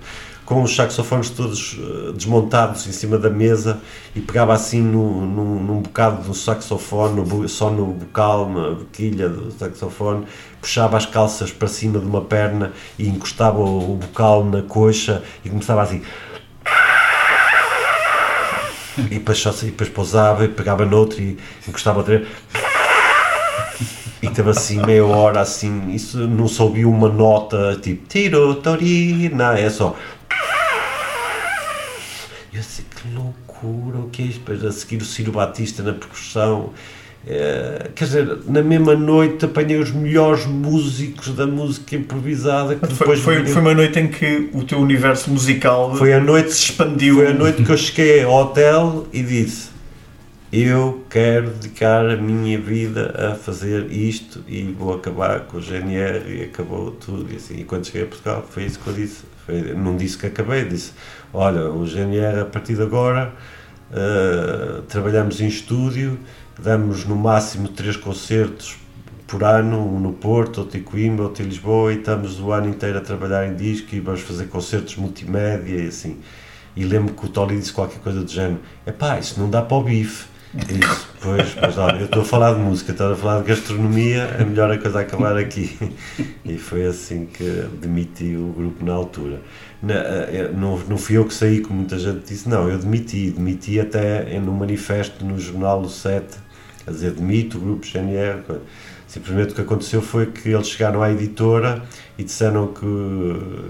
com 0.47 0.63
os 0.63 0.75
saxofones 0.75 1.29
todos 1.29 1.77
eh, 1.77 2.13
desmontados 2.13 2.87
em 2.87 2.93
cima 2.93 3.19
da 3.19 3.29
mesa 3.29 3.81
e 4.15 4.21
pegava 4.21 4.55
assim 4.55 4.81
no, 4.81 5.27
num, 5.27 5.61
num 5.61 5.81
bocado 5.81 6.23
do 6.23 6.33
saxofone, 6.33 7.21
no 7.21 7.49
só 7.49 7.69
no 7.69 7.87
bocal, 7.87 8.49
na 8.49 8.71
boquilha 8.71 9.29
do 9.29 9.51
saxofone, 9.51 10.25
puxava 10.61 10.97
as 10.97 11.05
calças 11.05 11.51
para 11.51 11.67
cima 11.67 11.99
de 11.99 12.07
uma 12.07 12.21
perna 12.21 12.73
e 12.97 13.09
encostava 13.09 13.59
o, 13.59 13.97
bocal 13.97 14.45
na 14.45 14.63
coxa 14.63 15.23
e 15.45 15.51
começava 15.51 15.83
assim. 15.83 16.01
E 18.99 19.03
depois, 19.03 19.39
só, 19.39 19.51
e 19.63 19.67
depois 19.67 19.91
pousava 19.91 20.45
e 20.45 20.49
pegava 20.49 20.87
noutro 20.87 21.21
e 21.21 21.37
encostava 21.69 21.99
outra 21.99 22.19
vez. 22.19 22.29
E 24.23 24.31
teve 24.31 24.49
assim 24.49 24.81
meia 24.87 25.05
hora 25.05 25.41
assim, 25.41 25.91
isso 25.91 26.19
não 26.27 26.47
ouvia 26.61 26.89
uma 26.89 27.09
nota 27.09 27.79
tipo 27.83 28.09
tiro, 28.09 28.55
torina, 28.55 29.59
é 29.59 29.69
só. 29.69 29.95
E 32.53 32.57
eu 32.57 32.61
assim, 32.61 32.85
o 33.65 34.09
que 34.13 34.23
é 34.23 34.27
isto? 34.27 34.39
Depois 34.41 34.65
a 34.65 34.73
seguir 34.73 35.01
o 35.03 35.05
Ciro 35.05 35.33
Batista 35.33 35.83
na 35.83 35.93
percussão. 35.93 36.71
Eh, 37.29 37.91
quer 37.97 38.05
dizer, 38.05 38.39
na 38.47 38.63
mesma 38.63 38.95
noite 38.95 39.45
apanhei 39.47 39.79
os 39.81 39.91
melhores 39.91 40.47
músicos 40.47 41.35
da 41.35 41.45
música 41.45 41.97
improvisada 41.97 42.77
que 42.77 42.87
Foi, 42.87 42.89
depois 42.99 43.21
foi, 43.21 43.45
foi 43.47 43.63
uma 43.63 43.75
noite 43.75 43.99
em 43.99 44.07
que 44.07 44.49
o 44.53 44.63
teu 44.63 44.79
universo 44.79 45.29
musical 45.31 45.97
foi 45.97 46.13
a 46.13 46.21
noite 46.21 46.53
se 46.53 46.71
expandiu. 46.71 47.17
foi 47.17 47.27
a 47.27 47.35
noite 47.35 47.65
que 47.65 47.71
eu 47.71 47.77
cheguei 47.77 48.23
ao 48.23 48.33
hotel 48.33 49.09
e 49.13 49.25
disse 49.25 49.71
eu 50.53 51.05
quero 51.11 51.51
dedicar 51.51 52.09
a 52.09 52.17
minha 52.17 52.59
vida 52.61 53.13
a 53.33 53.35
fazer 53.35 53.91
isto 53.91 54.45
e 54.47 54.63
vou 54.79 54.95
acabar 54.95 55.41
com 55.41 55.57
o 55.57 55.61
GNR 55.61 56.23
e 56.33 56.43
acabou 56.45 56.93
tudo 56.93 57.27
e 57.33 57.37
assim, 57.37 57.57
e 57.59 57.65
quando 57.65 57.87
cheguei 57.87 58.05
a 58.05 58.07
Portugal 58.07 58.47
foi 58.49 58.65
isso 58.67 58.79
que 58.79 58.87
eu 58.87 58.95
disse 58.95 59.25
Foi- 59.45 59.75
não 59.75 59.97
disse 59.97 60.17
que 60.17 60.27
acabei, 60.27 60.65
disse 60.65 60.93
olha, 61.33 61.71
o 61.71 61.87
GNR 61.87 62.41
a 62.41 62.45
partir 62.45 62.75
de 62.75 62.83
agora 62.83 63.33
eh, 63.93 64.83
trabalhamos 64.89 65.41
em 65.41 65.47
estúdio 65.47 66.19
damos 66.59 67.05
no 67.05 67.17
máximo 67.17 67.69
três 67.69 67.97
concertos 67.97 68.77
por 69.27 69.43
ano, 69.43 69.79
um 69.79 69.99
no 69.99 70.13
Porto, 70.13 70.59
outro 70.59 70.79
em 70.79 70.83
Coimbra, 70.83 71.25
outro 71.25 71.43
em 71.43 71.47
Lisboa 71.47 71.93
e 71.93 71.99
estamos 71.99 72.41
o 72.41 72.53
ano 72.53 72.69
inteiro 72.69 72.97
a 72.97 73.01
trabalhar 73.01 73.47
em 73.47 73.57
disco 73.57 73.95
e 73.95 74.01
vamos 74.01 74.21
fazer 74.21 74.47
concertos 74.47 74.97
multimédia 74.97 75.83
e 75.83 75.89
assim. 75.89 76.19
E 76.77 76.85
lembro 76.85 77.15
que 77.15 77.27
o 77.27 77.29
Tolly 77.29 77.59
disse 77.59 77.73
qualquer 77.73 78.01
coisa 78.01 78.21
do 78.21 78.31
género: 78.31 78.61
epá, 78.87 79.19
isso 79.19 79.41
não 79.41 79.51
dá 79.51 79.63
para 79.63 79.77
o 79.77 79.83
bife. 79.83 80.27
Disse, 80.57 81.07
pois, 81.21 81.55
mas 81.61 81.77
olha, 81.77 81.99
eu 81.99 82.07
estou 82.07 82.23
a 82.23 82.25
falar 82.25 82.55
de 82.55 82.61
música, 82.61 82.93
estou 82.93 83.13
a 83.13 83.17
falar 83.17 83.43
de 83.43 83.49
gastronomia, 83.49 84.23
é 84.39 84.45
melhor 84.45 84.71
a 84.71 84.79
coisa 84.79 85.01
acabar 85.01 85.37
aqui. 85.37 85.77
E 86.45 86.57
foi 86.57 86.87
assim 86.87 87.27
que 87.27 87.45
demiti 87.81 88.37
o 88.37 88.53
grupo 88.57 88.85
na 88.85 88.95
altura. 88.95 89.43
Eh, 89.87 90.51
não, 90.57 90.79
não 90.79 90.97
fui 90.97 91.17
eu 91.19 91.25
que 91.27 91.35
saí, 91.35 91.61
como 91.61 91.81
muita 91.81 91.99
gente 91.99 92.27
disse, 92.27 92.49
não, 92.49 92.69
eu 92.69 92.79
demiti, 92.79 93.31
demiti 93.31 93.79
até 93.79 94.39
no 94.41 94.53
manifesto 94.53 95.25
no 95.25 95.39
jornal 95.39 95.83
O 95.83 95.89
7, 95.89 96.39
a 96.87 96.91
dizer 96.91 97.13
demito 97.13 97.59
o 97.59 97.61
grupo 97.61 97.85
GNR. 97.85 98.43
Simplesmente 99.07 99.53
o 99.53 99.55
que 99.55 99.61
aconteceu 99.61 100.01
foi 100.01 100.27
que 100.27 100.49
eles 100.49 100.69
chegaram 100.69 101.03
à 101.03 101.13
editora 101.13 101.83
e 102.17 102.25
disseram 102.25 102.69
que, 102.69 103.67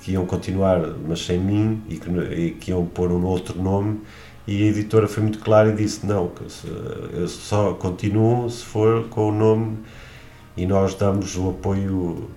que 0.00 0.12
iam 0.12 0.24
continuar, 0.24 0.80
mas 1.06 1.24
sem 1.24 1.38
mim, 1.38 1.82
e 1.88 1.96
que, 1.96 2.10
e 2.10 2.50
que 2.52 2.70
iam 2.70 2.86
pôr 2.86 3.12
um 3.12 3.24
outro 3.24 3.60
nome. 3.60 4.00
E 4.46 4.64
a 4.64 4.66
editora 4.66 5.06
foi 5.06 5.22
muito 5.22 5.38
clara 5.38 5.70
e 5.70 5.76
disse: 5.76 6.04
não, 6.04 6.28
que 6.28 6.50
se, 6.50 6.66
eu 7.12 7.28
só 7.28 7.74
continuo 7.74 8.50
se 8.50 8.64
for 8.64 9.08
com 9.08 9.28
o 9.28 9.32
nome 9.32 9.78
e 10.56 10.66
nós 10.66 10.94
damos 10.94 11.36
o 11.36 11.50
apoio 11.50 12.28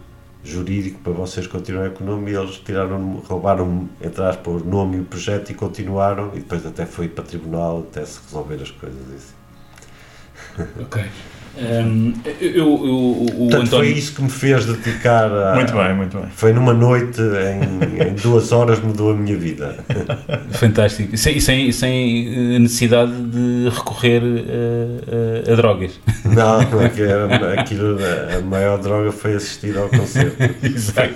jurídico 0.43 0.99
para 0.99 1.13
vocês 1.13 1.47
continuarem 1.47 1.93
com 1.93 2.03
o 2.03 2.07
nome. 2.07 2.31
E 2.31 2.35
eles 2.35 2.57
tiraram, 2.57 3.23
roubaram, 3.27 3.89
entre 3.99 4.23
aspas, 4.23 4.61
o 4.61 4.65
nome 4.65 4.97
e 4.97 4.99
o 5.01 5.05
projeto 5.05 5.49
e 5.49 5.55
continuaram. 5.55 6.29
E 6.33 6.39
depois 6.39 6.65
até 6.65 6.85
foi 6.85 7.07
para 7.07 7.23
tribunal 7.23 7.79
até 7.89 8.05
se 8.05 8.19
resolver 8.23 8.61
as 8.61 8.71
coisas. 8.71 9.01
Assim. 9.13 10.69
Ok. 10.81 11.05
Um, 11.57 12.13
eu, 12.41 12.51
eu- 12.53 12.95
o 12.95 13.25
Portanto, 13.37 13.63
António. 13.67 13.69
foi 13.69 13.87
isso 13.93 14.13
que 14.13 14.21
me 14.21 14.29
fez 14.29 14.65
dedicar 14.65 15.31
a. 15.31 15.55
Muito 15.55 15.73
bem, 15.73 15.95
muito 15.95 16.17
bem. 16.17 16.27
Foi 16.35 16.51
numa 16.51 16.73
noite, 16.73 17.21
em, 17.21 18.07
em 18.09 18.13
duas 18.15 18.51
horas, 18.51 18.79
mudou 18.81 19.11
a 19.11 19.15
minha 19.15 19.37
vida. 19.37 19.77
Fantástico. 20.51 21.15
Sem, 21.17 21.39
sem, 21.39 21.71
sem 21.71 22.55
eh, 22.55 22.59
necessidade 22.59 23.11
de 23.13 23.69
recorrer 23.69 24.21
a, 24.21 25.49
a- 25.49 25.53
a 25.53 25.55
drogas. 25.55 25.99
Não, 26.25 26.59
aquilo, 26.59 26.81
aquilo, 27.57 27.97
a 28.37 28.41
maior 28.41 28.77
droga 28.79 29.11
foi 29.11 29.35
assistir 29.35 29.77
ao 29.77 29.87
concerto. 29.87 30.35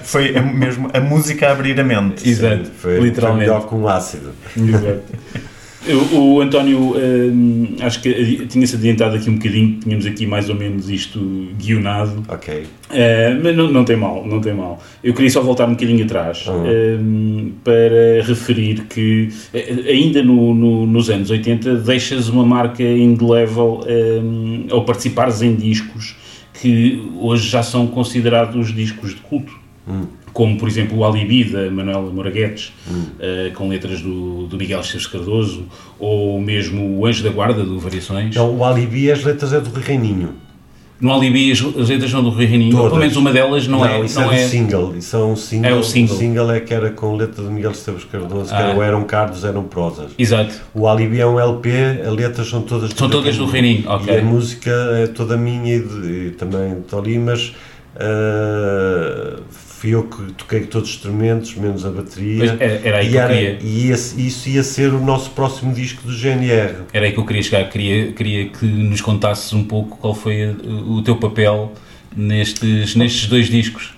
Foi, 0.03 0.31
foi 0.31 0.39
mesmo 0.41 0.89
a 0.93 0.99
música 1.01 1.49
a 1.49 1.51
abrir 1.51 1.79
a 1.79 1.83
mente. 1.83 2.27
Exato. 2.29 2.65
Foi, 2.77 2.95
foi 2.97 2.99
Literalmente. 3.09 3.41
melhor 3.49 3.67
que 3.67 3.75
um 3.75 3.87
ácido. 3.87 4.31
Exato. 4.55 5.01
O, 6.13 6.17
o 6.36 6.41
António, 6.41 6.93
hum, 6.97 7.75
acho 7.80 8.01
que 8.01 8.45
tinha-se 8.47 8.75
adiantado 8.75 9.15
aqui 9.15 9.30
um 9.30 9.36
bocadinho, 9.36 9.80
tínhamos 9.80 10.05
aqui 10.05 10.25
mais 10.25 10.49
ou 10.49 10.55
menos 10.55 10.89
isto 10.89 11.19
guionado, 11.57 12.21
Ok. 12.27 12.63
Uh, 12.89 13.39
mas 13.43 13.55
não, 13.55 13.71
não 13.71 13.86
tem 13.86 13.95
mal, 13.95 14.25
não 14.27 14.41
tem 14.41 14.53
mal. 14.53 14.82
Eu 15.03 15.13
queria 15.13 15.30
só 15.30 15.41
voltar 15.41 15.67
um 15.67 15.71
bocadinho 15.73 16.03
atrás 16.03 16.45
Uhum. 16.47 16.63
um, 16.99 17.51
para 17.63 18.23
referir 18.25 18.82
que 18.89 19.30
eh, 19.53 19.86
ainda 19.88 20.21
no- 20.23 20.53
no- 20.53 20.86
nos 20.88 21.09
anos 21.09 21.30
80 21.30 21.75
deixas 21.75 22.27
uma 22.30 22.45
marca 22.45 22.84
indelével 22.84 23.82
um, 23.88 24.65
ao 24.71 24.84
participares 24.84 25.41
em 25.41 25.55
discos 25.55 26.15
que 26.61 27.01
hoje 27.21 27.47
já 27.47 27.63
são 27.63 27.88
considerados 27.88 28.73
discos 28.75 29.11
de 29.11 29.21
culto. 29.21 29.59
Como, 30.31 30.57
por 30.57 30.67
exemplo, 30.67 30.97
o 30.97 31.05
Alibi 31.05 31.43
da 31.43 31.69
Manuela 31.71 32.11
Moraguetes, 32.11 32.71
uh, 32.87 33.53
com 33.55 33.67
letras 33.67 33.99
do, 34.01 34.45
do 34.47 34.57
Miguel 34.57 34.79
Esteves 34.79 35.07
Cardoso, 35.07 35.65
ou 35.97 36.39
mesmo 36.39 36.99
o 36.99 37.05
Anjo 37.05 37.23
da 37.23 37.29
Guarda, 37.31 37.63
do 37.63 37.79
Variações. 37.79 38.27
Então, 38.27 38.55
o 38.55 38.63
Alibi, 38.63 39.11
as 39.11 39.23
letras 39.23 39.51
é 39.53 39.59
do 39.59 39.71
Reininho. 39.79 40.35
No 41.01 41.13
Alibi, 41.13 41.49
as, 41.51 41.59
as 41.61 41.87
letras 41.87 42.11
são 42.11 42.21
do 42.21 42.29
Rui 42.29 42.45
Reininho, 42.45 42.75
ou 42.75 42.83
Todas. 42.83 42.89
pelo 42.91 42.99
menos 42.99 43.15
uma 43.15 43.31
delas 43.31 43.67
não, 43.67 43.85
é. 43.85 44.01
isso 44.03 44.19
não 44.19 44.31
é, 44.31 44.41
é 44.41 44.43
do 44.43 44.49
single. 44.49 44.95
Isso 44.97 45.15
é 45.15 45.19
um 45.23 45.35
single. 45.35 45.71
É 45.71 45.73
o 45.73 45.81
single. 45.83 46.15
O 46.15 46.19
single 46.19 46.51
é 46.51 46.59
que 46.59 46.73
era 46.73 46.89
com 46.91 47.15
letra 47.15 47.41
do 47.41 47.49
Miguel 47.49 47.71
Esteves 47.71 48.03
Cardoso, 48.03 48.49
que 48.49 48.53
Ah. 48.53 48.67
era 48.67 48.77
o 48.77 48.83
eram 48.83 49.03
cardos, 49.05 49.45
eram 49.45 49.63
prosas. 49.63 50.11
Exato. 50.17 50.53
O 50.73 50.87
Alibi 50.89 51.21
é 51.21 51.25
um 51.25 51.39
LP, 51.39 51.71
as 52.05 52.13
letras 52.13 52.49
são 52.49 52.63
todas 52.63 52.91
São 52.91 53.09
todas 53.09 53.37
do 53.37 53.45
Reininho, 53.45 53.89
ok. 53.89 54.13
E 54.13 54.17
a 54.17 54.21
música 54.21 54.71
é 54.71 55.07
toda 55.07 55.37
minha 55.37 55.77
e, 55.77 55.79
de, 55.79 56.07
e 56.27 56.31
também 56.31 56.75
de 56.75 56.81
Toli, 56.81 57.17
mas 57.17 57.53
ah, 57.95 59.39
fui 59.80 59.91
eu 59.95 60.03
que 60.03 60.34
toquei 60.34 60.61
todos 60.61 60.89
os 60.89 60.95
instrumentos, 60.95 61.55
menos 61.55 61.86
a 61.86 61.89
bateria. 61.89 62.38
Pois, 62.39 62.61
era- 62.61 62.88
era 62.88 62.97
aí 62.97 63.07
e 63.07 63.09
que 63.11 63.15
eu 63.15 63.21
era- 63.21 63.34
queria. 63.34 63.57
e 63.61 63.88
ia- 63.88 63.93
isso 63.95 64.49
ia 64.49 64.63
ser 64.63 64.93
o 64.93 64.99
nosso 64.99 65.30
próximo 65.32 65.73
disco 65.73 66.03
do 66.05 66.11
GNR. 66.11 66.75
Era 66.91 67.05
aí 67.05 67.11
que 67.13 67.17
eu 67.19 67.25
queria 67.25 67.41
chegar. 67.43 67.69
Queria, 67.69 68.11
queria 68.11 68.49
que 68.49 68.65
nos 68.65 68.99
contasses 68.99 69.53
um 69.53 69.63
pouco 69.63 69.97
qual 69.97 70.13
foi 70.13 70.43
a- 70.43 70.55
o 70.88 71.01
teu 71.01 71.15
papel 71.15 71.71
nestes, 72.15 72.95
nestes 72.95 73.27
dois 73.30 73.47
discos. 73.47 73.93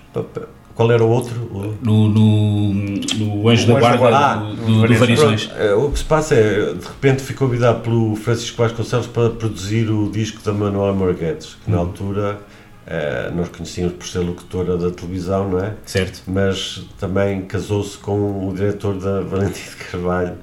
Qual 0.76 0.92
era 0.92 1.04
o 1.04 1.10
outro? 1.10 1.78
No, 1.82 2.08
no, 2.08 2.74
no 2.74 3.50
Anjo 3.50 3.68
da 3.68 3.80
Guarda 3.80 3.98
Guarda. 3.98 4.18
do, 4.18 4.24
Ah, 4.24 4.66
do, 4.66 4.88
do 4.88 4.94
Variações. 4.96 5.50
Eh, 5.58 5.74
o 5.74 5.90
que 5.92 6.00
se 6.00 6.06
passa 6.06 6.34
é, 6.36 6.74
de 6.74 6.86
repente 6.86 7.22
fui 7.22 7.36
convidado 7.36 7.82
pelo 7.82 8.16
Francisco 8.16 8.58
Vasconcelos 8.58 9.08
para 9.08 9.30
produzir 9.32 9.90
o 9.92 10.10
disco 10.10 10.42
da 10.44 10.54
Manuela 10.54 10.94
Morguedes, 10.94 11.58
que 11.64 11.70
na 11.70 11.78
Uhum. 11.78 11.84
altura 11.84 12.40
eh, 12.88 13.32
nós 13.36 13.50
conhecíamos 13.50 13.94
por 13.94 14.08
ser 14.08 14.20
locutora 14.20 14.78
da 14.78 14.92
televisão, 14.92 15.50
não 15.50 15.64
é? 15.64 15.76
Certo. 15.86 16.24
Mas 16.28 16.86
também 17.00 17.42
casou-se 17.44 17.98
com 17.98 18.48
o 18.48 18.54
diretor 18.54 19.00
da 19.00 19.22
Valentim 19.28 19.70
de 19.70 19.76
Carvalho 19.78 20.38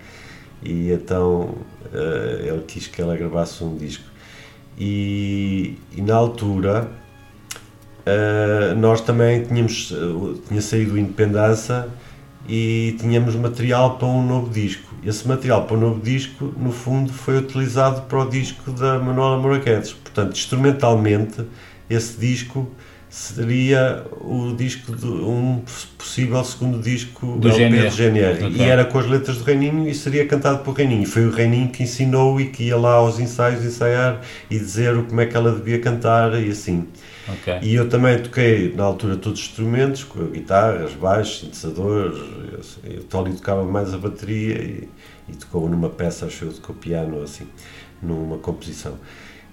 e 0.62 0.92
então 0.92 1.54
eh, 1.92 2.46
ele 2.48 2.62
quis 2.66 2.86
que 2.86 3.00
ela 3.00 3.16
gravasse 3.16 3.62
um 3.62 3.76
disco. 3.76 4.04
E, 4.78 5.76
e 5.96 6.02
na 6.02 6.14
altura 6.14 6.88
Uh, 8.08 8.74
nós 8.74 9.02
também 9.02 9.42
tínhamos, 9.42 9.90
uh, 9.90 10.40
tinha 10.48 10.62
saído 10.62 10.98
Independência 10.98 11.88
e 12.48 12.96
tínhamos 12.98 13.34
material 13.34 13.98
para 13.98 14.08
um 14.08 14.26
novo 14.26 14.48
disco. 14.50 14.94
Esse 15.04 15.28
material 15.28 15.64
para 15.64 15.76
o 15.76 15.80
novo 15.80 16.00
disco, 16.00 16.50
no 16.56 16.72
fundo, 16.72 17.12
foi 17.12 17.36
utilizado 17.36 18.02
para 18.02 18.20
o 18.20 18.30
disco 18.30 18.72
da 18.72 18.98
Manuela 18.98 19.36
Moraquetes. 19.36 19.92
Portanto, 19.92 20.32
instrumentalmente, 20.32 21.44
esse 21.88 22.18
disco 22.18 22.68
seria 23.10 24.04
o 24.20 24.54
disco 24.54 24.94
de 24.94 25.06
um 25.06 25.62
possível 25.96 26.44
segundo 26.44 26.78
disco 26.82 27.38
do 27.38 27.48
LP 27.48 27.90
GNR. 27.90 28.38
de 28.38 28.44
Ok. 28.44 28.56
E 28.56 28.62
era 28.62 28.84
com 28.84 28.98
as 28.98 29.06
letras 29.06 29.38
do 29.38 29.44
Reininho 29.44 29.88
e 29.88 29.94
seria 29.94 30.26
cantado 30.26 30.58
por 30.62 30.72
Reininho. 30.76 31.06
Foi 31.06 31.26
o 31.26 31.30
Reininho 31.30 31.70
que 31.70 31.82
ensinou 31.82 32.38
e 32.38 32.50
que 32.50 32.64
ia 32.64 32.76
lá 32.76 32.92
aos 32.94 33.18
ensaios 33.18 33.64
ensaiar 33.64 34.20
e 34.50 34.58
dizer 34.58 34.94
o- 34.94 35.04
como 35.04 35.20
é 35.22 35.26
que 35.26 35.34
ela 35.34 35.52
devia 35.52 35.78
cantar 35.80 36.38
e 36.42 36.50
assim. 36.50 36.86
Ok. 37.28 37.58
E 37.62 37.74
eu 37.74 37.88
também 37.88 38.18
toquei, 38.18 38.74
na 38.74 38.84
altura, 38.84 39.16
todos 39.16 39.40
os 39.40 39.46
instrumentos, 39.46 40.04
com 40.04 40.26
guitarras, 40.26 40.92
baixos, 40.92 41.40
sintetizadores. 41.40 42.18
eu 42.84 43.00
O 43.00 43.04
Tolly 43.04 43.32
tocava 43.34 43.64
mais 43.64 43.92
a 43.94 43.98
bateria 43.98 44.54
e, 44.62 44.88
e 45.28 45.32
tocou 45.34 45.66
numa 45.68 45.88
peça, 45.88 46.26
acho 46.26 46.44
eu, 46.44 46.52
tocou 46.52 46.74
piano, 46.76 47.22
assim, 47.22 47.46
numa 48.02 48.36
composição. 48.38 48.94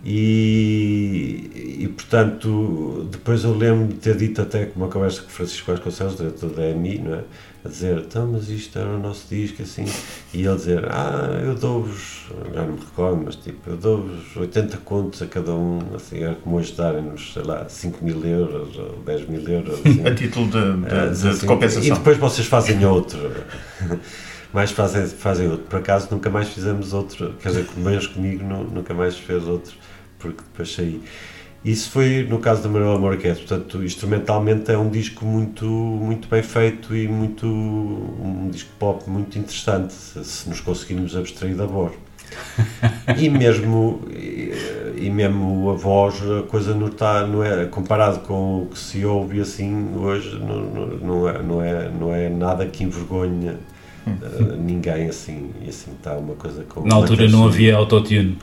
E, 0.03 1.79
e, 1.81 1.87
portanto, 1.87 3.07
depois 3.11 3.43
eu 3.43 3.55
lembro 3.57 3.87
de 3.87 3.95
ter 3.95 4.15
dito 4.15 4.41
até 4.41 4.65
com 4.65 4.79
uma 4.79 4.87
conversa 4.89 5.21
com 5.21 5.27
o 5.27 5.31
Francisco 5.31 5.71
Vasconcelos, 5.71 6.17
diretor 6.17 6.49
da 6.51 6.69
EMI, 6.69 6.99
não 6.99 7.15
é? 7.15 7.23
A 7.63 7.67
dizer, 7.67 7.97
então, 7.97 8.27
mas 8.31 8.47
isto 8.47 8.77
era 8.77 8.89
o 8.89 8.99
nosso 8.99 9.25
disco, 9.27 9.63
assim. 9.63 9.85
E 10.31 10.45
ele 10.45 10.55
dizer, 10.55 10.85
ah, 10.91 11.41
eu 11.43 11.55
dou-vos, 11.55 12.27
já 12.53 12.61
não 12.61 12.73
me 12.73 12.79
recordo, 12.79 13.23
mas 13.25 13.35
tipo, 13.37 13.67
eu 13.67 13.75
dou-vos 13.75 14.37
80 14.37 14.77
contos 14.77 15.19
a 15.23 15.25
cada 15.25 15.51
um, 15.55 15.79
assim, 15.95 16.19
era 16.21 16.35
como 16.35 16.57
hoje 16.57 16.73
darem-nos, 16.73 17.33
sei 17.33 17.41
lá, 17.41 17.67
5 17.67 18.05
mil 18.05 18.23
euros 18.23 18.77
ou 18.77 18.99
10 19.03 19.27
mil 19.27 19.41
euros. 19.49 19.79
Assim. 19.83 20.05
A 20.07 20.13
título 20.13 20.45
de, 20.45 20.51
de- 20.87 20.95
Ah, 20.95 21.07
de- 21.07 21.19
de 21.21 21.27
assim, 21.29 21.47
compensação. 21.47 21.83
E 21.83 21.97
depois 21.97 22.17
vocês 22.17 22.45
fazem 22.45 22.85
outro. 22.85 23.17
Mais 24.55 24.71
fazem, 24.71 25.05
fazem 25.05 25.47
outro. 25.49 25.65
Por 25.67 25.79
acaso 25.79 26.07
nunca 26.09 26.29
mais 26.29 26.47
fizemos 26.49 26.93
outro. 26.93 27.33
Quer 27.41 27.49
dizer, 27.49 27.67
menos 27.77 28.07
comigo 28.07 28.43
nu- 28.43 28.63
nunca 28.63 28.93
mais 28.93 29.17
fez 29.17 29.45
outro, 29.47 29.73
porque 30.17 30.41
depois 30.41 30.73
saí. 30.73 31.01
Isso 31.63 31.89
foi 31.89 32.25
no 32.29 32.39
caso 32.39 32.61
do 32.63 32.69
Manuel 32.69 32.99
Marquete. 32.99 33.39
Portanto, 33.45 33.83
instrumentalmente 33.83 34.71
é 34.71 34.77
um 34.77 34.89
disco 34.89 35.25
muito, 35.25 35.65
muito 35.65 36.27
bem 36.29 36.41
feito 36.43 36.95
e 36.95 37.07
muito 37.07 37.45
um 37.47 38.49
disco 38.51 38.69
pop 38.79 39.09
muito 39.09 39.37
interessante, 39.37 39.93
se, 39.93 40.47
nos 40.47 40.61
conseguirmos 40.61 41.15
abstrair 41.15 41.55
da 41.55 41.65
voz. 41.65 41.93
E 43.17 43.29
mesmo, 43.29 44.01
e, 44.09 44.51
e 44.97 45.09
mesmo 45.09 45.69
a 45.69 45.73
voz, 45.73 46.15
a 46.21 46.41
coisa 46.47 46.73
não 46.73 46.87
está, 46.87 47.25
não 47.25 47.43
é, 47.43 47.65
comparado 47.65 48.19
com 48.21 48.63
o 48.63 48.65
que 48.67 48.77
se 48.79 49.05
ouve 49.05 49.39
assim 49.39 49.95
hoje, 49.95 50.37
não, 50.39 50.61
não, 50.61 50.87
não, 50.97 51.29
é, 51.29 51.41
não, 51.43 51.61
é, 51.61 51.89
não 51.89 52.15
é 52.15 52.29
nada 52.29 52.65
que 52.65 52.83
envergonhe 52.83 53.53
eh, 54.07 54.55
ninguém 54.57 55.07
assim, 55.07 55.51
e 55.63 55.69
assim 55.69 55.91
está 55.91 56.13
uma 56.13 56.35
coisa 56.35 56.63
com... 56.63 56.85
Na 56.85 56.95
altura 56.95 57.27
não 57.27 57.45
havia 57.47 57.75
autotune. 57.75 58.37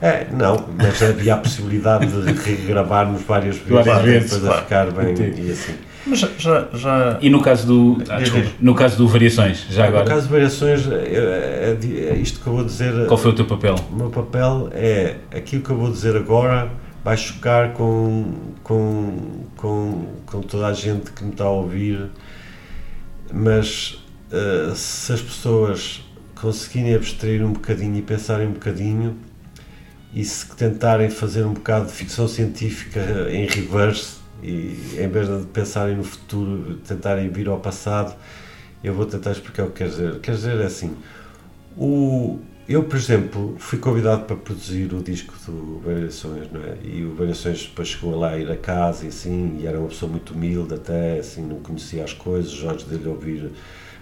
É, 0.00 0.26
não, 0.32 0.64
mas 0.76 1.02
havia 1.02 1.34
a 1.34 1.36
possibilidade 1.38 2.06
de 2.06 2.32
regravarmos 2.32 3.22
várias 3.22 3.56
vezes, 3.56 3.70
Várias 3.72 3.94
para 3.96 4.02
vezes, 4.04 4.30
depois 4.30 4.44
a 4.44 4.62
claro. 4.62 4.62
ficar 4.92 5.02
bem 5.02 5.12
Entendi. 5.12 5.48
e 5.48 5.50
assim. 5.50 5.74
Mas 6.06 6.20
já, 6.20 6.68
já, 6.72 7.18
E 7.20 7.28
no 7.28 7.42
caso 7.42 7.66
do. 7.66 8.02
Ah, 8.08 8.18
desculpa, 8.18 8.48
no 8.60 8.74
caso 8.74 8.96
do 8.96 9.08
Variações, 9.08 9.66
já 9.68 9.82
No 9.82 9.88
agora. 9.88 10.04
caso 10.06 10.26
de 10.26 10.32
variações, 10.32 10.86
é, 10.88 10.94
é- 10.94 12.10
é 12.12 12.16
isto 12.16 12.40
que 12.40 12.46
eu 12.46 12.52
vou 12.54 12.64
dizer... 12.64 13.06
Qual 13.06 13.18
foi 13.18 13.32
o 13.32 13.34
teu 13.34 13.44
papel? 13.44 13.74
O 13.90 13.96
meu 13.96 14.08
papel 14.08 14.70
é 14.72 15.16
aquilo 15.36 15.62
que 15.62 15.70
eu 15.70 15.76
vou 15.76 15.90
dizer 15.90 16.16
agora 16.16 16.70
vai 17.04 17.16
chocar 17.16 17.72
com, 17.72 18.32
com, 18.62 19.16
com, 19.56 20.04
com 20.26 20.40
toda 20.42 20.66
a 20.66 20.72
gente 20.72 21.10
que 21.10 21.24
me 21.24 21.30
está 21.30 21.44
a 21.44 21.50
ouvir, 21.50 22.06
mas 23.32 23.98
eh, 24.30 24.72
se 24.74 25.12
as 25.12 25.22
pessoas 25.22 26.04
conseguirem 26.34 26.94
abstrair 26.94 27.44
um 27.44 27.52
bocadinho 27.52 27.96
e 27.96 28.02
pensarem 28.02 28.46
um 28.46 28.52
bocadinho 28.52 29.16
e 30.14 30.24
se 30.24 30.48
tentarem 30.54 31.10
fazer 31.10 31.44
um 31.44 31.52
bocado 31.52 31.86
de 31.86 31.92
ficção 31.92 32.28
científica 32.28 33.00
em 33.30 33.46
reverse 33.46 34.18
e 34.42 34.96
em 34.98 35.08
vez 35.08 35.28
de 35.28 35.46
pensarem 35.46 35.96
no 35.96 36.04
futuro, 36.04 36.76
tentarem 36.86 37.28
vir 37.28 37.48
ao 37.48 37.58
passado, 37.58 38.14
eu 38.82 38.94
vou 38.94 39.06
tentar 39.06 39.32
explicar 39.32 39.64
o 39.64 39.70
que 39.70 39.78
quer 39.78 39.88
dizer. 39.88 40.20
Quer 40.20 40.34
dizer 40.34 40.60
é 40.60 40.66
assim, 40.66 40.96
o, 41.76 42.38
eu, 42.68 42.84
por 42.84 42.96
exemplo, 42.96 43.56
fui 43.58 43.78
convidado 43.78 44.24
para 44.24 44.36
produzir 44.36 44.92
o 44.92 45.02
disco 45.02 45.34
do 45.46 45.80
Variações, 45.80 46.50
não 46.52 46.62
é? 46.62 46.76
E 46.84 47.04
o 47.04 47.14
Variações 47.14 47.62
depois 47.62 47.88
chegou 47.88 48.18
lá 48.18 48.30
a 48.30 48.38
ir 48.38 48.50
a 48.50 48.56
casa 48.56 49.04
e 49.04 49.08
assim, 49.08 49.58
e 49.60 49.66
era 49.66 49.78
uma 49.78 49.88
pessoa 49.88 50.10
muito 50.10 50.34
humilde 50.34 50.74
até, 50.74 51.18
assim, 51.18 51.42
não 51.46 51.60
conhecia 51.60 52.04
as 52.04 52.12
coisas, 52.12 52.52
Jorge 52.52 52.84
dele 52.84 53.08
ouvir, 53.08 53.50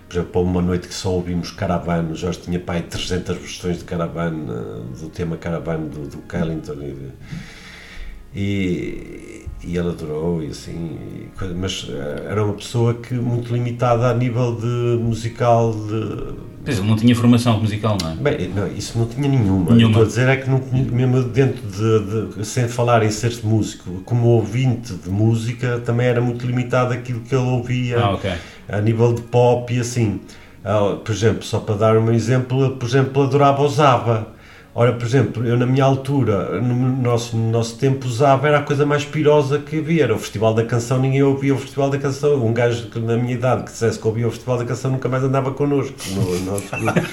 por 0.08 0.14
exemplo, 0.14 0.30
para 0.32 0.40
uma 0.40 0.62
noite 0.62 0.86
que 0.88 0.94
só 0.94 1.10
ouvimos 1.12 1.50
Caravane, 1.50 2.12
o 2.12 2.14
Jorge 2.14 2.40
tinha 2.40 2.60
pai 2.60 2.82
300 2.82 3.36
versões 3.36 3.78
de 3.78 3.84
Caravane, 3.84 4.46
eh, 4.50 5.00
do 5.00 5.08
tema 5.08 5.36
Caravane 5.36 5.88
do, 5.88 6.06
do 6.08 6.18
Kellington 6.18 6.74
e, 6.74 6.92
de- 6.92 7.12
e, 8.34 9.46
e 9.64 9.76
ele 9.76 9.88
adorou 9.88 10.42
e 10.42 10.48
assim, 10.48 10.98
e 11.42 11.44
mas 11.54 11.86
eh, 11.88 12.26
era 12.30 12.44
uma 12.44 12.54
pessoa 12.54 12.94
que 12.94 13.14
muito 13.14 13.52
limitada 13.52 14.08
a 14.10 14.14
nível 14.14 14.54
de 14.56 15.02
musical 15.02 15.72
de, 15.72 16.34
Pois 16.64 16.78
ele 16.78 16.88
não 16.88 16.96
tinha 16.96 17.14
formação 17.14 17.60
musical, 17.60 17.96
não 18.02 18.10
é? 18.10 18.14
Bem, 18.36 18.48
não, 18.48 18.66
isso 18.66 18.98
não 18.98 19.06
tinha 19.06 19.28
nenhuma. 19.28 19.72
Nenhuma. 19.76 19.90
Estou 19.92 20.02
a 20.02 20.06
dizer 20.06 20.28
é 20.28 20.36
que 20.36 20.50
não, 20.50 20.60
mesmo 20.90 21.22
dentro 21.22 21.62
de, 21.64 22.34
de- 22.38 22.44
sem 22.44 22.66
falar 22.66 23.04
em 23.04 23.10
ser 23.10 23.38
músico, 23.44 24.02
como 24.04 24.26
ouvinte 24.30 24.92
de 24.94 25.08
música, 25.08 25.78
também 25.84 26.08
era 26.08 26.20
muito 26.20 26.44
limitado 26.44 26.92
aquilo 26.92 27.20
que 27.20 27.32
ele 27.34 27.44
ouvia 27.44 28.00
Ah, 28.00 28.10
ok. 28.14 28.32
A 28.68 28.80
nível 28.80 29.12
de 29.14 29.22
pop 29.22 29.72
e 29.72 29.80
assim. 29.80 30.20
Ah, 30.64 30.96
por 31.04 31.12
exemplo, 31.12 31.42
só 31.42 31.60
para 31.60 31.76
dar 31.76 31.96
um 31.96 32.12
exemplo, 32.12 32.76
por 32.76 32.86
exemplo, 32.86 33.22
adorava 33.22 33.62
o 33.62 33.68
Zaba. 33.68 34.35
Ora, 34.78 34.92
por 34.92 35.06
exemplo, 35.06 35.42
eu 35.46 35.56
na 35.56 35.64
minha 35.64 35.82
altura, 35.82 36.60
no 36.60 36.74
nosso, 36.74 37.34
no 37.34 37.50
nosso 37.50 37.78
tempo, 37.78 38.06
usava 38.06 38.46
era 38.46 38.58
a 38.58 38.62
coisa 38.62 38.84
mais 38.84 39.06
pirosa 39.06 39.58
que 39.58 39.78
havia. 39.78 40.04
Era 40.04 40.14
o 40.14 40.18
Festival 40.18 40.52
da 40.52 40.62
Canção, 40.64 40.98
ninguém 40.98 41.22
ouvia 41.22 41.54
o 41.54 41.58
Festival 41.58 41.88
da 41.88 41.96
Canção. 41.96 42.44
Um 42.44 42.52
gajo 42.52 42.90
que, 42.90 42.98
na 42.98 43.16
minha 43.16 43.32
idade 43.32 43.62
que 43.64 43.70
dissesse 43.70 43.98
que 43.98 44.06
ouvia 44.06 44.28
o 44.28 44.30
Festival 44.30 44.58
da 44.58 44.66
Canção 44.66 44.90
nunca 44.90 45.08
mais 45.08 45.24
andava 45.24 45.50
connosco. 45.52 45.94
No, 46.10 46.40
nosso. 46.40 46.66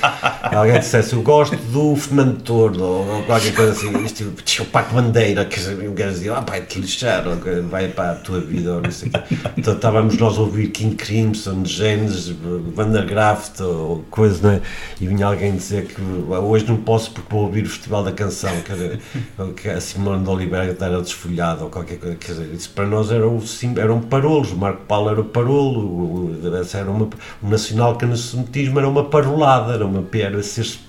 Alguém 0.53 0.77
dissesse, 0.77 1.13
eu 1.13 1.21
gosto 1.21 1.55
do 1.55 1.95
Fernando 1.95 2.41
Tordo, 2.41 2.83
ou, 2.83 3.23
qualquer 3.23 3.55
coisa 3.55 3.71
assim. 3.71 4.03
Isto, 4.03 4.33
o 4.61 4.65
Paco 4.65 4.93
Bandeira, 4.95 5.45
que 5.45 5.57
um 5.87 5.93
gajo 5.93 6.11
dizia, 6.11 6.33
ah, 6.35 6.41
pá, 6.41 6.59
te 6.59 6.79
lixar, 6.79 7.23
vai 7.69 7.87
para 7.87 8.11
a 8.11 8.15
tua 8.15 8.41
vida, 8.41 8.73
ou 8.73 8.81
não 8.81 8.91
sei. 8.91 9.09
Então 9.55 9.73
estávamos 9.73 10.17
nós 10.17 10.37
a 10.37 10.41
ouvir 10.41 10.67
King 10.67 10.95
Crimson, 10.95 11.63
James, 11.63 12.27
Vandergraft, 12.75 13.61
ou 13.61 14.03
coisa, 14.11 14.45
não 14.45 14.55
é? 14.55 14.61
E 14.99 15.07
vinha 15.07 15.27
alguém 15.27 15.55
dizer 15.55 15.85
que 15.85 16.01
"Ah, 16.29 16.39
hoje 16.39 16.65
não 16.67 16.75
posso 16.75 17.11
porque 17.11 17.33
vou 17.33 17.52
ouvir 17.53 17.65
o 17.65 17.69
Festival 17.69 18.03
da 18.03 18.11
Canção, 18.11 18.61
quer 18.61 18.73
dizer, 18.73 18.99
que 19.55 19.69
a 19.69 19.79
Simone 19.79 20.23
de 20.23 20.29
Oliveira 20.29 20.75
era 20.79 21.01
desfolhada, 21.01 21.63
ou 21.63 21.69
qualquer 21.69 21.99
coisa, 21.99 22.15
quer 22.15 22.31
dizer, 22.31 22.53
isso 22.53 22.71
para 22.71 22.87
nós 22.87 23.11
era 23.11 23.27
o 23.27 23.41
eram 23.77 24.01
parolos, 24.01 24.51
o 24.51 24.57
Marco 24.57 24.85
Paulo 24.85 25.09
era 25.09 25.21
o 25.21 25.25
parolo, 25.25 26.35
era 26.73 26.89
uma, 26.89 27.09
o 27.41 27.47
nacional 27.47 27.95
canacionismo 27.95 28.79
era 28.79 28.89
uma 28.89 29.05
parolada, 29.05 29.73
era 29.73 29.85
uma 29.85 30.03
era, 30.15 30.41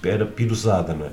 era 0.04 0.26
pirosada, 0.26 0.94
não 0.94 1.06
é? 1.06 1.10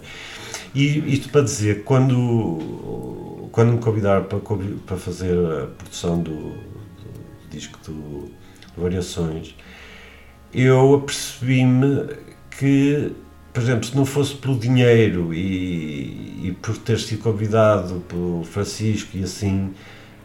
E 0.74 1.14
isto 1.14 1.30
para 1.30 1.42
dizer, 1.42 1.84
quando, 1.84 3.50
quando 3.52 3.74
me 3.74 3.80
convidaram 3.80 4.24
para, 4.24 4.40
para 4.86 4.98
fazer 4.98 5.38
a 5.38 5.68
produção 5.68 6.22
do, 6.22 6.32
do 6.32 7.50
disco 7.50 7.78
do 7.86 8.32
Variações, 8.78 9.54
eu 10.54 10.96
apercebi-me 10.96 12.08
que, 12.58 13.12
por 13.54 13.62
exemplo, 13.62 13.86
se 13.86 13.96
não 13.96 14.06
fosse 14.06 14.36
pelo 14.36 14.58
dinheiro 14.58 15.34
e, 15.34 16.48
e 16.48 16.58
por 16.62 16.78
ter 16.78 17.00
sido 17.00 17.22
convidado 17.22 18.04
pelo 18.08 18.44
Francisco 18.44 19.18
e 19.18 19.24
assim, 19.24 19.74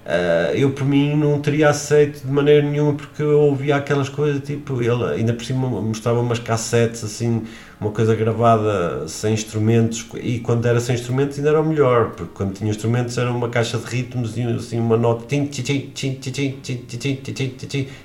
Uh, 0.07 0.54
eu 0.54 0.70
por 0.70 0.84
mim 0.84 1.16
não 1.16 1.40
teria 1.40 1.68
aceito 1.68 2.24
de 2.24 2.30
maneira 2.30 2.62
nenhuma 2.62 2.94
porque 2.94 3.20
eu 3.20 3.40
ouvia 3.40 3.74
aquelas 3.74 4.09
coisas 4.09 4.40
tipo 4.40 4.80
ele 4.80 5.02
ainda 5.02 5.32
por 5.32 5.44
cima 5.44 5.68
mostrava 5.68 6.20
umas 6.20 6.38
cassetes 6.38 7.02
assim 7.02 7.42
uma 7.80 7.90
coisa 7.90 8.14
gravada 8.14 9.09
sem 9.09 9.34
instrumentos 9.34 10.07
e 10.22 10.38
quando 10.38 10.64
era 10.64 10.78
sem 10.78 10.94
instrumentos 10.94 11.38
ainda 11.38 11.50
era 11.50 11.61
o 11.61 11.64
melhor 11.66 12.11
porque 12.11 12.30
quando 12.34 12.54
tinha 12.54 12.70
instrumentos 12.70 13.18
era 13.18 13.32
uma 13.32 13.48
caixa 13.48 13.78
de 13.78 13.84
ritmos 13.84 14.36
e 14.36 14.42
assim 14.42 14.78
uma 14.78 14.96
nota 14.96 15.24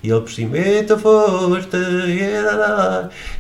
e 0.01 0.09
ele 0.09 0.21
por 0.21 0.31
cima 0.31 0.57
eita 0.57 0.97
forte 0.97 1.77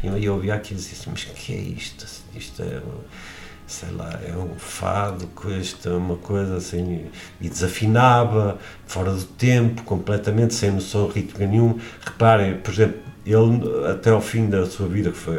e 0.03 0.23
eu 0.23 0.35
ouvia 0.35 0.53
aquilo 0.53 0.79
e 0.79 0.83
disse 0.83 1.09
mas 1.09 1.23
que 1.23 1.51
é 1.51 1.57
isto 1.57 2.05
isto 2.35 2.61
é 2.61 2.79
sei 3.71 3.89
lá, 3.91 4.19
é 4.27 4.35
um 4.35 4.55
fado, 4.57 5.29
é 5.85 5.89
uma 5.89 6.17
coisa 6.17 6.57
assim, 6.57 7.05
e 7.39 7.49
desafinava, 7.49 8.59
fora 8.85 9.13
do 9.13 9.23
tempo, 9.23 9.83
completamente, 9.83 10.53
sem 10.53 10.71
noção 10.71 11.07
de 11.07 11.13
ritmo 11.21 11.39
nenhum. 11.39 11.79
Reparem, 12.05 12.57
por 12.57 12.73
exemplo, 12.73 12.99
ele 13.25 13.87
até 13.89 14.09
ao 14.09 14.21
fim 14.21 14.49
da 14.49 14.65
sua 14.65 14.87
vida, 14.87 15.11
que 15.11 15.17
foi, 15.17 15.37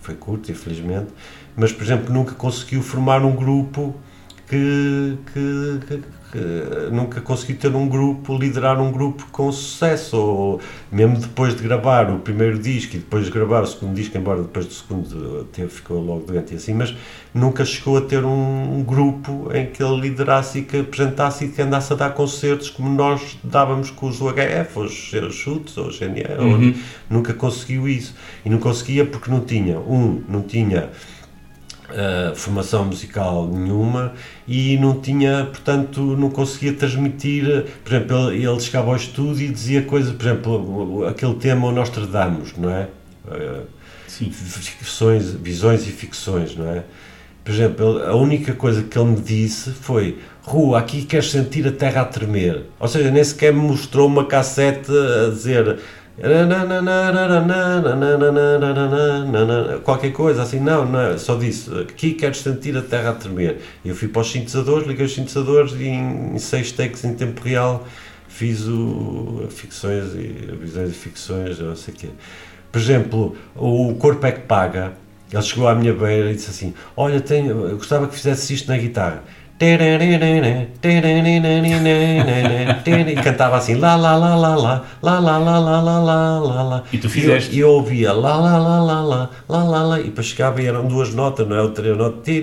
foi 0.00 0.14
curto, 0.14 0.52
infelizmente, 0.52 1.08
mas, 1.56 1.72
por 1.72 1.82
exemplo, 1.82 2.14
nunca 2.14 2.32
conseguiu 2.34 2.80
formar 2.80 3.24
um 3.24 3.34
grupo 3.34 3.94
que, 4.48 5.18
que, 5.32 5.80
que, 5.86 6.02
que 6.32 6.90
nunca 6.90 7.20
conseguiu 7.20 7.56
ter 7.58 7.76
um 7.76 7.86
grupo, 7.86 8.38
liderar 8.38 8.80
um 8.80 8.90
grupo 8.90 9.26
com 9.30 9.52
sucesso, 9.52 10.16
ou 10.16 10.60
mesmo 10.90 11.18
depois 11.18 11.54
de 11.54 11.62
gravar 11.62 12.10
o 12.10 12.20
primeiro 12.20 12.58
disco 12.58 12.96
e 12.96 12.98
depois 13.00 13.26
de 13.26 13.30
gravar 13.30 13.60
o 13.60 13.66
segundo 13.66 13.94
disco, 13.94 14.16
embora 14.16 14.40
depois 14.40 14.64
do 14.64 14.72
segundo 14.72 15.44
teve, 15.52 15.68
ficou 15.68 16.00
logo 16.00 16.24
doente 16.24 16.54
e 16.54 16.56
assim, 16.56 16.72
mas 16.72 16.94
nunca 17.34 17.66
chegou 17.66 17.98
a 17.98 18.00
ter 18.00 18.24
um, 18.24 18.78
um, 18.78 18.82
grupo 18.82 19.50
em 19.54 19.66
que 19.66 19.82
ele 19.82 20.00
liderasse 20.00 20.60
e 20.60 20.62
que 20.62 20.78
apresentasse 20.78 21.44
e 21.44 21.48
que 21.48 21.60
andasse 21.60 21.92
a 21.92 21.96
dar 21.96 22.14
concertos 22.14 22.70
como 22.70 22.88
nós 22.88 23.38
dávamos 23.44 23.90
com 23.90 24.08
os 24.08 24.18
UHF, 24.18 24.78
os, 24.78 25.12
os 25.12 25.34
Chutes, 25.34 25.76
ou 25.76 25.88
os 25.88 25.98
GNE, 25.98 26.24
uhum. 26.38 26.74
nunca 27.10 27.34
conseguiu 27.34 27.86
isso. 27.86 28.14
E 28.42 28.48
não 28.48 28.58
conseguia 28.58 29.04
porque 29.04 29.30
não 29.30 29.40
tinha, 29.40 29.78
um, 29.78 30.22
não 30.26 30.40
tinha 30.40 30.88
Uh, 31.92 32.34
formação 32.34 32.86
musical 32.86 33.46
nenhuma 33.46 34.14
e 34.48 34.78
não 34.78 34.98
tinha, 34.98 35.44
portanto, 35.44 36.00
não 36.16 36.30
conseguia 36.30 36.72
transmitir. 36.72 37.66
Por 37.84 37.92
exemplo, 37.92 38.30
ele, 38.30 38.46
ele 38.46 38.60
chegava 38.60 38.88
ao 38.88 38.96
estúdio 38.96 39.46
e 39.46 39.50
dizia 39.50 39.82
coisas, 39.82 40.14
por 40.14 40.26
exemplo, 40.26 41.06
aquele 41.06 41.34
tema 41.34 41.68
o 41.68 41.72
Nostradamus, 41.72 42.56
não 42.56 42.70
é? 42.70 42.88
Uh, 43.26 43.66
Sim. 44.08 44.30
Ficções, 44.30 45.32
visões 45.32 45.86
e 45.86 45.90
ficções, 45.90 46.54
não 46.56 46.68
é? 46.68 46.84
Por 47.44 47.52
exemplo, 47.52 48.02
a 48.04 48.14
única 48.14 48.52
coisa 48.52 48.82
que 48.82 48.96
ele 48.96 49.10
me 49.10 49.20
disse 49.20 49.70
foi: 49.70 50.18
Rua, 50.42 50.78
aqui 50.78 51.04
queres 51.04 51.30
sentir 51.30 51.66
a 51.66 51.72
terra 51.72 52.02
a 52.02 52.04
tremer. 52.04 52.64
Ou 52.78 52.86
seja, 52.86 53.10
nem 53.10 53.24
sequer 53.24 53.52
me 53.52 53.60
mostrou 53.60 54.06
uma 54.06 54.26
cassete 54.26 54.90
a 54.90 55.30
dizer 55.30 55.78
qualquer 59.82 60.12
coisa 60.12 60.42
assim, 60.42 60.60
não, 60.60 60.86
não, 60.86 61.18
só 61.18 61.34
disse 61.34 61.68
aqui 61.80 62.12
queres 62.12 62.38
sentir 62.38 62.76
a 62.76 62.82
terra 62.82 63.10
a 63.10 63.14
tremer. 63.14 63.60
Eu 63.84 63.94
fui 63.96 64.06
para 64.06 64.22
os 64.22 64.30
sintetizadores, 64.30 64.86
liguei 64.86 65.04
os 65.04 65.14
sintetizadores 65.14 65.72
e 65.72 65.84
em, 65.84 66.34
em 66.34 66.38
seis 66.38 66.70
takes 66.70 67.04
em 67.04 67.14
tempo 67.14 67.42
real 67.42 67.84
fiz 68.28 68.66
o 68.66 69.46
ficções 69.50 70.14
e 70.14 70.56
visões 70.60 70.90
e 70.90 70.94
ficções, 70.94 71.58
não 71.58 71.76
sei 71.76 71.92
o 71.92 71.96
quê. 71.96 72.08
Por 72.70 72.80
exemplo, 72.80 73.36
o 73.54 73.94
Corpo 73.96 74.24
é 74.24 74.32
que 74.32 74.40
Paga, 74.40 74.92
ele 75.32 75.42
chegou 75.42 75.66
à 75.66 75.74
minha 75.74 75.92
beira 75.92 76.30
e 76.30 76.34
disse 76.34 76.50
assim: 76.50 76.74
Olha, 76.96 77.20
tenho, 77.20 77.66
eu 77.66 77.76
gostava 77.76 78.06
que 78.06 78.14
fizesse 78.14 78.54
isto 78.54 78.68
na 78.68 78.78
guitarra. 78.78 79.22
E 83.12 83.14
cantava 83.22 83.56
assim 83.56 83.76
lá 83.76 83.94
lá 83.94 84.16
lá 84.16 84.34
lá 84.34 84.56
lá 84.56 84.84
lá 85.02 85.18
lá 85.20 85.38
lá 85.38 85.58
lá 85.58 85.80
lá 85.80 85.98
lá 86.00 86.38
lá 86.40 86.62
lá 86.62 86.84
E 86.92 86.98
tu 86.98 87.08
fizeste? 87.08 87.54
E 87.54 87.60
eu, 87.60 87.68
eu 87.68 87.74
ouvia 87.74 88.12
lá 88.12 88.36
lá 88.36 88.58
lá 88.58 88.82
lá 88.82 89.02
lá 89.02 89.30
lá 89.48 89.64
lá 89.64 89.82
lá 89.82 90.00
e 90.00 90.04
depois 90.04 90.26
chegava 90.26 90.60
e 90.60 90.66
eram 90.66 90.86
duas 90.86 91.14
notas, 91.14 91.46
não 91.46 91.56
é? 91.56 91.62
O 91.62 91.70
três 91.70 91.96
notas 91.96 92.36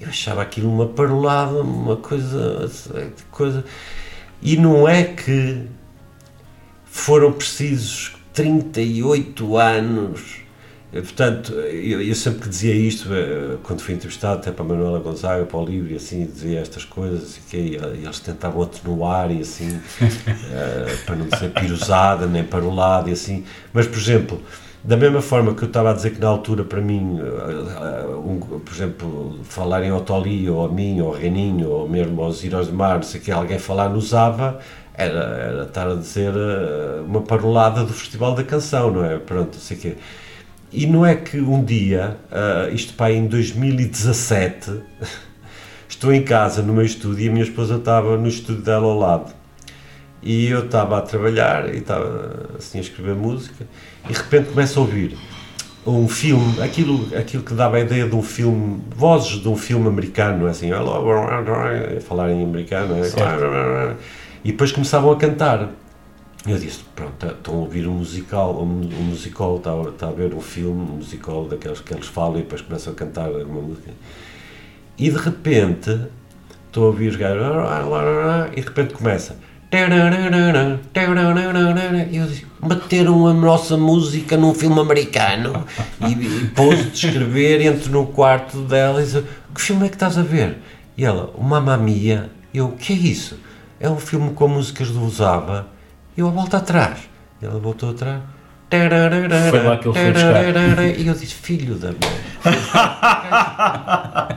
eu 0.00 0.08
achava 0.08 0.40
aquilo 0.42 0.72
uma 0.72 0.86
parolada, 0.86 1.60
uma 1.60 1.96
coisa, 1.96 2.70
coisa 3.30 3.64
e 4.42 4.56
não 4.56 4.88
é 4.88 5.04
que 5.04 5.66
foram 6.86 7.32
precisos 7.32 8.16
38 8.32 9.56
anos 9.56 10.20
eh, 10.20 10.39
portanto, 10.92 11.52
eu, 11.52 12.02
eu, 12.02 12.14
sempre 12.16 12.40
que 12.40 12.48
dizia 12.48 12.74
isto, 12.74 13.14
eh, 13.14 13.56
quando 13.62 13.80
fui 13.80 13.94
entrevistado 13.94 14.40
até 14.40 14.50
para 14.50 14.64
a 14.64 14.68
Manuela 14.68 14.98
Gonzaga, 14.98 15.44
para 15.46 15.58
o 15.58 15.64
livro, 15.64 15.92
e 15.92 15.96
assim, 15.96 16.26
dizia 16.26 16.58
estas 16.60 16.84
coisas, 16.84 17.36
e, 17.36 17.40
que, 17.42 17.56
e 17.56 18.04
eles 18.04 18.18
tentavam 18.18 18.62
atenuar, 18.62 19.30
e 19.30 19.40
assim, 19.40 19.76
uh, 19.76 19.80
para 21.06 21.14
não 21.14 21.28
dizer 21.28 21.50
pirosada, 21.52 22.26
nem 22.26 22.42
para 22.42 22.64
o 22.64 22.74
lado, 22.74 23.08
e 23.08 23.12
assim. 23.12 23.44
Mas, 23.72 23.86
por 23.86 23.98
exemplo, 23.98 24.42
da 24.82 24.96
mesma 24.96 25.20
forma 25.22 25.54
que 25.54 25.62
eu 25.62 25.68
estava 25.68 25.90
a 25.90 25.92
dizer 25.92 26.10
que 26.10 26.20
na 26.20 26.26
altura, 26.26 26.64
para 26.64 26.80
mim, 26.80 27.20
uh, 27.20 28.18
um, 28.18 28.40
por 28.40 28.74
exemplo, 28.74 29.38
falar 29.44 29.84
em 29.84 29.92
Otoli, 29.92 30.50
ou 30.50 30.64
a 30.64 30.68
mim, 30.68 31.00
ou 31.00 31.14
a 31.14 31.18
Reninho, 31.18 31.68
ou 31.70 31.88
mesmo 31.88 32.20
aos 32.20 32.42
Heróis 32.42 32.66
de 32.66 32.72
Mar, 32.72 32.96
não 32.96 33.02
sei 33.04 33.20
que 33.20 33.30
alguém 33.30 33.60
falar 33.60 33.88
no 33.90 34.00
Zava, 34.00 34.58
era, 34.94 35.18
era 35.18 35.62
estar 35.62 35.88
a 35.88 35.94
dizer 35.94 36.32
uh, 36.32 37.04
uma 37.06 37.22
parolada 37.22 37.84
do 37.84 37.92
Festival 37.92 38.34
da 38.34 38.42
Canção, 38.42 38.90
não 38.90 39.04
é? 39.04 39.18
Pronto, 39.18 39.54
não 39.54 39.60
sei 39.60 39.76
o 39.76 39.80
quê. 39.80 39.96
E 40.72 40.86
não 40.86 41.04
é 41.04 41.16
que 41.16 41.40
um 41.40 41.64
dia, 41.64 42.16
uh, 42.30 42.72
isto 42.72 42.94
para 42.94 43.12
em 43.12 43.26
2017, 43.26 44.80
estou 45.88 46.12
em 46.12 46.22
casa 46.22 46.62
no 46.62 46.72
meu 46.72 46.84
estúdio 46.84 47.24
e 47.24 47.28
a 47.28 47.32
minha 47.32 47.44
esposa 47.44 47.76
estava 47.76 48.16
no 48.16 48.28
estúdio 48.28 48.62
dela 48.62 48.86
ao 48.86 48.98
lado. 48.98 49.32
E 50.22 50.46
eu 50.46 50.66
estava 50.66 50.98
a 50.98 51.00
trabalhar 51.00 51.74
e 51.74 51.78
estava 51.78 52.50
assim 52.58 52.78
a 52.78 52.82
escrever 52.82 53.14
música 53.14 53.66
e 54.04 54.12
de 54.12 54.18
repente 54.18 54.50
começo 54.50 54.78
a 54.78 54.82
ouvir 54.82 55.16
um 55.86 56.06
filme, 56.08 56.62
aquilo, 56.62 57.08
aquilo 57.16 57.42
que 57.42 57.54
dava 57.54 57.78
a 57.78 57.80
ideia 57.80 58.06
de 58.06 58.14
um 58.14 58.22
filme, 58.22 58.82
vozes 58.94 59.40
de 59.40 59.48
um 59.48 59.56
filme 59.56 59.88
americano, 59.88 60.46
assim, 60.46 60.70
falar 62.00 62.30
em 62.30 62.44
americano, 62.44 62.96
é? 63.02 63.96
e 64.44 64.52
depois 64.52 64.72
começavam 64.72 65.10
a 65.10 65.16
cantar. 65.16 65.70
Eu 66.46 66.58
disse, 66.58 66.80
pronto, 66.96 67.12
tá, 67.18 67.28
estão 67.28 67.54
a 67.54 67.58
ouvir 67.58 67.86
um 67.86 67.92
musical, 67.92 68.62
um, 68.62 68.80
um 68.80 69.02
musical, 69.02 69.58
está, 69.58 69.78
está 69.82 70.08
a 70.08 70.12
ver 70.12 70.32
um 70.32 70.40
filme, 70.40 70.80
um 70.80 70.96
musical 70.96 71.44
daqueles 71.44 71.80
que 71.80 71.92
eles 71.92 72.06
falam 72.06 72.38
e 72.38 72.42
depois 72.42 72.62
começam 72.62 72.94
a 72.94 72.96
cantar 72.96 73.30
uma 73.30 73.60
música. 73.60 73.90
E 74.96 75.10
de 75.10 75.18
repente, 75.18 76.00
estou 76.66 76.84
a 76.84 76.86
ouvir 76.86 77.08
os 77.08 77.16
gajos, 77.16 77.44
e 78.52 78.60
de 78.60 78.66
repente 78.66 78.94
começa. 78.94 79.36
E 82.10 82.16
eu 82.16 82.26
disse, 82.26 82.46
bateram 82.58 83.26
a 83.26 83.34
nossa 83.34 83.76
música 83.76 84.36
num 84.36 84.54
filme 84.54 84.80
americano. 84.80 85.64
E, 86.00 86.12
e 86.12 86.46
pôs 86.56 86.90
de 86.90 87.06
escrever, 87.06 87.60
entro 87.60 87.92
no 87.92 88.06
quarto 88.06 88.62
dela 88.62 89.02
e 89.02 89.04
diz, 89.04 89.22
que 89.54 89.60
filme 89.60 89.84
é 89.84 89.88
que 89.90 89.94
estás 89.94 90.16
a 90.16 90.22
ver? 90.22 90.56
E 90.96 91.04
ela, 91.04 91.32
o 91.36 91.44
Mamma 91.44 91.76
Mia. 91.76 92.30
Eu, 92.52 92.68
o 92.68 92.76
que 92.76 92.94
é 92.94 92.96
isso? 92.96 93.38
É 93.78 93.88
um 93.88 93.98
filme 93.98 94.32
com 94.32 94.48
músicas 94.48 94.88
do 94.88 95.08
Zaba 95.08 95.68
e 96.16 96.20
eu 96.20 96.30
volto 96.30 96.56
atrás. 96.56 96.98
E 97.40 97.46
ela 97.46 97.58
voltou 97.58 97.90
atrás. 97.90 98.20
Foi 99.50 99.62
lá 99.62 99.76
que 99.78 99.88
ele 99.88 99.98
foi 99.98 100.12
buscar. 100.12 100.44
E 100.98 101.06
eu 101.06 101.14
disse, 101.14 101.34
filho 101.34 101.74
da 101.74 101.88
mãe. 101.88 101.98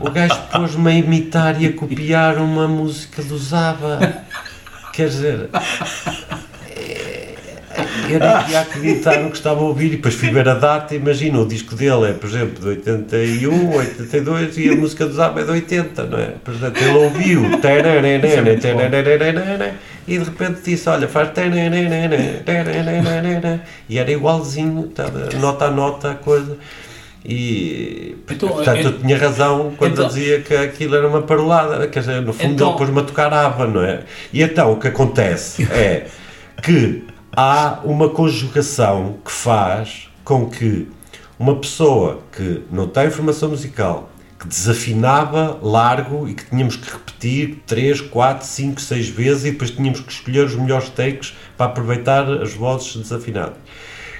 O 0.02 0.10
gajo 0.10 0.42
pôs-me 0.52 0.90
a 0.90 0.94
imitar 0.94 1.62
e 1.62 1.68
a 1.68 1.74
copiar 1.74 2.38
uma 2.38 2.68
música 2.68 3.22
do 3.22 3.38
Zaba. 3.38 4.00
Quer 4.92 5.10
dizer, 5.10 5.50
eu 8.10 8.20
nem 8.20 8.50
ia 8.52 8.62
acreditar 8.62 9.20
no 9.20 9.30
que 9.30 9.38
estava 9.38 9.60
a 9.60 9.64
ouvir 9.64 9.88
e 9.88 9.90
depois 9.98 10.14
fui 10.16 10.32
ver 10.32 10.48
a 10.50 10.56
data. 10.56 10.96
Imagina, 10.96 11.40
o 11.40 11.48
disco 11.48 11.76
dele 11.76 12.10
é, 12.10 12.14
por 12.14 12.30
exemplo, 12.30 12.60
de 12.60 12.68
81, 12.68 13.76
82 13.76 14.58
e 14.58 14.70
a 14.70 14.76
música 14.76 15.06
do 15.06 15.14
Zaba 15.14 15.42
é 15.42 15.44
de 15.44 15.52
80, 15.52 16.04
não 16.06 16.18
é? 16.18 16.34
Portanto, 16.44 16.78
ele 16.78 16.98
ouviu 16.98 17.60
e 20.08 20.18
de 20.18 20.24
repente 20.24 20.62
disse: 20.64 20.89
Olha, 20.89 21.08
faz. 21.08 21.30
E 23.89 23.97
era 23.97 24.12
igualzinho, 24.12 24.91
nota 25.39 25.66
a 25.66 25.72
nota 25.72 26.12
a 26.12 26.16
coisa. 26.16 26.58
E 27.26 28.18
então, 28.30 28.49
portanto 28.49 28.80
eu 28.80 28.99
tinha 28.99 29.18
razão 29.18 29.74
quando 29.78 29.93
então, 29.93 30.08
dizia 30.08 30.41
que 30.41 30.54
aquilo 30.54 30.95
era 30.95 31.08
uma 31.08 31.22
parolada, 31.22 31.88
quer 31.88 32.01
dizer, 32.01 32.22
no 32.22 32.34
fundo 32.34 32.54
então, 32.54 32.70
ele 32.70 32.78
pôs-me 32.78 32.99
a 32.99 33.04
tocar 33.04 33.34
aba, 33.34 33.66
não 33.66 33.82
é? 33.82 34.01
E 34.34 34.41
então 34.41 34.74
o 34.74 34.78
que 34.78 34.89
acontece 34.89 35.64
é 35.72 36.08
que 36.62 37.06
há 37.32 37.80
uma 37.86 38.10
conjugação 38.10 39.16
que 39.24 39.32
faz 39.32 40.10
com 40.26 40.49
que 40.49 40.89
uma 41.39 41.56
pessoa 41.56 42.20
que 42.36 42.64
não 42.70 42.88
tem 42.88 43.10
formação 43.10 43.49
musical, 43.49 44.10
que 44.40 44.48
desafinava 44.48 45.60
largo 45.62 46.28
e 46.28 46.34
que 46.34 46.46
tínhamos 46.46 46.76
que 46.76 46.92
repetir 46.92 47.64
3, 47.66 48.02
4, 48.02 48.46
5, 48.46 48.82
6 48.82 49.10
vezes 49.10 49.46
e 49.46 49.52
depois 49.52 49.72
tínhamos 49.72 50.02
que 50.02 50.12
escolher 50.12 50.46
os 50.46 50.56
melhores 50.56 50.90
takes 50.90 51.34
para 51.58 51.68
aproveitar 51.68 52.30
as 52.30 52.54
vozes 52.54 52.96
desafinadas. 52.96 53.56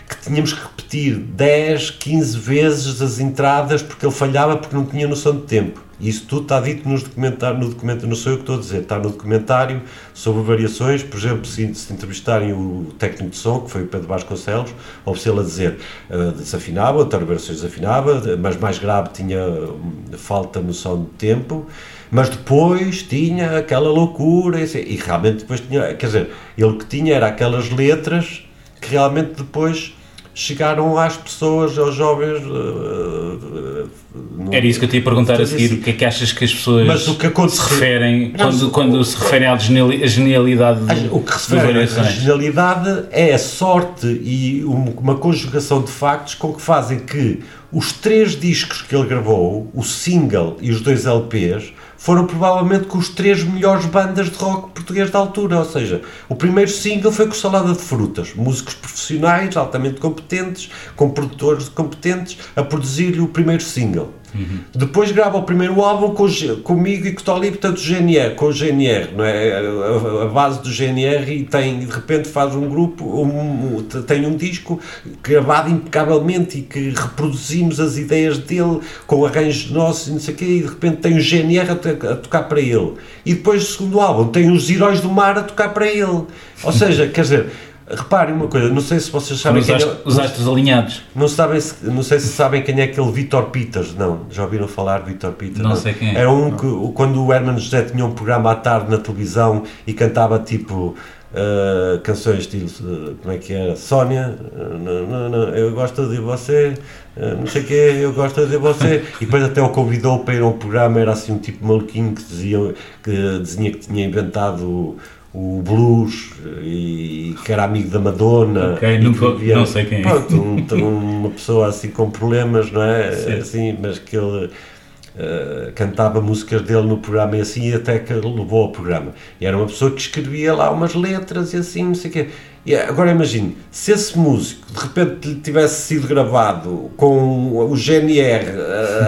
Que 0.08 0.18
tínhamos 0.18 0.54
que 0.54 0.62
repetir 0.62 1.18
10, 1.18 1.92
15 1.92 2.38
vezes 2.38 3.02
as 3.02 3.20
entradas 3.20 3.82
porque 3.82 4.06
ele 4.06 4.14
falhava 4.14 4.58
porque 4.58 4.76
não 4.76 4.86
tinha 4.86 5.08
noção 5.08 5.36
de 5.36 5.44
tempo. 5.44 5.82
Isso 6.04 6.26
tudo 6.28 6.44
está 6.44 6.60
dito 6.60 6.88
nos 6.88 7.02
documentários, 7.02 7.64
no 7.64 7.70
documento, 7.70 8.06
não 8.06 8.16
sou 8.16 8.34
eu 8.34 8.38
que 8.38 8.44
estou 8.44 8.58
a 8.58 8.60
dizer, 8.60 8.82
está 8.82 8.98
no 8.98 9.10
documentário 9.10 9.82
sobre 10.14 10.44
variações, 10.44 11.02
por 11.02 11.18
exemplo, 11.18 11.46
se, 11.46 11.74
se 11.74 11.94
entrevistarem 11.94 12.52
o 12.52 12.88
técnico 13.00 13.30
de 13.30 13.38
som, 13.38 13.62
que 13.62 13.72
foi 13.72 13.84
o 13.84 13.88
Pedro 13.88 14.10
Vasconcelos, 14.10 14.74
ou 15.06 15.16
se 15.16 15.30
ele 15.30 15.40
a 15.40 15.44
dizer 15.44 15.80
uh, 16.10 16.32
desafinava, 16.34 16.98
outras 16.98 17.26
versões 17.26 17.62
desafinava, 17.62 18.22
mas 18.38 18.58
mais 18.58 18.78
grave 18.78 19.12
tinha 19.14 19.48
hum, 19.48 20.04
falta 20.18 20.60
noção 20.60 21.04
de 21.04 21.10
tempo, 21.12 21.68
mas 22.12 22.28
depois 22.28 23.04
tinha 23.04 23.60
aquela 23.60 23.90
loucura, 23.90 24.60
e, 24.60 24.66
e 24.66 24.98
realmente 24.98 25.38
depois 25.38 25.62
tinha, 25.62 25.94
quer 25.94 26.06
dizer, 26.08 26.30
ele 26.58 26.76
que 26.80 26.86
tinha 26.86 27.16
era 27.16 27.28
aquelas 27.28 27.70
letras 27.70 28.44
que 28.82 28.90
realmente 28.90 29.36
depois 29.38 29.96
chegaram 30.34 30.98
às 30.98 31.16
pessoas, 31.16 31.78
aos 31.78 31.96
jovens. 31.96 32.44
Uh, 32.46 33.90
no, 34.36 34.54
Era 34.54 34.66
isso 34.66 34.80
que 34.80 34.86
eu 34.86 34.90
te 34.90 34.98
ia 34.98 35.04
perguntar 35.04 35.40
a 35.40 35.46
seguir. 35.46 35.74
O 35.74 35.82
que 35.82 35.90
é 35.92 35.94
que 35.94 36.06
achas 36.06 36.32
que 36.32 36.44
as 36.44 36.54
pessoas 36.54 36.86
mas 36.86 37.08
o 37.08 37.16
que 37.16 37.28
aconteceu, 37.28 37.64
se 37.64 37.74
referem 37.74 38.32
quando, 38.32 38.72
quando 38.72 39.04
se 39.04 39.18
referem 39.18 39.48
à 39.48 39.58
genialidade 39.58 40.80
do, 40.80 41.16
O 41.16 41.22
que 41.22 41.40
se 41.40 41.56
refere 41.56 41.80
à 41.80 42.04
genialidade 42.04 43.06
é 43.12 43.34
a 43.34 43.40
sorte 43.40 44.08
e 44.08 44.64
uma 44.66 45.16
conjugação 45.16 45.82
de 45.82 45.92
factos 45.92 46.36
com 46.36 46.54
que 46.54 46.62
fazem 46.62 47.00
que 47.00 47.40
os 47.72 47.92
três 47.92 48.40
discos 48.40 48.82
que 48.82 48.96
ele 48.96 49.08
gravou, 49.08 49.70
o 49.74 49.84
single 49.84 50.58
e 50.62 50.70
os 50.70 50.82
dois 50.82 51.06
LPs, 51.06 51.74
foram 52.04 52.28
provavelmente 52.28 52.86
com 52.88 52.98
os 52.98 53.08
três 53.08 53.46
melhores 53.46 53.86
bandas 53.86 54.30
de 54.30 54.36
rock 54.36 54.72
português 54.74 55.10
da 55.10 55.20
altura. 55.20 55.60
Ou 55.60 55.64
seja, 55.64 56.02
o 56.28 56.36
primeiro 56.36 56.70
single 56.70 57.14
foi 57.14 57.28
com 57.28 57.34
Salada 57.34 57.72
de 57.72 57.80
Frutas, 57.80 58.34
músicos 58.36 58.74
profissionais, 58.74 59.56
altamente 59.56 60.02
competentes, 60.02 60.70
com 60.98 61.10
produtores 61.10 61.70
competentes, 61.70 62.38
a 62.58 62.62
produzir-lhe 62.62 63.22
o 63.22 63.30
primeiro 63.30 63.64
single. 63.64 64.14
Uhum. 64.34 64.60
Depois 64.74 65.12
grava 65.12 65.38
o 65.38 65.44
primeiro 65.44 65.82
álbum 65.82 66.14
com, 66.14 66.28
comigo 66.64 67.08
e 67.08 67.14
com 67.14 67.22
o 67.22 67.24
Tolly, 67.24 67.52
portanto, 67.52 67.80
GNR, 67.80 68.36
com 68.36 68.46
o 68.46 68.52
GNR, 68.52 69.10
não 69.16 69.24
é? 69.24 69.54
A, 69.54 70.24
a, 70.24 70.28
base 70.28 70.62
do 70.62 70.72
GNR 70.72 71.32
e 71.32 71.44
tem, 71.44 71.80
de 71.80 71.92
repente 71.92 72.28
faz 72.28 72.56
um 72.56 72.68
grupo, 72.68 73.06
um, 73.22 73.84
tem 74.08 74.26
um 74.26 74.36
disco 74.36 74.80
gravado 75.22 75.70
impecavelmente 75.70 76.60
e 76.60 76.62
que 76.62 76.90
reproduzimos 76.90 77.80
as 77.80 77.98
ideias 77.98 78.38
dele 78.38 78.80
com 79.06 79.26
arranjos 79.26 79.70
nossos 79.72 80.08
e 80.08 80.12
não 80.12 80.20
sei 80.20 80.34
o 80.34 80.38
quê, 80.38 80.46
e 80.46 80.62
de 80.62 80.68
repente 80.68 80.98
tem 80.98 81.18
o 81.18 81.22
GNR 81.22 81.70
a, 81.70 82.12
a 82.12 82.16
tocar 82.16 82.44
para 82.44 82.60
ele. 82.60 82.94
E 83.26 83.34
depois 83.34 83.64
o 83.64 83.72
segundo 83.72 84.00
álbum 84.00 84.32
tem 84.32 84.52
os 84.52 84.70
Heróis 84.70 85.00
do 85.00 85.10
Mar 85.10 85.38
a 85.38 85.44
tocar 85.44 85.70
para 85.70 85.88
ele. 85.88 86.24
Ou 86.64 86.72
seja, 86.72 87.08
quer 87.08 87.22
dizer 87.22 87.50
Reparem 87.86 88.34
uma 88.34 88.48
coisa, 88.48 88.70
não 88.70 88.82
sei 88.82 89.00
se 89.00 89.12
vocês 89.12 89.40
sabem 89.40 89.62
os, 89.62 89.66
quem 89.66 89.76
é, 89.76 89.98
os 90.06 90.18
astros 90.18 90.48
alinhados. 90.48 91.02
Não, 91.14 91.28
sabem 91.28 91.60
se, 91.60 91.86
não 91.86 92.02
sei 92.02 92.20
se 92.20 92.30
sabem 92.30 92.62
quem 92.62 92.80
é 92.80 92.84
aquele 92.84 93.12
Vitor 93.12 93.46
Peters, 93.50 93.94
não. 93.94 94.22
Já 94.32 94.44
ouviram 94.44 94.68
falar 94.68 95.00
de 95.00 95.12
Vitor 95.12 95.34
Peters? 95.34 95.60
Não, 95.60 95.72
não, 95.72 95.76
sei 95.76 95.94
quem 95.94 96.16
é. 96.16 96.20
Era 96.20 96.32
um 96.32 96.52
que, 96.52 96.94
quando 96.94 97.24
o 97.24 97.34
Herman 97.34 97.58
José 97.58 97.82
tinha 97.84 98.06
um 98.06 98.12
programa 98.12 98.52
à 98.52 98.56
tarde 98.56 98.90
na 98.90 98.98
televisão 98.98 99.64
e 99.86 99.94
cantava 99.94 100.40
tipo 100.40 100.96
uh, 101.34 102.00
canções 102.00 102.40
estilo, 102.40 102.68
uh, 102.68 103.16
como 103.22 103.34
é 103.34 103.38
que 103.38 103.54
era? 103.54 103.76
Sónia, 103.76 104.38
uh, 104.40 104.78
não, 104.78 105.08
não, 105.08 105.30
não, 105.30 105.50
eu 105.50 105.74
gosto 105.74 106.08
de 106.08 106.20
você, 106.20 106.76
não 107.18 107.46
sei 107.46 107.64
o 107.64 107.66
que, 107.66 107.74
eu 107.74 108.14
gosto 108.14 108.46
de 108.46 108.58
você. 108.58 109.04
e 109.20 109.26
depois 109.26 109.44
até 109.44 109.62
o 109.62 109.70
convidou 109.70 110.20
para 110.20 110.36
ir 110.36 110.42
a 110.42 110.48
um 110.48 110.54
programa, 110.54 111.00
era 111.00 111.12
assim 111.12 111.34
um 111.34 111.38
tipo 111.38 111.66
maluquinho 111.66 112.14
que 112.14 112.24
dizia 112.24 112.74
que, 113.04 113.40
dizia 113.40 113.72
que 113.72 113.80
tinha 113.80 114.06
inventado 114.06 114.98
o 115.34 115.64
blues 115.64 116.32
e 116.62 117.36
que 117.44 117.52
era 117.52 117.64
amigo 117.64 117.90
da 117.90 118.00
Madonna. 118.00 118.74
Ok, 118.74 119.00
nunca, 119.00 119.32
vivia, 119.32 119.58
não 119.58 119.66
sei 119.66 119.86
quem 119.86 120.00
é. 120.00 120.02
Pronto, 120.02 120.36
um, 120.76 121.20
uma 121.20 121.30
pessoa 121.32 121.68
assim 121.68 121.90
com 121.90 122.10
problemas, 122.12 122.72
não 122.72 122.84
é? 122.84 123.12
Sim. 123.16 123.34
Assim, 123.34 123.78
mas 123.82 123.98
que 123.98 124.16
ele 124.16 124.46
uh, 124.46 125.72
cantava 125.74 126.22
músicas 126.22 126.62
dele 126.62 126.88
no 126.88 126.98
programa 126.98 127.38
e 127.38 127.42
assim, 127.42 127.74
até 127.74 127.98
que 127.98 128.14
levou 128.14 128.64
ao 128.64 128.72
programa. 128.72 129.14
E 129.42 129.46
era 129.46 129.58
uma 129.58 129.66
pessoa 129.66 129.90
que 129.90 130.02
escrevia 130.02 130.54
lá 130.54 130.70
umas 130.70 130.94
letras 130.94 131.54
e 131.54 131.58
assim, 131.58 131.84
não 131.84 131.96
sei 131.96 132.12
o 132.12 132.14
quê. 132.14 132.28
E 132.66 132.74
agora 132.74 133.12
imagine, 133.12 133.58
se 133.70 133.92
esse 133.92 134.18
músico 134.18 134.72
de 134.72 134.80
repente 134.80 135.28
lhe 135.28 135.36
tivesse 135.36 135.82
sido 135.82 136.08
gravado 136.08 136.90
com 136.96 137.58
o 137.58 137.76
GNR 137.76 138.46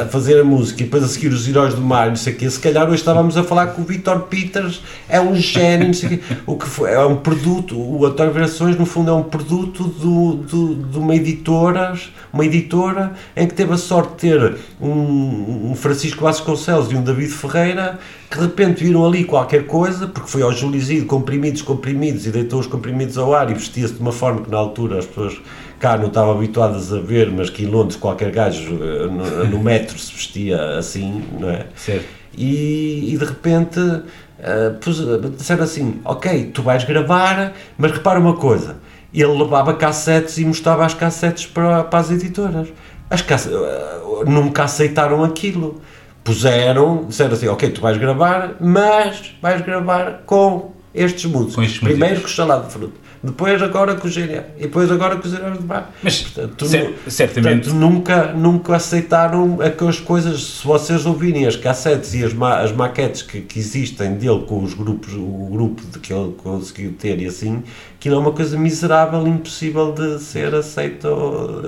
a 0.01 0.05
fazer 0.07 0.41
a 0.41 0.43
música 0.43 0.81
e 0.81 0.83
depois 0.83 1.01
a 1.05 1.07
seguir 1.07 1.29
os 1.29 1.47
Heróis 1.47 1.73
do 1.73 1.81
Mar, 1.81 2.09
não 2.09 2.17
sei 2.17 2.33
o 2.33 2.35
quê, 2.35 2.49
se 2.49 2.59
calhar 2.59 2.85
hoje 2.85 2.97
estávamos 2.97 3.37
a 3.37 3.45
falar 3.45 3.67
que 3.67 3.79
o 3.79 3.85
Victor 3.85 4.23
Peters 4.23 4.81
é 5.07 5.21
um 5.21 5.33
gênio, 5.37 5.87
não 5.87 5.93
sei 5.93 6.07
o 6.07 6.17
quê. 6.17 6.23
O 6.45 6.57
que 6.57 6.67
foi, 6.67 6.91
é 6.91 6.99
um 7.05 7.15
produto, 7.15 7.79
o 7.79 8.05
António 8.05 8.33
Variações 8.33 8.77
no 8.77 8.85
fundo 8.85 9.09
é 9.09 9.13
um 9.13 9.23
produto 9.23 9.85
do, 9.85 10.33
do, 10.35 10.75
de 10.75 10.99
uma 10.99 11.15
editora, 11.15 11.97
uma 12.33 12.45
editora 12.45 13.13
em 13.37 13.47
que 13.47 13.53
teve 13.53 13.73
a 13.73 13.77
sorte 13.77 14.11
de 14.11 14.17
ter 14.17 14.57
um, 14.81 15.71
um 15.71 15.75
Francisco 15.75 16.21
Vasconcelos 16.21 16.91
e 16.91 16.95
um 16.95 17.01
David 17.01 17.31
Ferreira 17.31 17.99
que 18.35 18.41
de 18.41 18.47
repente 18.47 18.83
viram 18.83 19.05
ali 19.05 19.23
qualquer 19.23 19.65
coisa, 19.65 20.07
porque 20.07 20.29
foi 20.29 20.41
ao 20.41 20.51
Julizido, 20.51 21.05
comprimidos, 21.05 21.61
comprimidos, 21.61 22.27
e 22.27 22.31
deitou 22.31 22.59
os 22.59 22.67
comprimidos 22.67 23.17
ao 23.17 23.33
ar 23.33 23.49
e 23.49 23.53
vestia-se 23.53 23.93
de 23.93 24.01
uma 24.01 24.11
forma 24.11 24.41
que 24.41 24.51
na 24.51 24.57
altura 24.57 24.99
as 24.99 25.05
pessoas 25.05 25.39
cá 25.79 25.97
não 25.97 26.07
estavam 26.07 26.33
habituadas 26.33 26.91
a 26.91 26.99
ver, 26.99 27.31
mas 27.31 27.49
que 27.49 27.63
em 27.63 27.67
Londres 27.67 27.95
qualquer 27.95 28.31
gajo 28.31 28.77
eh, 28.81 29.07
no, 29.07 29.45
no 29.45 29.59
metro 29.63 29.97
se 29.97 30.11
vestia 30.13 30.77
assim, 30.77 31.23
não 31.39 31.49
é? 31.49 31.67
Certo. 31.75 32.05
E, 32.37 33.13
e 33.13 33.17
de 33.17 33.23
repente 33.23 33.79
uh, 33.79 35.29
disseram 35.37 35.63
assim: 35.63 36.01
Ok, 36.03 36.51
tu 36.53 36.61
vais 36.61 36.83
gravar, 36.83 37.53
mas 37.77 37.91
repara 37.91 38.19
uma 38.19 38.35
coisa. 38.35 38.77
Ele 39.13 39.31
levava 39.31 39.73
cassetes 39.75 40.37
e 40.37 40.43
mostrava 40.43 40.85
as 40.85 40.93
cassetes 40.93 41.45
para, 41.45 41.85
para 41.85 41.99
as 41.99 42.11
editoras. 42.11 42.67
As 43.09 43.21
uh, 43.21 44.25
nunca 44.29 44.65
aceitaram 44.65 45.23
aquilo 45.23 45.79
puseram, 46.25 47.05
disseram 47.05 47.33
assim, 47.33 47.47
ok, 47.47 47.69
tu 47.69 47.79
vais 47.79 47.97
gravar, 47.97 48.55
mas 48.59 49.35
vais 49.41 49.61
gravar 49.61 50.23
com 50.25 50.71
estes 50.93 51.25
músicos. 51.25 51.55
Com 51.55 51.63
estes 51.63 51.79
Primeiro 51.79 52.19
com 52.19 52.27
o 52.27 52.29
Salado 52.29 52.65
de 52.65 52.73
Fruta, 52.73 52.95
depois 53.23 53.61
agora 53.61 53.95
com 53.95 54.07
o 54.07 54.11
Gênia, 54.11 54.47
e 54.57 54.63
depois 54.63 54.91
agora 54.91 55.17
com 55.17 55.27
os 55.27 55.33
Heróis 55.33 55.59
de 55.59 55.63
Bar. 55.63 55.91
Mas, 56.01 56.23
portanto, 56.23 56.65
cer 56.65 56.95
certamente... 57.07 57.65
Portanto, 57.65 57.79
nunca, 57.79 58.33
nunca 58.33 58.75
aceitaram 58.75 59.59
aquelas 59.61 59.99
coisas, 59.99 60.43
se 60.43 60.65
vocês 60.65 61.05
ouvirem 61.05 61.45
as 61.45 61.55
cassetes 61.55 62.15
e 62.15 62.23
as, 62.23 62.33
ma 62.33 62.59
as 62.59 62.71
maquetes 62.71 63.21
que, 63.21 63.41
que 63.41 63.59
existem 63.59 64.15
dele 64.15 64.45
com 64.47 64.63
os 64.63 64.73
grupos, 64.73 65.13
o 65.13 65.47
grupo 65.51 65.83
de 65.85 65.99
que 65.99 66.11
ele 66.11 66.33
conseguiu 66.33 66.93
ter 66.93 67.21
e 67.21 67.27
assim, 67.27 67.63
aquilo 68.05 68.17
é 68.17 68.19
uma 68.19 68.31
coisa 68.31 68.55
miserável, 68.55 69.27
impossível 69.27 69.91
de 69.91 70.19
ser 70.19 70.53
aceito 70.53 71.07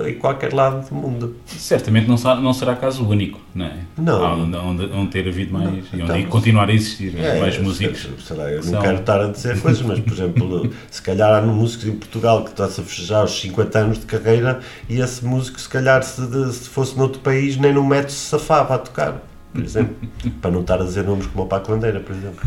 em 0.06 0.14
qualquer 0.14 0.54
lado 0.54 0.88
do 0.88 0.94
mundo. 0.94 1.36
Certamente 1.46 2.08
não 2.08 2.16
será, 2.16 2.36
não 2.36 2.52
será 2.52 2.76
caso 2.76 3.04
único, 3.04 3.40
não 3.52 3.66
é? 3.66 3.78
Não. 3.96 4.44
Onde, 4.44 4.56
onde, 4.56 4.84
onde 4.84 5.10
ter 5.10 5.26
havido 5.26 5.52
mais, 5.52 5.66
não, 5.66 5.74
e 5.74 6.02
onde 6.02 6.12
então, 6.20 6.30
continuar 6.30 6.68
a 6.68 6.72
existir 6.72 7.18
é, 7.18 7.40
mais 7.40 7.58
músicos. 7.58 8.08
Sei 8.24 8.36
lá, 8.36 8.48
eu 8.52 8.62
não 8.62 8.80
quero 8.80 9.00
estar 9.00 9.20
a 9.20 9.26
dizer 9.26 9.58
coisas, 9.60 9.82
mas, 9.82 9.98
por 9.98 10.12
exemplo, 10.12 10.72
se 10.88 11.02
calhar 11.02 11.34
há 11.34 11.42
músicos 11.42 11.88
em 11.88 11.96
Portugal 11.96 12.44
que 12.44 12.50
está-se 12.50 12.80
a 12.80 12.84
festejar 12.84 13.24
os 13.24 13.40
50 13.40 13.76
anos 13.76 13.98
de 13.98 14.06
carreira 14.06 14.60
e 14.88 15.00
esse 15.00 15.24
músico, 15.24 15.60
se 15.60 15.68
calhar, 15.68 16.04
se, 16.04 16.24
de, 16.24 16.52
se 16.52 16.68
fosse 16.68 16.96
noutro 16.96 17.20
país, 17.20 17.56
nem 17.56 17.72
no 17.72 17.84
metro 17.84 18.12
se 18.12 18.28
safava 18.28 18.76
a 18.76 18.78
tocar 18.78 19.22
por 19.50 19.64
exemplo, 19.64 19.96
para 20.40 20.50
não 20.52 20.60
estar 20.60 20.80
a 20.80 20.84
dizer 20.84 21.02
nomes 21.02 21.26
como 21.26 21.44
o 21.44 21.46
Paco 21.48 21.72
Landeira, 21.72 21.98
por 21.98 22.14
exemplo. 22.14 22.46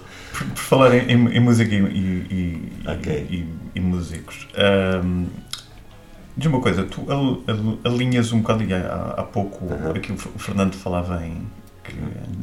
por, 0.34 0.44
por 0.48 0.58
falar 0.58 0.94
em, 0.94 1.10
em, 1.10 1.40
música 1.40 1.72
e, 1.72 1.78
e, 1.78 2.72
okay. 2.90 3.26
e, 3.30 3.48
e 3.76 3.80
músicos, 3.80 4.48
um, 5.04 5.26
diz 6.36 6.46
uma 6.46 6.60
coisa, 6.60 6.82
tu 6.84 7.06
alinhas 7.84 8.32
um 8.32 8.40
bocado, 8.40 8.64
há, 8.74 9.20
há 9.20 9.22
pouco 9.22 9.64
uhum. 9.64 9.90
aquilo 9.90 10.18
o 10.34 10.38
Fernando 10.38 10.74
falava 10.74 11.24
em 11.24 11.46
que 11.84 11.94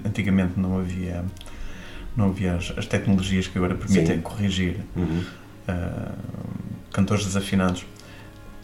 antigamente 0.08 0.54
não 0.58 0.80
havia 0.80 1.26
não 2.16 2.28
havia 2.28 2.56
as, 2.56 2.74
as 2.78 2.86
tecnologias 2.86 3.48
que 3.48 3.58
agora 3.58 3.76
permitem 3.76 4.16
Sim. 4.16 4.22
corrigir 4.22 4.78
uhum. 4.96 5.24
uh, 5.68 6.14
cantores 6.92 7.26
desafinados. 7.26 7.86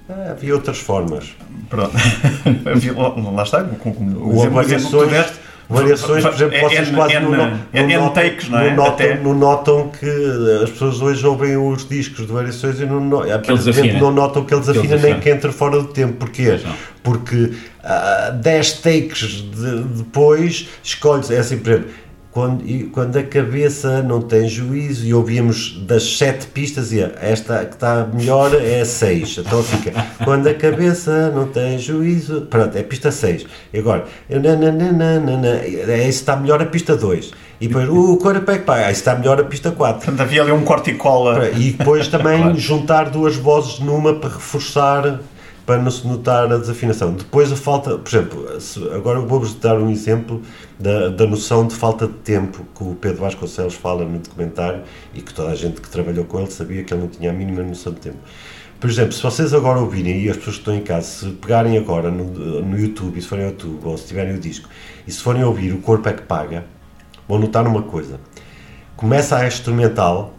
Ah, 0.10 0.32
havia 0.32 0.54
outras 0.54 0.78
formas. 0.78 1.36
Pronto. 1.70 1.96
havia, 2.70 2.94
lá 2.94 3.44
está, 3.44 3.64
com, 3.64 3.94
com 3.94 4.04
o 4.04 4.34
exemplo, 4.34 4.62
exemplo 4.62 5.08
que 5.08 5.47
variações, 5.70 6.24
por 6.24 6.34
exemplo, 6.34 6.60
vocês 6.62 6.90
quase 6.90 7.14
é, 7.14 7.20
não, 7.20 7.30
não, 7.32 8.10
takes, 8.10 8.50
não, 8.50 8.60
é? 8.60 8.70
não, 8.70 8.76
notam, 8.76 9.16
não 9.24 9.34
notam 9.34 9.90
que 9.90 10.06
as 10.64 10.70
pessoas 10.70 11.02
hoje 11.02 11.26
ouvem 11.26 11.58
os 11.58 11.88
discos 11.88 12.26
de 12.26 12.32
variações 12.32 12.80
e 12.80 12.86
não, 12.86 13.22
aparentemente 13.32 14.00
não 14.00 14.12
notam 14.12 14.46
que 14.46 14.54
eles 14.54 14.70
afinam 14.70 15.00
nem 15.00 15.20
que 15.20 15.30
entra 15.30 15.52
fora 15.52 15.80
do 15.82 15.88
tempo. 15.88 16.14
Porquê? 16.14 16.60
Porque 17.04 17.36
uh, 17.36 17.56
ah, 17.84 18.30
10 18.42 18.74
takes 18.80 19.42
de, 19.42 19.84
depois 19.84 20.70
escolhes, 20.84 21.32
é 21.32 21.40
assim, 21.40 21.58
por 21.58 21.72
exemplo, 21.72 21.90
quando, 22.38 22.92
quando 22.92 23.18
a 23.18 23.24
cabeça 23.24 24.04
não 24.04 24.22
tem 24.22 24.48
juízo 24.48 25.04
e 25.08 25.12
ouvíamos 25.12 25.76
das 25.88 26.18
sete 26.18 26.46
pistas 26.46 26.94
e 26.94 27.02
esta 27.20 27.66
que 27.66 27.74
está 27.74 28.08
melhor 28.14 28.54
é 28.54 28.82
a 28.82 28.86
seis, 28.86 29.40
então 29.40 29.64
fica 29.64 29.92
quando 30.24 30.46
a 30.46 30.54
cabeça 30.54 31.32
não 31.32 31.48
tem 31.48 31.80
juízo, 31.80 32.42
pronto, 32.42 32.78
é 32.78 32.84
pista 32.84 33.10
6 33.10 33.48
e 33.74 33.80
agora, 33.80 34.06
é 34.30 36.00
isso 36.02 36.20
está 36.20 36.36
melhor 36.36 36.62
a 36.62 36.68
pista 36.68 36.96
2 36.96 37.32
e 37.60 37.68
depois 37.68 37.90
o 37.90 38.18
corpo 38.18 38.52
é 38.52 38.60
que 38.60 38.66
pá, 38.66 38.92
está 38.92 39.16
melhor 39.16 39.42
a 39.42 39.44
pista 39.44 39.72
4 39.72 40.06
portanto 40.06 40.22
havia 40.22 40.44
ali 40.44 40.52
um 40.52 40.64
corte 40.64 40.92
e 40.92 40.94
cola 40.94 41.50
e 41.50 41.72
depois 41.72 42.08
também 42.08 42.38
claro. 42.54 42.60
juntar 42.60 43.10
duas 43.10 43.36
vozes 43.36 43.80
numa 43.80 44.14
para 44.14 44.30
reforçar 44.30 45.22
para 45.68 45.82
não 45.82 45.92
se 45.92 46.08
notar 46.08 46.50
a 46.50 46.58
desafinação. 46.58 47.14
Depois 47.14 47.52
a 47.52 47.56
falta, 47.58 47.98
por 47.98 48.08
exemplo, 48.08 48.48
agora 48.96 49.20
vou-vos 49.20 49.54
dar 49.56 49.78
um 49.78 49.90
exemplo 49.90 50.42
da, 50.80 51.10
da 51.10 51.28
noção 51.28 51.68
de 51.68 51.76
falta 51.76 52.08
de 52.08 52.14
tempo 52.14 52.66
que 52.74 52.84
o 52.86 52.96
Pedro 52.96 53.20
Vasconcelos 53.20 53.76
fala 53.76 54.06
no 54.06 54.18
documentário 54.18 54.84
e 55.14 55.22
que 55.22 55.34
toda 55.34 55.50
a 55.50 55.56
gente 55.56 55.82
que 55.82 55.90
trabalhou 55.90 56.24
com 56.24 56.40
ele 56.40 56.50
sabia 56.50 56.86
que 56.86 56.94
ele 56.94 57.02
não 57.02 57.10
tinha 57.10 57.32
a 57.32 57.34
mínima 57.34 57.62
noção 57.64 57.92
de 57.92 58.00
tempo. 58.00 58.18
Por 58.80 58.90
exemplo, 58.90 59.12
se 59.12 59.22
vocês 59.22 59.54
agora 59.54 59.80
ouvirem, 59.80 60.22
e 60.22 60.30
as 60.30 60.38
pessoas 60.38 60.56
que 60.56 60.62
estão 60.62 60.76
em 60.76 60.84
casa, 60.84 61.06
se 61.06 61.30
pegarem 61.32 61.78
agora 61.78 62.10
no, 62.10 62.62
no 62.62 62.80
YouTube, 62.80 63.18
e 63.18 63.22
se 63.22 63.28
forem 63.28 63.44
ao 63.44 63.52
YouTube, 63.52 63.82
ou 63.84 63.98
se 63.98 64.08
tiverem 64.08 64.36
o 64.36 64.40
disco, 64.40 64.70
e 65.06 65.12
se 65.12 65.20
forem 65.20 65.44
ouvir 65.44 65.74
O 65.74 65.80
Corpo 65.80 66.08
é 66.08 66.14
que 66.14 66.22
Paga, 66.22 66.64
vão 67.28 67.40
notar 67.40 67.68
uma 67.68 67.82
coisa. 67.82 68.22
Começa 68.96 69.36
a 69.36 69.46
instrumental, 69.46 70.34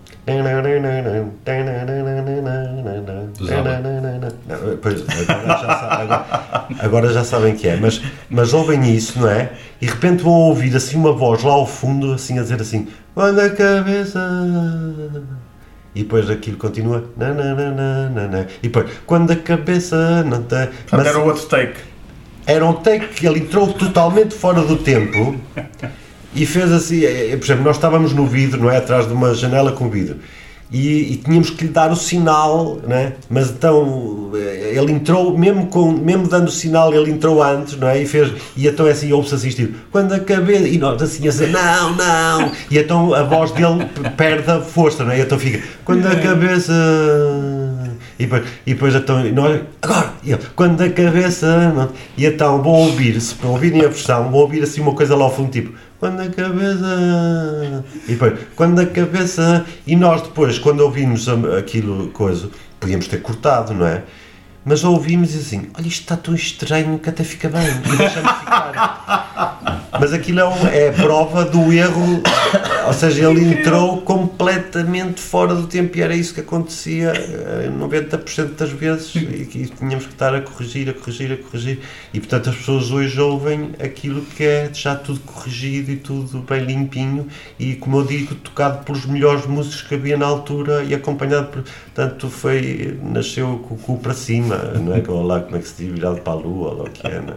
agora, 5.29 5.59
já 5.59 5.79
sabe, 5.79 6.03
agora, 6.03 6.66
agora 6.79 7.12
já 7.12 7.24
sabem 7.24 7.57
que 7.57 7.68
é, 7.68 7.76
mas, 7.76 8.03
mas 8.29 8.53
ouvem 8.53 8.95
isso, 8.95 9.18
não 9.20 9.29
é? 9.29 9.51
E 9.81 9.87
de 9.87 9.93
repente 9.93 10.22
vão 10.22 10.33
ouvir 10.33 10.74
assim 10.76 10.97
uma 10.97 11.12
voz 11.12 11.43
lá 11.43 11.53
ao 11.53 11.66
fundo, 11.66 12.12
assim 12.12 12.39
a 12.39 12.43
dizer 12.43 12.61
assim: 12.61 12.89
Quando 13.14 13.39
a 13.41 13.51
cabeça. 13.51 14.20
E 15.95 16.03
depois 16.03 16.29
aquilo 16.31 16.57
continua. 16.57 17.05
E 18.62 18.68
depois, 18.68 18.91
quando 19.07 19.31
a 19.31 19.37
cabeça 19.37 20.22
não 20.24 20.43
tem. 20.43 20.68
Mas 20.93 21.07
era 21.07 21.18
outro 21.18 21.47
take. 21.47 21.81
Era 22.47 22.64
um 22.64 22.74
take 22.74 23.09
que 23.09 23.26
ele 23.26 23.41
entrou 23.41 23.72
totalmente 23.72 24.35
fora 24.35 24.62
do 24.62 24.76
tempo 24.76 25.37
e 26.35 26.47
fez 26.47 26.72
assim. 26.72 27.01
Por 27.39 27.45
exemplo, 27.45 27.64
nós 27.64 27.76
estávamos 27.76 28.12
no 28.12 28.26
vidro, 28.26 28.62
não 28.62 28.70
é? 28.70 28.76
Atrás 28.79 29.07
de 29.07 29.12
uma 29.12 29.35
janela 29.35 29.72
com 29.72 29.89
vidro 29.89 30.16
e, 30.70 31.12
e, 31.12 31.16
tínhamos 31.16 31.51
que 31.51 31.64
lhe 31.64 31.70
dar 31.70 31.91
o 31.91 31.97
sinal, 31.97 32.79
né? 32.87 33.14
mas 33.31 33.51
então 33.51 34.31
eh, 34.35 34.74
ele 34.76 34.93
entrou, 34.93 35.37
mesmo, 35.37 35.66
com, 35.66 35.93
mesmo 35.93 36.29
dando 36.29 36.49
o 36.49 36.51
sinal, 36.51 36.93
ele 36.93 37.11
entrou 37.11 37.43
antes, 37.43 37.76
não 37.76 37.89
é? 37.89 38.03
E 38.03 38.07
fez, 38.07 38.33
e 38.55 38.66
então 38.66 38.87
é 38.87 38.91
assim, 38.91 39.11
ouve-se 39.11 39.35
assistir, 39.35 39.74
quando 39.91 40.12
a 40.12 40.20
cabeça, 40.20 40.68
e 40.68 40.76
nós 40.76 41.03
assim 41.03 41.26
a 41.26 41.31
dizer, 41.31 41.49
não, 41.49 41.97
não, 41.97 42.53
e 42.70 42.79
então 42.79 43.14
a 43.14 43.22
voz 43.22 43.51
dele 43.53 43.87
perde 44.16 44.51
a 44.51 44.61
força, 44.61 45.05
não 45.05 45.12
é? 45.12 45.18
E 45.18 45.22
então 45.22 45.39
fica, 45.39 45.62
quando 45.85 46.07
a 46.07 46.16
cabeça, 46.16 46.74
e 48.18 48.26
depois, 48.26 48.43
e 48.66 48.74
depois 48.74 48.95
então, 48.95 49.24
nós, 49.33 49.62
agora, 49.81 50.12
ele, 50.22 50.39
quando 50.55 50.83
a 50.83 50.91
cabeça, 50.91 51.72
não, 51.72 51.89
e 52.14 52.26
então 52.26 52.62
vou 52.62 52.74
ouvir, 52.74 53.18
se 53.22 53.35
para 53.35 53.49
ouvirem 53.49 53.81
a 53.81 53.89
versão, 53.89 54.31
vou 54.31 54.43
ouvir 54.43 54.62
assim 54.62 54.83
uma 54.83 54.93
coisa 54.93 55.16
lá 55.16 55.24
ao 55.24 55.35
fundo, 55.35 55.51
tipo, 55.51 55.72
quando 55.99 56.20
a 56.20 56.28
cabeça. 56.28 57.84
E 58.07 58.12
depois, 58.12 58.38
quando 58.55 58.80
a 58.80 58.86
cabeça. 58.86 59.66
E 59.86 59.96
nós 59.96 60.22
depois, 60.22 60.59
quando 60.59 60.80
ouvimos 60.80 61.28
aquilo, 61.59 62.09
coisa, 62.09 62.51
podíamos 62.78 63.09
ter 63.09 63.20
cortado, 63.20 63.74
não 63.74 63.86
é? 63.86 64.05
Mas 64.69 64.85
ouvimos 64.85 65.35
e 65.35 65.39
assim, 65.39 65.71
olha, 65.79 65.89
isto 65.89 66.03
está 66.03 66.14
tão 66.14 66.35
estranho 66.35 66.99
que 66.99 67.09
até 67.09 67.25
fica 67.25 67.49
bem, 67.49 67.66
e 67.66 67.97
deixamos 67.97 68.33
ficar. 68.33 69.89
Mas 69.99 70.12
aquilo 70.12 70.41
é, 70.41 70.89
é 70.89 70.93
prova 70.93 71.43
do 71.47 71.73
erro, 71.73 72.23
ou 72.87 72.93
seja, 72.93 73.31
ele 73.31 73.55
entrou 73.55 74.03
completamente 74.03 75.23
fora 75.23 75.55
do 75.55 75.66
tempo 75.66 75.97
e 75.97 76.03
era 76.03 76.14
isso 76.14 76.35
que 76.35 76.41
acontecia 76.41 77.14
90% 77.81 78.39
eh, 78.39 78.45
das 78.59 78.71
vezes 78.71 79.14
e 79.14 79.47
que 79.47 79.66
tínhamos 79.69 80.05
que 80.05 80.12
estar 80.12 80.35
a 80.35 80.43
corrigir, 80.43 80.91
a 80.91 80.93
corrigir, 80.93 81.33
a 81.33 81.37
corrigir. 81.39 81.81
E 82.12 82.21
portanto 82.21 82.51
as 82.51 82.57
pessoas 82.57 82.91
hoje 82.91 83.19
ouvem 83.19 83.71
aquilo 83.83 84.21
que 84.21 84.45
é 84.45 84.71
já 84.73 84.95
tudo 84.95 85.21
corrigido 85.21 85.91
e 85.91 85.97
tudo 85.97 86.41
bem 86.41 86.62
limpinho 86.62 87.27
e, 87.59 87.75
como 87.75 88.01
eu 88.01 88.07
digo, 88.07 88.35
tocado 88.35 88.85
pelos 88.85 89.07
melhores 89.07 89.47
músicos 89.47 89.81
que 89.81 89.95
havia 89.95 90.19
na 90.19 90.27
altura 90.27 90.85
e 90.85 90.95
acompanhado 90.95 91.47
por. 91.47 91.64
Portanto, 91.95 92.29
foi, 92.29 92.97
nasceu 93.03 93.59
com 93.66 93.75
o 93.75 93.79
cu 93.79 93.99
para 93.99 94.14
cima 94.14 94.58
não 94.79 94.95
é? 94.95 95.03
Ou 95.07 95.23
lá, 95.23 95.41
como 95.41 95.57
é 95.57 95.61
que 95.61 95.69
se 95.69 95.85
diz, 95.85 95.93
virado 95.95 96.21
para 96.21 96.33
a 96.33 96.37
lua, 96.37 96.71
ou 96.71 96.87
o 96.87 96.91
que 96.91 97.07
é, 97.07 97.21
não 97.21 97.35
é? 97.35 97.37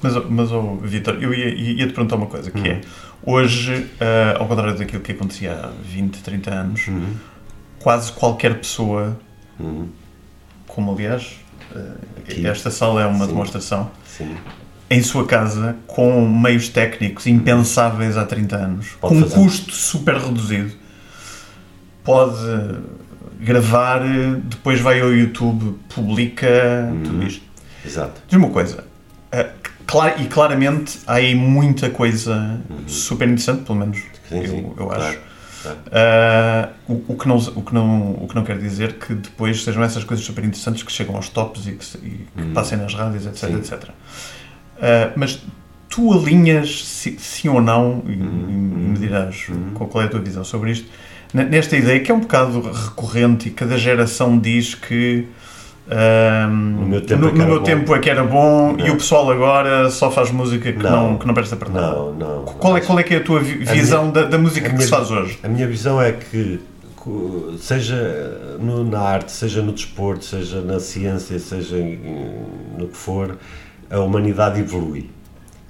Mas, 0.00 0.30
mas 0.30 0.52
oh, 0.52 0.76
Vitor, 0.76 1.16
eu 1.20 1.32
ia, 1.34 1.48
ia, 1.48 1.86
te 1.86 1.92
perguntar 1.92 2.16
uma 2.16 2.26
coisa, 2.26 2.50
que 2.50 2.68
é, 2.68 2.72
uhum. 2.72 2.78
é, 2.78 2.80
hoje, 3.24 3.74
uh, 3.74 4.40
ao 4.40 4.46
contrário 4.46 4.76
daquilo 4.76 5.02
que 5.02 5.12
acontecia 5.12 5.52
há 5.52 5.70
20, 5.84 6.22
30 6.22 6.50
anos, 6.50 6.88
uhum. 6.88 7.14
quase 7.78 8.12
qualquer 8.12 8.58
pessoa, 8.58 9.16
uhum. 9.58 9.88
como 10.66 10.92
aliás, 10.92 11.36
uh, 11.74 12.46
esta 12.46 12.70
sala 12.70 13.02
é 13.02 13.06
uma 13.06 13.24
Sim. 13.24 13.32
demonstração, 13.32 13.90
Sim. 14.04 14.36
em 14.90 15.02
sua 15.02 15.26
casa, 15.26 15.76
com 15.86 16.26
meios 16.28 16.68
técnicos 16.68 17.26
impensáveis 17.26 18.16
há 18.16 18.24
30 18.24 18.56
anos, 18.56 18.88
pode 19.00 19.14
com 19.14 19.20
um 19.20 19.28
custo 19.28 19.72
super 19.72 20.16
reduzido, 20.16 20.72
pode 22.04 22.36
gravar, 23.42 24.00
depois 24.44 24.80
vai 24.80 25.00
ao 25.00 25.12
YouTube, 25.12 25.78
publica 25.94 26.88
uhum. 26.90 27.02
tudo 27.02 27.22
isto. 27.24 27.42
Exato. 27.84 28.20
Diz 28.26 28.38
uma 28.38 28.50
coisa, 28.50 28.84
uh, 29.32 29.62
e 30.20 30.26
claramente 30.26 31.00
há 31.06 31.14
aí 31.14 31.34
muita 31.34 31.90
coisa 31.90 32.60
uhum. 32.70 32.88
super 32.88 33.26
interessante, 33.26 33.64
pelo 33.64 33.78
menos 33.78 33.98
sim, 34.28 34.38
eu, 34.38 34.46
sim. 34.46 34.72
eu 34.76 34.92
acho. 34.92 35.18
Uh, 35.64 36.72
o, 36.88 37.12
o, 37.12 37.16
que 37.16 37.28
não, 37.28 37.36
o, 37.36 37.62
que 37.62 37.74
não, 37.74 38.12
o 38.14 38.26
que 38.28 38.34
não 38.34 38.42
quer 38.42 38.58
dizer 38.58 38.94
que 38.94 39.14
depois 39.14 39.62
sejam 39.62 39.82
essas 39.82 40.02
coisas 40.02 40.24
super 40.24 40.44
interessantes 40.44 40.82
que 40.82 40.90
chegam 40.90 41.14
aos 41.14 41.28
tops 41.28 41.66
e 41.66 41.72
que, 41.72 41.96
e 41.98 42.10
que 42.34 42.42
uhum. 42.42 42.52
passem 42.52 42.78
nas 42.78 42.94
rádios, 42.94 43.26
etc. 43.26 43.48
Sim. 43.48 43.56
etc. 43.58 43.88
Uh, 43.88 45.12
mas 45.14 45.40
tu 45.88 46.12
alinhas, 46.12 46.84
sim, 46.84 47.16
sim 47.18 47.48
ou 47.48 47.60
não, 47.60 48.02
e, 48.06 48.12
uhum. 48.12 48.46
e 48.48 48.52
me 48.52 48.98
dirás 48.98 49.48
uhum. 49.48 49.74
qual 49.74 50.02
é 50.02 50.06
a 50.06 50.08
tua 50.08 50.20
visão 50.20 50.42
sobre 50.42 50.72
isto, 50.72 50.88
nesta 51.32 51.76
ideia 51.76 52.00
que 52.00 52.10
é 52.10 52.14
um 52.14 52.20
bocado 52.20 52.60
recorrente 52.60 53.48
e 53.48 53.50
cada 53.50 53.78
geração 53.78 54.38
diz 54.38 54.74
que 54.74 55.26
um, 55.88 56.50
no 56.50 56.86
meu 56.86 57.00
tempo, 57.00 57.20
no, 57.22 57.28
é, 57.28 57.32
que 57.32 57.38
no 57.38 57.46
meu 57.46 57.60
tempo 57.62 57.94
é 57.94 57.98
que 57.98 58.08
era 58.08 58.22
bom 58.22 58.72
não. 58.72 58.86
e 58.86 58.90
o 58.90 58.96
pessoal 58.96 59.30
agora 59.30 59.90
só 59.90 60.10
faz 60.10 60.30
música 60.30 60.72
que 60.72 60.82
não, 60.82 61.10
não, 61.10 61.18
que 61.18 61.26
não 61.26 61.34
presta 61.34 61.56
para 61.56 61.68
nada. 61.68 61.96
Não, 61.96 62.14
não. 62.14 62.44
Qual 62.44 62.76
é, 62.76 62.80
qual 62.80 62.98
é 62.98 63.02
que 63.02 63.14
é 63.14 63.16
a 63.16 63.22
tua 63.22 63.40
visão 63.40 63.98
a 63.98 64.02
minha, 64.02 64.12
da, 64.12 64.22
da, 64.24 64.38
música 64.38 64.68
que 64.68 64.74
minha, 64.74 64.84
se 64.84 64.90
faz 64.90 65.10
hoje? 65.10 65.38
A 65.42 65.48
minha 65.48 65.66
visão 65.66 66.00
é 66.00 66.12
que 66.12 66.60
seja 67.58 68.56
no, 68.60 68.84
na 68.84 69.00
arte, 69.00 69.32
seja 69.32 69.60
no 69.60 69.72
desporto, 69.72 70.24
seja 70.24 70.60
na 70.60 70.78
ciência, 70.78 71.38
seja 71.38 71.76
no 72.78 72.86
que 72.88 72.96
for, 72.96 73.36
a 73.90 73.98
humanidade 73.98 74.60
evolui. 74.60 75.10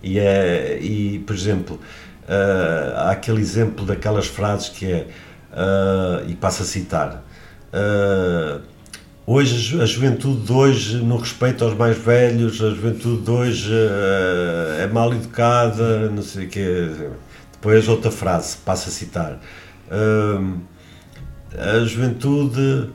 E, 0.03 0.19
é, 0.19 0.79
e 0.81 1.21
por 1.21 1.35
exemplo, 1.35 1.81
uh, 2.25 2.97
há 2.97 3.11
aquele 3.13 3.41
exemplo 3.41 3.87
daquelas 3.87 4.27
frases 4.27 4.69
que 4.69 4.87
é 4.87 5.07
uh, 5.53 6.29
e 6.29 6.35
passo 6.35 6.63
a 6.63 6.67
citar. 6.67 7.25
Uh, 7.73 8.61
hoje, 9.27 9.81
a 9.81 9.87
juventude 9.87 10.47
de 10.47 10.53
hoje, 10.53 10.97
no 10.97 11.17
respeito 11.17 11.65
aos 11.65 11.75
mais 11.75 11.97
velhos, 11.97 12.63
a 12.63 12.71
juventude 12.71 13.23
de 13.23 13.31
hoje 13.31 13.73
uh, 13.73 14.81
é 14.81 14.87
mal 14.87 15.13
educada, 15.13 16.11
não 16.11 16.23
sei 16.23 16.47
o 16.47 16.49
quê. 16.49 16.91
Depois 17.53 17.89
outra 17.89 18.11
frase, 18.11 18.57
passo 18.57 18.89
a 18.89 18.93
citar. 18.93 19.39
a 21.57 21.85
juventude 21.85 22.91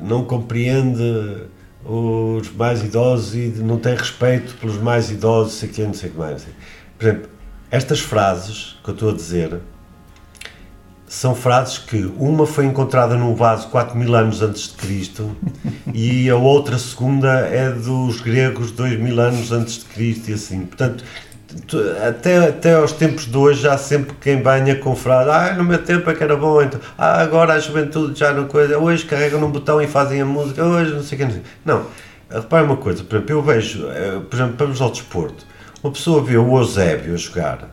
não 0.00 0.24
compreende 0.24 1.42
os 1.84 2.52
mais 2.52 2.84
idosos 2.84 3.34
e 3.34 3.48
não 3.62 3.78
tem 3.78 3.96
respeito 3.96 4.54
pelos 4.58 4.76
mais 4.76 5.10
idosos, 5.10 5.54
sei 5.54 5.68
que, 5.68 5.82
não 5.82 5.92
sei 5.92 6.10
o 6.10 6.12
que 6.12 6.18
mais. 6.18 6.46
Por 6.96 7.04
exemplo, 7.04 7.30
estas 7.68 7.98
frases 7.98 8.78
que 8.84 8.90
eu 8.90 8.94
estou 8.94 9.10
a 9.10 9.12
dizer 9.12 9.60
são 11.14 11.32
frases 11.32 11.78
que 11.78 12.12
uma 12.18 12.44
foi 12.44 12.64
encontrada 12.64 13.14
num 13.14 13.36
vaso 13.36 13.68
4 13.68 13.96
mil 13.96 14.16
anos 14.16 14.42
antes 14.42 14.62
de 14.62 14.74
Cristo 14.74 15.30
e 15.94 16.28
a 16.28 16.34
outra 16.34 16.76
segunda 16.76 17.28
é 17.28 17.70
dos 17.70 18.20
gregos 18.20 18.72
2 18.72 18.98
mil 18.98 19.20
anos 19.20 19.52
antes 19.52 19.78
de 19.78 19.84
Cristo 19.84 20.30
e 20.32 20.34
assim. 20.34 20.66
Portanto, 20.66 21.04
até, 22.04 22.48
até 22.48 22.74
aos 22.74 22.90
tempos 22.90 23.26
de 23.26 23.36
hoje 23.36 23.68
há 23.68 23.78
sempre 23.78 24.16
quem 24.20 24.42
banha 24.42 24.74
com 24.74 24.96
frases 24.96 25.32
ah, 25.32 25.54
no 25.54 25.62
meu 25.62 25.78
tempo 25.78 26.10
é 26.10 26.14
que 26.14 26.24
era 26.24 26.36
bom, 26.36 26.60
então, 26.60 26.80
ah, 26.98 27.22
agora 27.22 27.54
a 27.54 27.60
juventude 27.60 28.18
já 28.18 28.32
não 28.32 28.48
coisa, 28.48 28.76
hoje 28.76 29.04
carregam 29.04 29.40
num 29.40 29.52
botão 29.52 29.80
e 29.80 29.86
fazem 29.86 30.20
a 30.20 30.24
música, 30.24 30.64
hoje 30.64 30.94
não 30.94 31.02
sei 31.04 31.16
o 31.16 31.28
que. 31.28 31.42
Não, 31.64 31.86
repare 32.28 32.64
uma 32.64 32.76
coisa, 32.76 33.04
por 33.04 33.14
exemplo, 33.14 33.36
eu 33.36 33.40
vejo, 33.40 33.86
eh, 33.88 34.20
por 34.28 34.34
exemplo, 34.34 34.56
vamos 34.58 34.80
ao 34.80 34.90
desporto, 34.90 35.46
uma 35.80 35.92
pessoa 35.92 36.20
vê 36.24 36.36
o 36.36 36.58
Eusébio 36.58 37.14
a 37.14 37.16
jogar 37.16 37.70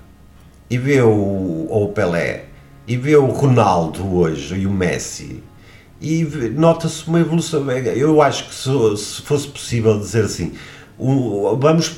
e 0.70 0.78
vê 0.78 1.02
o, 1.02 1.66
ou 1.68 1.86
o 1.86 1.92
Pelé 1.92 2.51
e 2.88 2.98
vê 2.98 3.16
o 3.16 3.28
Ronaldo 3.28 4.16
hoje 4.16 4.56
e 4.56 4.68
o 4.68 4.72
Messi 4.72 5.44
e 6.02 6.24
nota-se 6.56 7.08
uma 7.08 7.20
evolução. 7.20 7.70
Eu 7.70 8.22
acho 8.22 8.50
que 8.50 8.56
se, 8.56 8.98
se 8.98 9.22
fosse 9.22 9.48
possível 9.48 10.00
dizer 10.00 10.26
assim, 10.26 10.54
o, 10.98 11.56
vamos, 11.58 11.96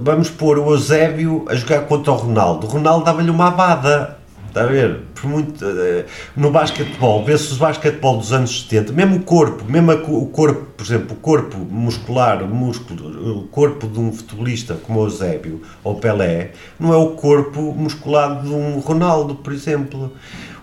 vamos 0.00 0.30
pôr 0.30 0.58
o 0.58 0.70
Eusébio 0.70 1.44
a 1.48 1.54
jogar 1.56 1.82
contra 1.82 2.12
o 2.12 2.16
Ronaldo. 2.16 2.66
O 2.66 2.70
Ronaldo 2.70 3.04
dava-lhe 3.04 3.30
uma 3.30 3.48
abada. 3.48 4.18
Está 4.54 4.66
a 4.66 4.66
ver? 4.66 5.00
Por 5.16 5.28
muito, 5.28 5.64
eh, 5.64 6.04
no 6.36 6.52
basquetebol, 6.52 7.24
vê-se 7.24 7.52
o 7.54 7.56
basquetebol 7.56 8.18
dos 8.18 8.32
anos 8.32 8.62
70, 8.62 8.92
mesmo 8.92 9.16
o 9.16 9.22
corpo, 9.24 9.64
mesmo 9.64 9.90
o 9.90 10.26
corpo, 10.26 10.66
por 10.76 10.86
exemplo, 10.86 11.16
o 11.16 11.16
corpo 11.16 11.58
muscular, 11.58 12.40
o, 12.40 12.46
músculo, 12.46 13.40
o 13.40 13.48
corpo 13.48 13.88
de 13.88 13.98
um 13.98 14.12
futebolista 14.12 14.74
como 14.74 15.00
o 15.00 15.06
Eusébio 15.06 15.60
ou 15.82 15.96
Pelé, 15.96 16.52
não 16.78 16.94
é 16.94 16.96
o 16.96 17.16
corpo 17.16 17.74
musculado 17.76 18.46
de 18.46 18.54
um 18.54 18.78
Ronaldo, 18.78 19.34
por 19.34 19.52
exemplo 19.52 20.12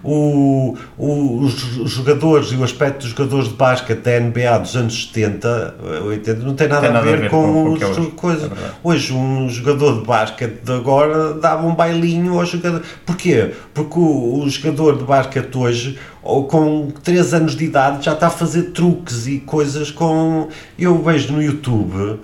o, 0.04 0.76
o, 0.98 1.40
os 1.42 1.92
jogadores 1.92 2.52
e 2.52 2.56
o 2.56 2.64
aspecto 2.64 3.02
dos 3.02 3.10
jogadores 3.10 3.50
de 3.50 3.56
basquete 3.56 4.00
da 4.00 4.20
NBA 4.20 4.60
dos 4.60 4.76
anos 4.76 5.12
70, 5.14 5.76
80, 6.06 6.44
não 6.44 6.56
tem 6.56 6.68
nada, 6.68 6.88
tem 6.88 6.98
a, 6.98 7.02
ver 7.02 7.14
a, 7.14 7.18
ver 7.18 7.30
com, 7.30 7.78
com, 7.78 7.96
com 7.96 8.12
coisas. 8.12 8.52
É 8.52 8.72
hoje, 8.84 9.14
um 9.14 9.48
jogador 9.50 10.00
de 10.00 10.08
basquete 10.08 10.62
de 10.64 10.72
agora 10.72 11.34
dava 11.36 11.66
um 11.68 11.76
bailinho 11.76 12.40
ao 12.40 12.46
jogador. 12.46 12.82
Porquê? 13.06 13.52
Porque 13.74 14.00
o, 14.00 14.44
o 14.44 14.50
jogador 14.50 14.98
de 14.98 15.04
basquete 15.04 15.56
hoje, 15.56 16.00
ou 16.24 16.46
com 16.46 16.92
3 17.04 17.34
anos 17.34 17.56
de 17.56 17.66
idade, 17.66 18.06
já 18.06 18.14
está 18.14 18.28
a 18.28 18.32
fazer 18.32 18.72
truques 18.72 19.28
e 19.28 19.40
coisas 19.40 19.92
com. 19.92 20.48
Eu 20.78 21.02
vejo 21.02 21.34
no 21.34 21.42
YouTube, 21.42 22.20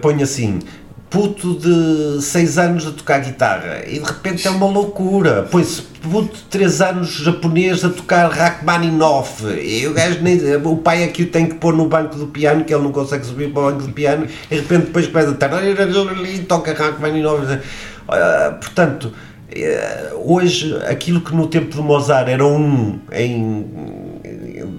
ponho 0.00 0.22
assim 0.22 0.58
puto 1.10 1.54
de 1.58 2.22
6 2.22 2.58
anos 2.58 2.86
a 2.86 2.92
tocar 2.92 3.18
guitarra 3.18 3.82
e 3.84 3.98
de 3.98 4.04
repente 4.04 4.46
é 4.46 4.50
uma 4.50 4.66
loucura. 4.66 5.42
Põe-se 5.50 5.82
puto 5.82 6.36
de 6.36 6.42
3 6.44 6.80
anos 6.80 7.10
japonês 7.10 7.84
a 7.84 7.90
tocar 7.90 8.30
Rachmaninoff 8.30 9.44
e 9.44 9.86
o 9.88 9.92
gajo 9.92 10.22
nem. 10.22 10.38
O 10.56 10.76
pai 10.76 11.02
aqui 11.02 11.22
é 11.22 11.24
o 11.26 11.28
tem 11.28 11.46
que 11.46 11.56
pôr 11.56 11.74
no 11.74 11.86
banco 11.88 12.14
do 12.14 12.28
piano, 12.28 12.64
que 12.64 12.72
ele 12.72 12.84
não 12.84 12.92
consegue 12.92 13.26
subir 13.26 13.52
para 13.52 13.62
o 13.62 13.70
banco 13.72 13.82
do 13.82 13.92
piano, 13.92 14.26
e 14.50 14.54
de 14.54 14.60
repente 14.60 14.86
depois 14.86 15.08
começa 15.08 15.30
a 15.30 16.30
e 16.30 16.38
toca 16.44 16.72
Rachmaninoff. 16.72 17.44
Portanto, 18.60 19.12
eh, 19.52 20.12
hoje 20.14 20.76
aquilo 20.88 21.20
que 21.20 21.34
no 21.34 21.48
tempo 21.48 21.74
de 21.74 21.82
Mozart 21.82 22.28
era 22.28 22.46
um 22.46 23.00
em, 23.12 23.66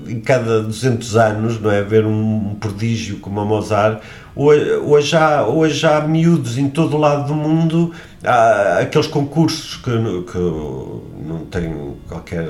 em 0.07 0.19
cada 0.21 0.61
200 0.63 1.17
anos, 1.17 1.59
não 1.59 1.69
é? 1.69 1.81
Ver 1.83 2.05
um 2.05 2.55
prodígio 2.59 3.17
como 3.17 3.41
a 3.41 3.45
Mozart 3.45 4.01
Hoje, 4.35 5.15
há, 5.17 5.45
hoje 5.45 5.85
há 5.85 6.01
miúdos 6.01 6.57
em 6.57 6.69
todo 6.69 6.95
o 6.95 6.99
lado 6.99 7.27
do 7.27 7.35
mundo, 7.35 7.93
há 8.23 8.79
aqueles 8.79 9.07
concursos 9.07 9.75
que, 9.75 9.91
que 10.31 10.37
não 10.37 11.45
têm 11.49 11.95
qualquer. 12.07 12.47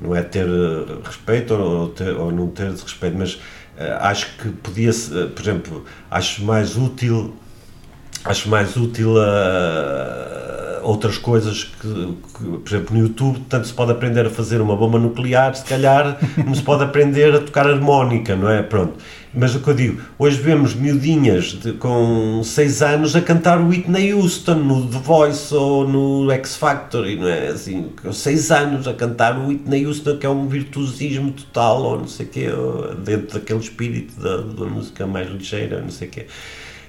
não 0.00 0.16
é 0.16 0.22
ter 0.22 0.46
respeito 1.04 1.52
ou, 1.54 1.88
ter, 1.88 2.16
ou 2.16 2.32
não 2.32 2.48
ter 2.48 2.70
respeito, 2.70 3.18
mas 3.18 3.34
uh, 3.34 4.00
acho 4.00 4.34
que 4.38 4.48
podia, 4.48 4.90
uh, 4.90 5.28
por 5.28 5.42
exemplo, 5.42 5.84
acho 6.10 6.42
mais 6.44 6.76
útil. 6.76 7.34
Acho 8.24 8.48
mais 8.48 8.76
útil 8.76 9.14
a 9.20 10.38
outras 10.82 11.18
coisas 11.18 11.64
que, 11.64 11.88
que, 11.88 12.58
por 12.58 12.66
exemplo, 12.66 12.96
no 12.96 13.02
YouTube, 13.02 13.40
tanto 13.48 13.66
se 13.66 13.72
pode 13.72 13.92
aprender 13.92 14.26
a 14.26 14.30
fazer 14.30 14.60
uma 14.60 14.74
bomba 14.76 14.98
nuclear, 14.98 15.54
se 15.54 15.64
calhar, 15.64 16.18
como 16.34 16.54
se 16.54 16.62
pode 16.62 16.82
aprender 16.82 17.34
a 17.34 17.40
tocar 17.40 17.66
harmónica, 17.66 18.34
não 18.34 18.50
é? 18.50 18.62
Pronto. 18.62 18.94
Mas 19.40 19.54
o 19.54 19.60
que 19.60 19.68
eu 19.68 19.74
digo, 19.74 20.02
hoje 20.18 20.36
vemos 20.40 20.74
miudinhas 20.74 21.52
de, 21.52 21.72
com 21.74 22.42
6 22.42 22.82
anos 22.82 23.14
a 23.14 23.20
cantar 23.20 23.60
Whitney 23.60 24.12
Houston 24.12 24.56
no 24.56 24.88
The 24.88 24.98
Voice 24.98 25.54
ou 25.54 25.86
no 25.86 26.28
X 26.32 26.56
Factor, 26.56 27.06
e 27.06 27.14
não 27.14 27.28
é 27.28 27.46
assim, 27.46 27.92
com 28.02 28.12
6 28.12 28.50
anos 28.50 28.88
a 28.88 28.94
cantar 28.94 29.38
Whitney 29.38 29.86
Houston, 29.86 30.16
que 30.16 30.26
é 30.26 30.28
um 30.28 30.48
virtuosismo 30.48 31.30
total, 31.30 31.82
ou 31.84 31.98
não 31.98 32.08
sei 32.08 32.26
o 32.26 32.28
quê, 32.28 32.48
dentro 33.04 33.38
daquele 33.38 33.60
espírito 33.60 34.20
da, 34.20 34.38
da 34.38 34.64
música 34.64 35.06
mais 35.06 35.30
ligeira, 35.30 35.80
não 35.80 35.90
sei 35.90 36.08
o 36.08 36.10
quê. 36.10 36.26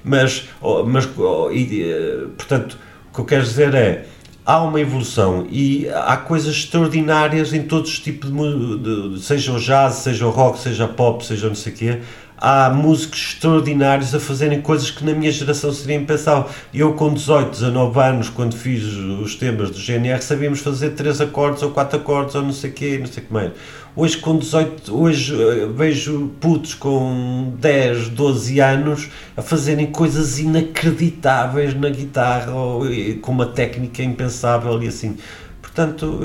Mas, 0.03 0.45
mas 0.87 1.07
e, 1.51 1.83
eh, 1.83 2.25
portanto, 2.35 2.79
o 3.11 3.15
que 3.15 3.21
eu 3.21 3.25
quero 3.25 3.43
dizer 3.43 3.75
é 3.75 4.05
há 4.49 4.63
uma 4.63 4.81
evolução 4.81 5.45
e 5.51 5.87
há 5.89 6.17
coisas 6.17 6.55
extraordinárias 6.55 7.53
em 7.53 7.61
todos 7.61 7.91
os 7.91 7.99
tipos 7.99 8.31
de, 8.31 9.13
de 9.13 9.21
seja 9.21 9.51
o 9.51 9.59
jazz, 9.59 9.95
seja 9.97 10.25
o 10.25 10.31
rock, 10.31 10.57
seja 10.57 10.87
pop, 10.87 11.23
seja 11.23 11.47
não 11.47 11.53
sei 11.53 11.71
o 11.71 11.75
quê, 11.75 11.99
há 12.39 12.69
músicos 12.69 13.33
extraordinários 13.33 14.15
a 14.15 14.19
fazerem 14.19 14.61
coisas 14.61 14.89
que 14.89 15.03
na 15.03 15.13
minha 15.13 15.31
geração 15.31 15.71
seria 15.71 15.97
impensável. 15.97 16.49
Eu, 16.73 16.93
com 16.93 17.13
18, 17.13 17.51
19 17.51 17.99
anos, 17.99 18.29
quando 18.29 18.55
fiz 18.55 18.83
os 18.83 19.35
temas 19.35 19.69
do 19.69 19.77
GNR, 19.77 20.21
sabíamos 20.21 20.59
fazer 20.59 20.91
3 20.91 21.21
acordes 21.21 21.63
ou 21.63 21.71
4 21.71 21.99
acordes 21.99 22.35
ou 22.35 22.41
não 22.41 22.53
sei 22.53 22.69
o 22.69 22.73
quê, 22.73 22.97
não 22.99 23.07
sei 23.07 23.23
o 23.23 23.25
que 23.27 23.33
mais. 23.33 23.51
Hoje, 23.95 24.17
com 24.17 24.37
18, 24.37 24.95
hoje 24.95 25.35
eh, 25.35 25.67
vejo 25.75 26.31
putos 26.39 26.73
com 26.73 27.53
10, 27.59 28.09
12 28.09 28.59
anos 28.59 29.09
a 29.35 29.41
fazerem 29.41 29.87
coisas 29.87 30.39
inacreditáveis 30.39 31.73
na 31.73 31.89
guitarra 31.89 32.53
ou 32.53 32.83
com 33.21 33.31
uma 33.31 33.47
técnica 33.47 34.01
impensável 34.03 34.81
e 34.81 34.87
assim. 34.87 35.17
Portanto, 35.79 36.19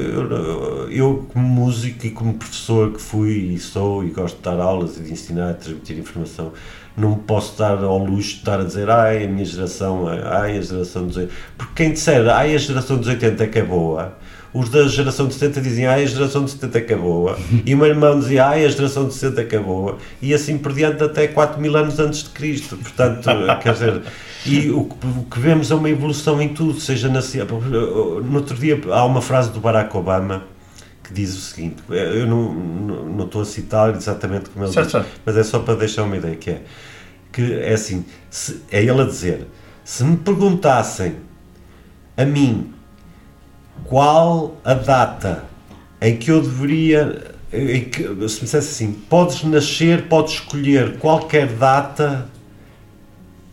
eu, 0.91 1.29
como 1.33 1.47
músico 1.47 2.09
e 2.09 2.11
como 2.11 2.35
professor 2.35 2.93
que 2.93 3.01
fui 3.01 3.53
e 3.55 3.59
sou 3.61 4.03
e 4.03 4.11
gosto 4.11 4.39
de 4.39 4.43
dar 4.43 4.59
aulas 4.59 4.97
e 4.97 5.03
de 5.05 5.13
ensinar 5.13 5.53
e 5.53 5.55
transmitir 5.55 5.97
informação, 5.97 6.53
não 6.97 7.15
posso 7.15 7.57
dar 7.57 7.79
ao 7.85 7.99
luxo 7.99 8.31
de 8.31 8.39
estar 8.39 8.59
a 8.59 8.65
dizer 8.65 8.91
ai, 8.91 9.23
a 9.23 9.29
minha 9.29 9.45
geração, 9.45 10.09
ai, 10.09 10.59
a 10.59 10.61
geração 10.61 11.07
dos 11.07 11.17
80. 11.17 11.33
Porque 11.57 11.73
quem 11.77 11.93
disser 11.93 12.29
ai, 12.29 12.53
a 12.53 12.59
geração 12.59 12.97
dos 12.97 13.07
80 13.07 13.45
é 13.45 13.47
que 13.47 13.61
é 13.61 13.63
boa, 13.63 14.19
os 14.53 14.69
da 14.71 14.89
geração 14.89 15.29
de 15.29 15.35
70 15.35 15.61
dizem 15.61 15.87
ai, 15.87 16.03
a 16.03 16.07
geração 16.07 16.45
de 16.45 16.51
70 16.51 16.79
é 16.79 16.81
que 16.81 16.93
é 16.93 16.97
boa, 16.97 17.39
e 17.65 17.75
o 17.77 17.79
meu 17.79 17.87
irmão 17.87 18.19
dizia 18.19 18.49
ai, 18.49 18.65
a 18.65 18.69
geração 18.69 19.07
de 19.07 19.15
60 19.15 19.41
é 19.41 19.45
que 19.45 19.55
é 19.55 19.61
boa, 19.61 19.99
e 20.21 20.35
assim 20.35 20.59
por 20.59 20.73
diante 20.73 21.01
até 21.05 21.29
4 21.29 21.61
mil 21.61 21.77
anos 21.77 22.01
antes 22.01 22.25
de 22.25 22.31
Cristo. 22.31 22.77
Portanto, 22.77 23.23
quer 23.63 23.73
dizer 23.73 24.03
e 24.47 24.71
o 24.71 24.85
que, 24.85 25.07
o 25.07 25.25
que, 25.25 25.41
vemos 25.41 25.71
é 25.71 25.75
uma 25.75 25.89
evolução 25.89 26.41
em 26.41 26.49
tudo, 26.49 26.79
seja 26.79 27.09
na 27.09 27.21
No 27.21 28.37
outro 28.37 28.57
dia 28.57 28.81
há 28.91 29.05
uma 29.05 29.23
frase 29.23 29.51
do 29.51 29.61
Barack 29.61 29.97
Obama 29.97 30.45
que 31.05 31.13
diz 31.13 31.37
o 31.37 31.41
seguinte: 31.41 31.83
eu 31.89 32.27
não, 32.27 32.53
não, 32.55 33.05
não 33.05 33.25
estou 33.27 33.43
a 33.43 33.45
citar 33.45 33.95
exatamente 33.95 34.51
como 34.51 34.65
ele 34.65 34.73
certo, 34.73 34.87
diz, 34.87 34.93
certo. 34.93 35.21
mas 35.25 35.37
é 35.37 35.43
só 35.43 35.61
para 35.61 35.75
deixar 35.75 36.03
uma 36.03 36.17
ideia: 36.17 36.35
que 36.37 36.51
é, 36.51 36.63
que 37.33 37.53
é 37.55 37.75
assim, 37.75 38.05
se, 38.31 38.63
é 38.71 38.83
ele 38.83 39.01
a 39.01 39.05
dizer, 39.05 39.47
se 39.85 40.03
me 40.03 40.17
perguntassem 40.17 41.17
a 42.17 42.25
mim 42.25 42.73
qual 43.85 44.57
a 44.65 44.75
data 44.75 45.45
em 46.01 46.17
que 46.17 46.31
eu 46.31 46.41
deveria. 46.41 47.35
Em 47.53 47.85
que, 47.85 48.03
se 48.03 48.09
me 48.09 48.45
dissesse 48.47 48.57
assim, 48.57 48.93
podes 49.09 49.45
nascer, 49.45 50.09
podes 50.09 50.35
escolher 50.35 50.99
qualquer 50.99 51.47
data 51.47 52.29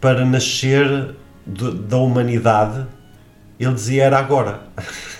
para 0.02 0.26
nascer 0.26 1.16
de, 1.46 1.72
da 1.72 1.98
humanidade, 1.98 2.86
ele 3.60 3.74
dizia 3.74 4.06
era 4.06 4.18
agora. 4.18 4.62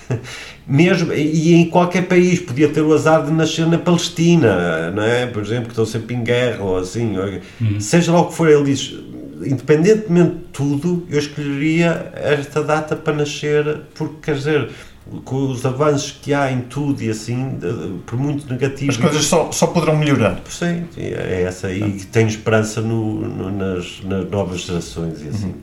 Mesmo, 0.66 1.12
e 1.12 1.54
em 1.54 1.68
qualquer 1.68 2.06
país 2.06 2.38
podia 2.38 2.68
ter 2.68 2.82
o 2.82 2.92
azar 2.92 3.24
de 3.24 3.32
nascer 3.32 3.66
na 3.66 3.78
Palestina, 3.78 4.90
não 4.92 5.02
é? 5.02 5.26
Por 5.26 5.42
exemplo, 5.42 5.64
que 5.64 5.70
estão 5.70 5.84
sempre 5.84 6.14
em 6.14 6.22
guerra 6.22 6.62
ou 6.62 6.78
assim, 6.78 7.16
uhum. 7.16 7.80
seja 7.80 8.12
lá 8.12 8.20
o 8.20 8.26
que 8.26 8.34
for, 8.34 8.48
ele 8.48 8.64
diz, 8.64 8.94
independentemente 9.44 10.36
de 10.36 10.44
tudo, 10.52 11.04
eu 11.10 11.18
escolheria 11.18 12.12
esta 12.14 12.62
data 12.62 12.94
para 12.94 13.12
nascer, 13.12 13.80
porque 13.94 14.14
quer 14.22 14.36
dizer, 14.36 14.70
com 15.24 15.50
os 15.50 15.66
avanços 15.66 16.12
que 16.22 16.32
há 16.32 16.50
em 16.50 16.60
tudo 16.60 17.02
e 17.02 17.10
assim, 17.10 17.58
por 18.06 18.18
muito 18.18 18.50
negativo. 18.50 18.90
As 18.90 18.96
coisas 18.96 19.24
só, 19.24 19.50
só 19.50 19.66
poderão 19.66 19.96
melhorar. 19.96 20.40
Sim, 20.48 20.84
é 20.96 21.42
essa. 21.42 21.70
E 21.72 22.00
tenho 22.04 22.28
esperança 22.28 22.80
no, 22.80 23.20
no, 23.20 23.50
nas, 23.50 24.00
nas 24.04 24.30
novas 24.30 24.60
gerações 24.60 25.22
e 25.22 25.28
assim. 25.28 25.46
Uhum. 25.46 25.54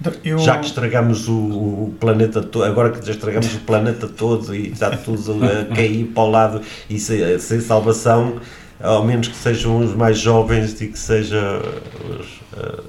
Então, 0.00 0.12
eu... 0.24 0.38
Já 0.38 0.58
que 0.58 0.66
estragamos 0.66 1.28
o, 1.28 1.32
o, 1.32 1.94
planeta 1.98 2.42
todo, 2.42 2.64
agora 2.64 2.90
que 2.90 3.04
já 3.04 3.12
estragamos 3.12 3.54
o 3.54 3.60
planeta 3.60 4.08
todo 4.08 4.54
e 4.54 4.68
está 4.68 4.90
tudo 4.96 5.38
a 5.44 5.74
cair 5.74 6.04
para 6.06 6.22
o 6.22 6.30
lado 6.30 6.60
e 6.90 6.98
sem, 6.98 7.38
sem 7.38 7.60
salvação, 7.60 8.40
ao 8.80 9.04
menos 9.04 9.28
que 9.28 9.36
sejam 9.36 9.78
os 9.78 9.94
mais 9.94 10.18
jovens 10.18 10.80
e 10.80 10.88
que 10.88 10.98
seja 10.98 11.60
os, 12.04 12.26
uh, 12.58 12.84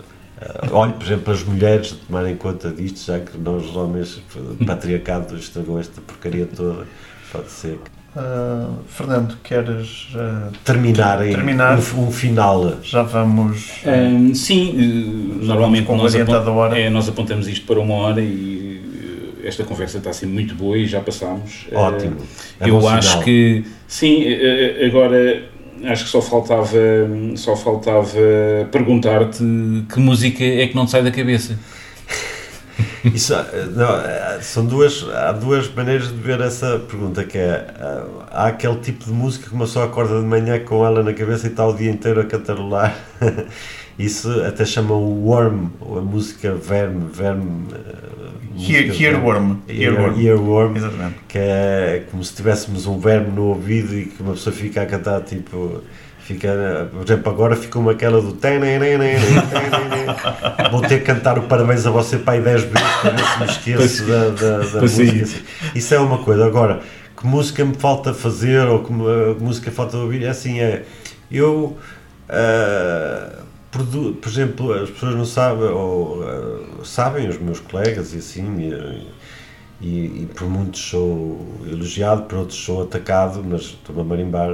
Uh, 0.45 0.75
olhe, 0.75 0.93
por 0.93 1.03
exemplo, 1.03 1.33
as 1.33 1.43
mulheres 1.43 1.93
a 1.93 2.05
tomarem 2.05 2.35
conta 2.35 2.69
disto, 2.69 3.05
já 3.05 3.19
que 3.19 3.37
nós, 3.37 3.65
os 3.65 3.75
homens, 3.75 4.21
o 4.35 4.65
patriarcado 4.65 5.35
estragou 5.35 5.79
esta 5.79 5.99
porcaria 6.01 6.45
toda. 6.45 6.85
Pode 7.31 7.49
ser. 7.49 7.79
Uh, 8.15 8.77
Fernando, 8.87 9.37
queres 9.43 10.07
uh, 10.13 10.51
terminar, 10.63 11.17
terminar? 11.19 11.77
Um, 11.77 12.07
um, 12.07 12.11
final? 12.11 12.77
Já 12.81 13.03
vamos. 13.03 13.71
Um, 13.85 14.33
sim, 14.33 15.39
normalmente 15.41 15.91
nós, 15.91 16.15
apont 16.15 16.75
é, 16.77 16.89
nós 16.89 17.09
apontamos 17.09 17.47
isto 17.47 17.65
para 17.65 17.79
uma 17.79 17.95
hora 17.95 18.21
e 18.21 19.41
esta 19.43 19.63
conversa 19.63 19.97
está 19.97 20.11
assim 20.11 20.27
muito 20.27 20.55
boa 20.55 20.77
e 20.77 20.87
já 20.87 21.01
passámos. 21.01 21.67
Ótimo. 21.73 22.17
É 22.59 22.69
eu 22.69 22.87
acho 22.87 23.09
sinal. 23.09 23.23
que, 23.23 23.65
sim, 23.85 24.25
agora 24.85 25.54
acho 25.87 26.05
que 26.05 26.09
só 26.09 26.21
faltava, 26.21 26.77
só 27.35 27.55
faltava 27.55 28.07
perguntar-te 28.71 29.43
que 29.91 29.99
música 29.99 30.43
é 30.43 30.67
que 30.67 30.75
não 30.75 30.85
te 30.85 30.91
sai 30.91 31.03
da 31.03 31.11
cabeça. 31.11 31.57
Isso, 33.05 33.33
não, 33.75 34.41
são 34.41 34.65
duas, 34.65 35.05
há 35.13 35.31
duas 35.31 35.71
maneiras 35.73 36.09
de 36.09 36.15
ver 36.15 36.41
essa 36.41 36.79
pergunta, 36.79 37.23
que 37.23 37.37
é, 37.37 37.65
há 38.31 38.47
aquele 38.47 38.77
tipo 38.77 39.05
de 39.05 39.11
música 39.11 39.47
que 39.47 39.53
uma 39.53 39.67
só 39.67 39.83
acorda 39.83 40.19
de 40.19 40.25
manhã 40.25 40.59
com 40.59 40.85
ela 40.85 41.03
na 41.03 41.13
cabeça 41.13 41.47
e 41.47 41.51
está 41.51 41.65
o 41.65 41.73
dia 41.73 41.91
inteiro 41.91 42.19
a 42.19 42.25
cantarolar. 42.25 42.95
Isso 43.97 44.29
até 44.43 44.65
chamam 44.65 44.97
o 44.97 45.25
worm, 45.25 45.67
ou 45.79 45.99
a 45.99 46.01
música 46.01 46.53
verme, 46.53 47.07
verme... 47.11 47.67
Earworm. 48.57 49.57
Earworm. 49.67 50.19
Earworm. 50.21 50.77
Exatamente. 50.77 51.15
Que 51.27 51.37
é 51.37 52.03
como 52.09 52.23
se 52.23 52.33
tivéssemos 52.33 52.85
um 52.85 52.97
verme 52.99 53.31
no 53.31 53.47
ouvido 53.47 53.93
e 53.93 54.05
que 54.05 54.23
uma 54.23 54.33
pessoa 54.33 54.55
fica 54.55 54.81
a 54.81 54.85
cantar 54.85 55.21
tipo 55.21 55.81
fica, 56.25 56.89
por 56.91 57.03
exemplo, 57.03 57.31
agora 57.31 57.55
ficou-me 57.55 57.91
aquela 57.91 58.19
do 58.19 58.35
vou 60.71 60.81
ter 60.81 60.99
que 60.99 61.05
cantar 61.05 61.37
o 61.37 61.43
parabéns 61.43 61.85
a 61.85 61.91
você 61.91 62.17
pai 62.17 62.41
10 62.41 62.63
vezes 62.63 62.87
para 63.01 63.11
ver 63.11 63.23
se 63.23 63.39
me 63.39 63.45
esqueço 63.45 64.05
da, 64.07 64.29
da, 64.29 64.57
da 64.57 64.81
música. 64.81 65.43
Isso 65.75 65.93
é 65.93 65.99
uma 65.99 66.17
coisa. 66.17 66.45
Agora, 66.45 66.81
que 67.15 67.27
música 67.27 67.63
me 67.63 67.75
falta 67.75 68.11
fazer 68.11 68.65
ou 68.67 68.83
que 68.83 68.91
música 68.91 69.69
falta 69.71 69.97
ouvir, 69.97 70.23
é 70.23 70.29
assim, 70.29 70.59
é. 70.59 70.83
Eu. 71.31 71.77
Uh, 72.27 73.45
por 73.83 74.29
exemplo, 74.29 74.73
as 74.73 74.89
pessoas 74.89 75.15
não 75.15 75.25
sabem, 75.25 75.65
ou 75.65 76.21
uh, 76.21 76.85
sabem, 76.85 77.27
os 77.27 77.37
meus 77.37 77.59
colegas 77.59 78.13
e 78.13 78.19
assim, 78.19 78.45
e, 78.59 78.71
e, 79.81 80.23
e, 80.23 80.29
por 80.33 80.47
muitos 80.47 80.79
sou 80.81 81.45
elogiado, 81.69 82.23
por 82.23 82.39
outros 82.39 82.57
sou 82.59 82.83
atacado, 82.83 83.43
mas 83.43 83.61
estou-me 83.61 84.01
a 84.01 84.05
marimbar. 84.05 84.49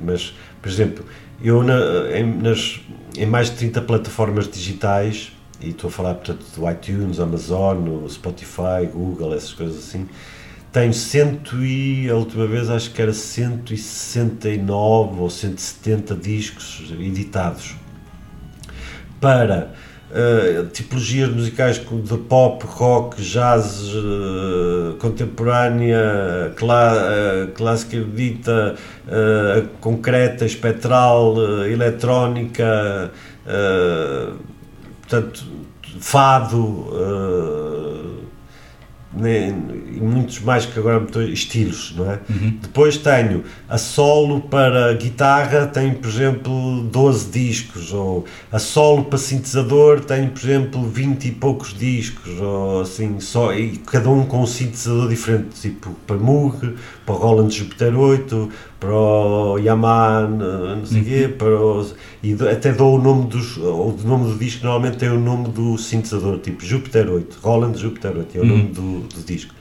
Mas, 0.00 0.34
por 0.60 0.68
exemplo, 0.68 1.04
eu 1.42 1.62
na, 1.62 2.18
em, 2.18 2.24
nas, 2.24 2.80
em 3.16 3.26
mais 3.26 3.50
de 3.50 3.56
30 3.56 3.82
plataformas 3.82 4.48
digitais 4.48 5.32
e 5.60 5.70
estou 5.70 5.88
a 5.88 5.92
falar 5.92 6.14
portanto 6.14 6.44
do 6.56 6.70
iTunes, 6.70 7.20
Amazon, 7.20 8.06
Spotify, 8.08 8.86
Google, 8.92 9.34
essas 9.34 9.52
coisas 9.52 9.78
assim, 9.78 10.08
tenho 10.72 10.92
cento 10.92 11.64
e, 11.64 12.10
a 12.10 12.16
última 12.16 12.46
vez 12.46 12.68
acho 12.68 12.90
que 12.90 13.00
era 13.00 13.12
169 13.12 15.20
ou 15.20 15.30
170 15.30 16.16
discos 16.16 16.92
editados 16.98 17.76
para 19.24 19.70
uh, 20.10 20.66
tipologias 20.66 21.30
musicais 21.30 21.78
de 21.78 22.18
pop, 22.18 22.62
rock, 22.66 23.22
jazz, 23.22 23.80
uh, 23.94 24.96
contemporânea, 24.98 26.52
clá, 26.56 26.92
uh, 26.92 27.52
clássica 27.52 27.96
erudita, 27.96 28.74
concreta, 29.80 30.44
espectral, 30.44 31.36
eletrónica, 31.66 33.10
portanto, 35.00 35.44
fado 36.00 36.90
e 39.96 40.00
muitos 40.00 40.40
mais 40.40 40.66
que 40.66 40.78
agora 40.78 41.04
estilos, 41.32 41.94
não 41.96 42.10
é? 42.10 42.20
Uhum. 42.28 42.58
Depois 42.60 42.96
tenho 42.96 43.44
a 43.68 43.78
solo 43.78 44.40
para 44.40 44.92
guitarra, 44.94 45.66
tenho 45.66 45.94
por 45.94 46.08
exemplo 46.08 46.82
12 46.84 47.30
discos, 47.30 47.92
ou 47.92 48.24
a 48.50 48.58
solo 48.58 49.04
para 49.04 49.18
sintetizador, 49.18 50.00
tenho 50.00 50.30
por 50.30 50.42
exemplo 50.42 50.88
20 50.88 51.24
e 51.24 51.32
poucos 51.32 51.76
discos, 51.76 52.40
ou 52.40 52.80
assim, 52.80 53.20
só, 53.20 53.54
e 53.54 53.78
cada 53.78 54.08
um 54.08 54.24
com 54.24 54.42
um 54.42 54.46
sintetizador 54.46 55.08
diferente, 55.08 55.60
tipo 55.60 55.90
para 56.06 56.16
Moog, 56.16 56.74
para 57.06 57.14
Roland 57.14 57.50
Jupiter 57.50 57.98
8, 57.98 58.50
para 58.80 58.94
o 58.94 59.58
Yamaha, 59.58 60.26
não 60.26 60.84
sei 60.84 61.00
o 61.00 61.04
quê, 61.04 61.24
uhum. 61.26 61.32
para 61.38 62.04
e 62.22 62.32
até 62.50 62.72
dou 62.72 62.98
o 62.98 63.02
nome 63.02 63.26
dos, 63.28 63.58
o 63.58 63.94
nome 64.02 64.32
do 64.32 64.38
disco 64.38 64.64
normalmente 64.64 64.96
tem 64.96 65.10
o 65.10 65.20
nome 65.20 65.48
do 65.48 65.76
sintetizador, 65.76 66.38
tipo 66.38 66.64
Jupiter 66.64 67.10
8, 67.10 67.38
Roland 67.42 67.76
Jupiter 67.76 68.16
8, 68.16 68.36
é 68.36 68.40
o 68.40 68.42
uhum. 68.42 68.48
nome 68.48 68.64
do, 68.70 69.00
do 69.00 69.22
disco. 69.26 69.54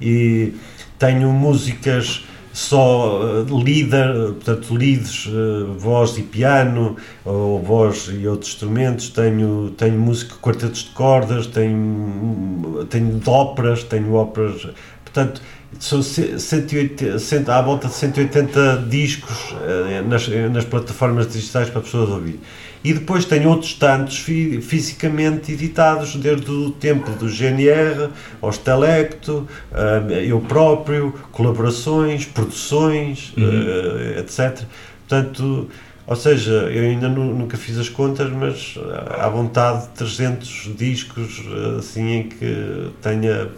E 0.00 0.54
tenho 0.98 1.30
músicas 1.30 2.24
só 2.52 3.20
uh, 3.22 3.58
líder, 3.58 4.34
portanto 4.34 4.74
leads, 4.74 5.26
uh, 5.26 5.72
voz 5.78 6.18
e 6.18 6.22
piano, 6.22 6.96
ou 7.24 7.62
voz 7.62 8.10
e 8.12 8.26
outros 8.26 8.52
instrumentos, 8.52 9.10
tenho, 9.10 9.72
tenho 9.76 9.98
música, 9.98 10.34
quartetos 10.40 10.84
de 10.84 10.90
cordas, 10.90 11.46
tenho, 11.46 12.86
tenho 12.90 13.20
óperas, 13.26 13.84
tenho 13.84 14.14
óperas, 14.14 14.68
portanto 15.04 15.40
são 15.78 16.02
180, 16.02 17.16
à 17.54 17.62
volta 17.62 17.86
de 17.86 17.94
180 17.94 18.86
discos 18.88 19.52
uh, 19.52 20.06
nas, 20.08 20.26
nas 20.52 20.64
plataformas 20.64 21.32
digitais 21.32 21.70
para 21.70 21.80
pessoas 21.80 22.10
ouvir. 22.10 22.40
E 22.82 22.94
depois 22.94 23.26
tenho 23.26 23.50
outros 23.50 23.74
tantos 23.74 24.18
fi, 24.18 24.60
fisicamente 24.62 25.52
editados, 25.52 26.16
desde 26.16 26.50
o 26.50 26.70
tempo 26.70 27.10
do 27.12 27.28
GNR, 27.28 28.08
ao 28.40 28.50
Telecto, 28.52 29.46
uh, 29.70 30.10
eu 30.12 30.40
próprio, 30.40 31.12
colaborações, 31.30 32.24
produções, 32.24 33.34
uhum. 33.36 33.44
uh, 33.44 34.18
etc. 34.20 34.64
Portanto, 35.06 35.68
ou 36.06 36.16
seja, 36.16 36.52
eu 36.52 36.82
ainda 36.84 37.08
nunca 37.08 37.56
fiz 37.56 37.78
as 37.78 37.88
contas, 37.88 38.30
mas 38.32 38.74
à 39.18 39.28
vontade 39.28 39.86
300 39.94 40.70
discos 40.76 41.42
assim 41.78 42.10
em 42.10 42.22
que 42.28 42.90
tenha 43.00 43.48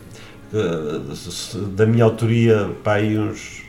da 1.74 1.86
minha 1.86 2.04
autoria 2.04 2.68
para 2.84 3.00
aí 3.00 3.18
uns 3.18 3.61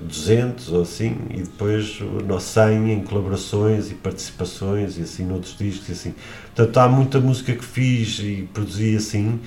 200 0.00 0.72
ou 0.72 0.82
assim, 0.82 1.16
e 1.30 1.42
depois 1.42 2.00
o 2.00 2.40
100 2.40 2.92
em 2.92 3.02
colaborações 3.02 3.90
e 3.90 3.94
participações 3.94 4.98
e 4.98 5.02
assim 5.02 5.24
noutros 5.24 5.56
discos 5.56 5.88
e 5.88 5.92
assim. 5.92 6.14
Portanto, 6.54 6.76
há 6.78 6.88
muita 6.88 7.20
música 7.20 7.52
que 7.52 7.64
fiz 7.64 8.18
e 8.20 8.48
produzi 8.52 8.96
assim 8.96 9.40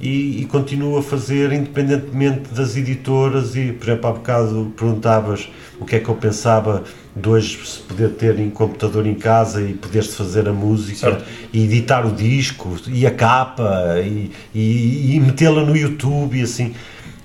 e, 0.00 0.40
e 0.40 0.46
continuo 0.46 0.96
a 0.96 1.02
fazer 1.02 1.52
independentemente 1.52 2.54
das 2.54 2.76
editoras 2.76 3.54
e, 3.54 3.72
por 3.72 3.88
exemplo, 3.88 4.08
há 4.08 4.12
bocado 4.12 4.72
perguntavas 4.76 5.48
o 5.78 5.84
que 5.84 5.96
é 5.96 6.00
que 6.00 6.08
eu 6.08 6.14
pensava 6.14 6.82
de 7.14 7.28
hoje 7.28 7.60
se 7.66 7.80
poder 7.80 8.10
ter 8.10 8.38
em 8.38 8.48
computador 8.48 9.06
em 9.06 9.14
casa 9.14 9.60
e 9.60 9.74
poder-se 9.74 10.16
fazer 10.16 10.48
a 10.48 10.52
música 10.52 11.10
certo. 11.10 11.24
e 11.52 11.64
editar 11.64 12.06
o 12.06 12.12
disco 12.12 12.76
e 12.86 13.06
a 13.06 13.10
capa 13.10 13.96
e, 14.02 14.30
e, 14.54 15.16
e 15.16 15.20
metê-la 15.20 15.64
no 15.64 15.76
YouTube 15.76 16.38
e 16.38 16.42
assim 16.42 16.74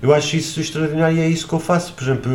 eu 0.05 0.13
acho 0.13 0.35
isso 0.35 0.59
extraordinário 0.59 1.17
e 1.17 1.21
é 1.21 1.27
isso 1.27 1.47
que 1.47 1.53
eu 1.53 1.59
faço. 1.59 1.93
Por 1.93 2.03
exemplo, 2.03 2.31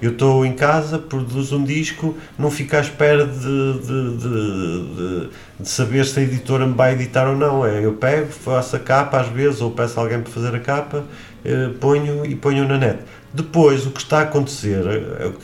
eu 0.00 0.10
estou 0.12 0.46
em 0.46 0.52
casa, 0.52 1.00
produzo 1.00 1.58
um 1.58 1.64
disco, 1.64 2.16
não 2.38 2.48
fico 2.48 2.76
à 2.76 2.80
espera 2.80 3.26
de, 3.26 3.72
de, 3.80 4.16
de, 4.16 5.28
de, 5.58 5.68
saber 5.68 6.06
se 6.06 6.20
a 6.20 6.22
editora 6.22 6.64
me 6.64 6.74
vai 6.74 6.92
editar 6.92 7.28
ou 7.28 7.36
não. 7.36 7.66
É, 7.66 7.84
eu 7.84 7.94
pego, 7.94 8.28
faço 8.28 8.76
a 8.76 8.78
capa 8.78 9.20
às 9.20 9.28
vezes, 9.28 9.60
ou 9.60 9.72
peço 9.72 9.98
alguém 9.98 10.20
para 10.20 10.30
fazer 10.30 10.54
a 10.54 10.60
capa, 10.60 11.04
eh, 11.44 11.70
ponho 11.80 12.24
e 12.24 12.36
ponho 12.36 12.68
na 12.68 12.78
net. 12.78 13.00
Depois, 13.34 13.84
o 13.84 13.90
que 13.90 14.00
está 14.00 14.20
a 14.20 14.22
acontecer, 14.22 14.84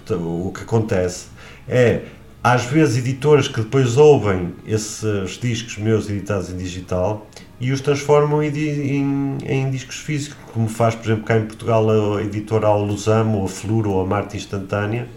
que, 0.06 0.14
o 0.14 0.52
que 0.54 0.62
acontece, 0.62 1.26
é 1.68 2.02
às 2.42 2.64
vezes 2.66 2.98
editoras 2.98 3.48
que 3.48 3.60
depois 3.60 3.96
ouvem 3.96 4.54
esses 4.64 5.30
discos 5.40 5.76
meus 5.78 6.08
editados 6.08 6.50
em 6.50 6.56
digital 6.56 7.26
e 7.60 7.72
os 7.72 7.80
transformam 7.80 8.42
em, 8.42 8.48
em, 8.48 9.38
em, 9.44 9.70
discos 9.70 9.96
físicos, 9.96 10.36
como 10.52 10.68
faz, 10.68 10.94
por 10.94 11.06
exemplo, 11.06 11.24
cá 11.24 11.38
em 11.38 11.46
Portugal 11.46 12.16
a 12.16 12.22
editora 12.22 12.66
Alusamo, 12.66 13.38
ou 13.38 13.44
a 13.46 13.48
Fluro, 13.48 13.90
ou 13.90 14.02
a 14.02 14.06
Marte 14.06 14.36
Instantânea, 14.36 15.08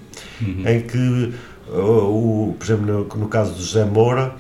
uhum. 0.42 0.64
em 0.66 0.82
que, 0.82 1.34
o, 1.70 2.56
por 2.58 2.66
exemplo, 2.66 2.86
no, 2.86 3.04
no, 3.04 3.28
caso 3.28 3.54
do 3.54 3.62
José 3.62 3.84
Moura, 3.84 4.36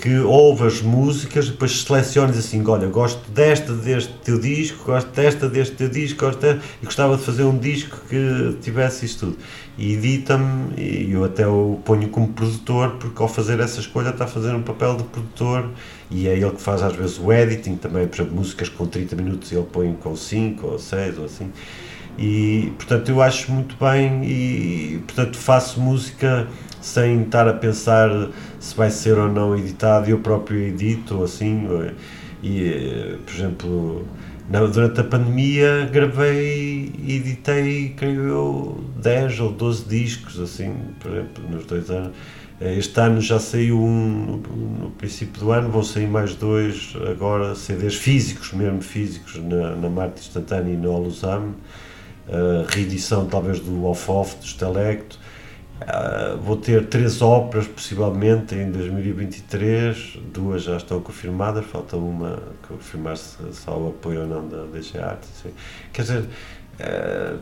que 0.00 0.18
ouve 0.18 0.66
as 0.66 0.80
músicas 0.80 1.50
depois 1.50 1.82
seleciona 1.82 2.32
diz 2.32 2.46
assim, 2.46 2.64
olha, 2.66 2.86
gosto 2.86 3.30
desta 3.30 3.74
deste 3.74 4.12
teu 4.24 4.40
disco, 4.40 4.84
gosto 4.84 5.10
desta 5.10 5.48
deste 5.48 5.76
teu 5.76 5.90
disco, 5.90 6.24
gosto 6.24 6.40
desta, 6.40 6.62
e 6.80 6.86
gostava 6.86 7.16
de 7.18 7.22
fazer 7.22 7.44
um 7.44 7.58
disco 7.58 7.98
que 8.08 8.56
tivesse 8.62 9.04
isto 9.04 9.26
tudo. 9.26 9.38
E 9.76 9.92
edita-me, 9.92 10.74
e 10.78 11.12
eu 11.12 11.22
até 11.24 11.46
o 11.46 11.78
ponho 11.84 12.08
como 12.08 12.28
produtor, 12.28 12.96
porque 12.98 13.20
ao 13.20 13.28
fazer 13.28 13.60
essa 13.60 13.80
escolha 13.80 14.08
está 14.08 14.24
a 14.24 14.28
fazer 14.28 14.54
um 14.54 14.62
papel 14.62 14.96
de 14.96 15.04
produtor 15.04 15.68
e 16.10 16.26
é 16.26 16.32
ele 16.32 16.50
que 16.50 16.62
faz 16.62 16.82
às 16.82 16.96
vezes 16.96 17.18
o 17.18 17.30
editing 17.30 17.76
também, 17.76 18.06
por 18.06 18.16
exemplo, 18.16 18.36
músicas 18.36 18.68
com 18.70 18.86
30 18.86 19.14
minutos 19.16 19.52
ele 19.52 19.66
põe 19.70 19.92
com 19.92 20.16
5 20.16 20.66
ou 20.66 20.78
6 20.78 21.18
ou 21.18 21.24
assim. 21.26 21.52
E 22.18 22.72
portanto 22.76 23.08
eu 23.10 23.20
acho 23.22 23.52
muito 23.52 23.76
bem 23.76 24.24
e 24.24 25.02
portanto 25.06 25.36
faço 25.36 25.80
música 25.80 26.48
sem 26.80 27.22
estar 27.22 27.46
a 27.46 27.52
pensar 27.52 28.08
se 28.60 28.76
vai 28.76 28.90
ser 28.90 29.18
ou 29.18 29.28
não 29.28 29.56
editado, 29.56 30.08
eu 30.08 30.20
próprio 30.20 30.58
edito 30.60 31.24
assim. 31.24 31.66
E 32.42 33.18
por 33.26 33.34
exemplo, 33.34 34.06
durante 34.72 35.00
a 35.00 35.04
pandemia 35.04 35.88
gravei 35.92 36.92
e 36.96 37.16
editei, 37.16 37.94
creio 37.96 38.28
eu, 38.28 38.84
10 38.96 39.40
ou 39.40 39.52
12 39.52 39.84
discos, 39.86 40.38
assim, 40.38 40.72
por 41.00 41.10
exemplo, 41.10 41.44
nos 41.50 41.64
dois 41.64 41.90
anos 41.90 42.12
eh, 42.60 42.74
este 42.76 43.00
ano 43.00 43.20
já 43.20 43.38
saiu 43.40 43.80
um 43.80 44.42
no, 44.80 44.90
princípio 44.90 45.40
do 45.40 45.50
ano, 45.50 45.70
vão 45.70 45.82
sair 45.82 46.06
mais 46.06 46.34
dois 46.34 46.94
agora, 47.10 47.54
CDs 47.54 47.94
físicos, 47.94 48.52
mesmo 48.52 48.82
físicos, 48.82 49.36
na, 49.36 49.74
na 49.76 49.88
Marte 49.88 50.20
Instantânea 50.20 50.74
e 50.74 50.76
no 50.76 50.94
Alusam, 50.94 51.54
uh, 52.28 52.66
reedição 52.68 53.26
talvez 53.26 53.60
do 53.60 53.86
Off-Off, 53.86 54.36
do 54.36 54.46
Stelecto. 54.46 55.18
Uh, 55.80 56.36
vou 56.38 56.56
ter 56.56 56.86
três 56.86 57.22
óperas, 57.22 57.66
possivelmente, 57.66 58.54
em 58.54 58.70
2023, 58.70 60.18
duas 60.32 60.62
já 60.62 60.76
estão 60.76 61.00
confirmadas, 61.00 61.64
falta 61.64 61.96
uma 61.96 62.42
confirmar-se 62.68 63.36
só 63.52 63.78
o 63.78 63.88
apoio 63.88 64.22
ou 64.22 64.26
não 64.26 64.46
da 64.46 64.64
DG 64.64 64.98
Arte. 64.98 65.26
Quer 65.92 66.02
dizer, 66.02 66.24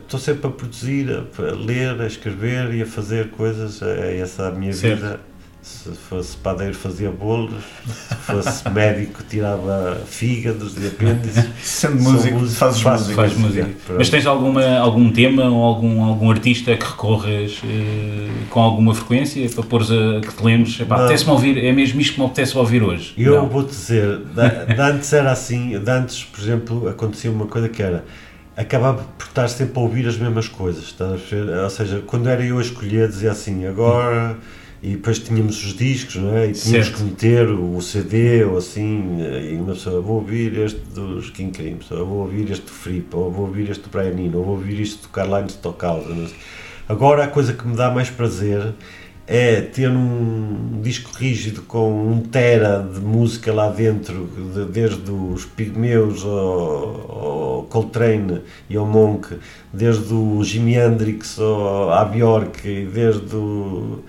estou 0.01 0.17
uh, 0.17 0.23
sempre 0.23 0.47
a 0.47 0.51
produzir, 0.51 1.09
a, 1.11 1.41
a, 1.41 1.51
ler, 1.53 1.99
a 1.99 2.07
escrever 2.07 2.73
e 2.73 2.81
a 2.81 2.85
fazer 2.85 3.29
coisas. 3.31 3.81
É 3.81 4.17
essa 4.17 4.47
a 4.47 4.51
minha 4.51 4.73
certo. 4.73 5.01
vida. 5.01 5.28
Se 5.61 5.89
fosse 5.91 6.37
padeiro, 6.37 6.73
fazia 6.73 7.11
bolos. 7.11 7.63
Se 7.85 8.15
fosse 8.15 8.67
médico, 8.71 9.21
tirava 9.29 10.01
fígados 10.07 10.75
e 10.81 10.87
apêndices. 10.87 11.45
Sendo 11.61 12.01
músico, 12.01 12.39
músico, 12.39 12.59
fazes 12.59 12.83
música. 12.83 13.15
Faz 13.15 13.37
música. 13.37 13.69
Mas 13.97 14.09
tens 14.09 14.25
alguma, 14.25 14.77
algum 14.77 15.11
tema 15.11 15.43
ou 15.49 15.63
algum, 15.63 16.03
algum 16.03 16.31
artista 16.31 16.75
que 16.77 16.85
recorres 16.85 17.61
eh, 17.65 18.29
com 18.49 18.61
alguma 18.61 18.95
frequência 18.95 19.47
para 19.49 19.63
pôr 19.63 19.81
a 19.81 20.21
que 20.21 20.33
te 20.33 20.43
lembres? 20.43 20.79
Apetece-me 20.81 21.31
ouvir, 21.31 21.57
é 21.57 21.71
mesmo 21.73 21.99
isto 21.99 22.13
que 22.13 22.19
me 22.21 22.25
apetece 22.25 22.57
ouvir 22.57 22.81
hoje. 22.81 23.13
Eu 23.17 23.45
vou 23.47 23.63
dizer, 23.63 24.19
de 24.73 24.81
antes 24.81 25.11
era 25.11 25.31
assim, 25.31 25.77
de 25.77 25.91
antes, 25.91 26.23
por 26.23 26.39
exemplo, 26.39 26.87
acontecia 26.87 27.29
uma 27.29 27.47
coisa 27.47 27.67
que 27.67 27.83
era 27.83 28.05
acabava 28.59 29.05
por 29.17 29.25
estar 29.25 29.47
sempre 29.47 29.79
a 29.79 29.81
ouvir 29.81 30.05
as 30.05 30.17
mesmas 30.17 30.49
coisas, 30.49 30.93
ou 30.99 31.69
seja, 31.69 32.03
quando 32.05 32.27
era 32.27 32.43
eu 32.43 32.57
a 32.57 32.61
escolher, 32.61 33.07
dizia 33.07 33.31
assim, 33.31 33.65
agora, 33.65 34.35
e 34.81 34.91
depois 34.91 35.19
tínhamos 35.19 35.63
os 35.65 35.73
discos, 35.73 36.15
não 36.15 36.35
é? 36.35 36.47
E 36.47 36.53
tínhamos 36.53 36.87
certo. 36.87 36.97
que 36.97 37.03
meter 37.03 37.49
o 37.49 37.81
CD 37.81 38.43
ou 38.45 38.57
assim, 38.57 39.17
e 39.51 39.55
uma 39.55 39.73
pessoa, 39.73 40.01
vou 40.01 40.17
ouvir 40.17 40.57
este 40.57 40.79
dos 40.93 41.29
King 41.29 41.51
Crimson, 41.51 41.95
ou 41.95 42.05
vou 42.05 42.17
ouvir 42.19 42.49
este 42.49 42.65
do 42.65 42.71
Fripp, 42.71 43.15
ou 43.15 43.29
vou 43.29 43.45
ouvir 43.45 43.69
este 43.69 43.83
do 43.83 43.89
Brian 43.89 44.11
Eno, 44.11 44.37
ou 44.37 44.45
vou 44.45 44.55
ouvir 44.55 44.79
isto 44.79 45.03
do 45.03 45.09
Carline 45.09 45.49
Stockhausen. 45.49 46.29
Agora 46.87 47.25
a 47.25 47.27
coisa 47.27 47.53
que 47.53 47.67
me 47.67 47.75
dá 47.75 47.91
mais 47.91 48.09
prazer 48.09 48.73
é 49.27 49.61
ter 49.61 49.91
um 49.91 50.81
disco 50.81 51.11
rígido 51.15 51.61
com 51.61 52.11
um 52.11 52.19
tera 52.19 52.79
de 52.81 52.99
música 52.99 53.53
lá 53.53 53.69
dentro, 53.69 54.27
de, 54.55 54.65
desde 54.65 55.11
os 55.11 55.45
Pigmeus 55.45 56.23
ao, 56.23 56.31
ao, 56.31 57.67
Coltrane 57.69 58.41
e 58.67 58.75
ao 58.75 58.87
Monk, 58.87 59.37
desde 59.71 60.11
o 60.11 60.43
Jimi 60.43 60.73
Hendrix 60.75 61.37
ao, 61.37 61.91
à 61.91 62.05
Bjork, 62.05 62.89
desde 62.91 63.35
o, 63.35 63.99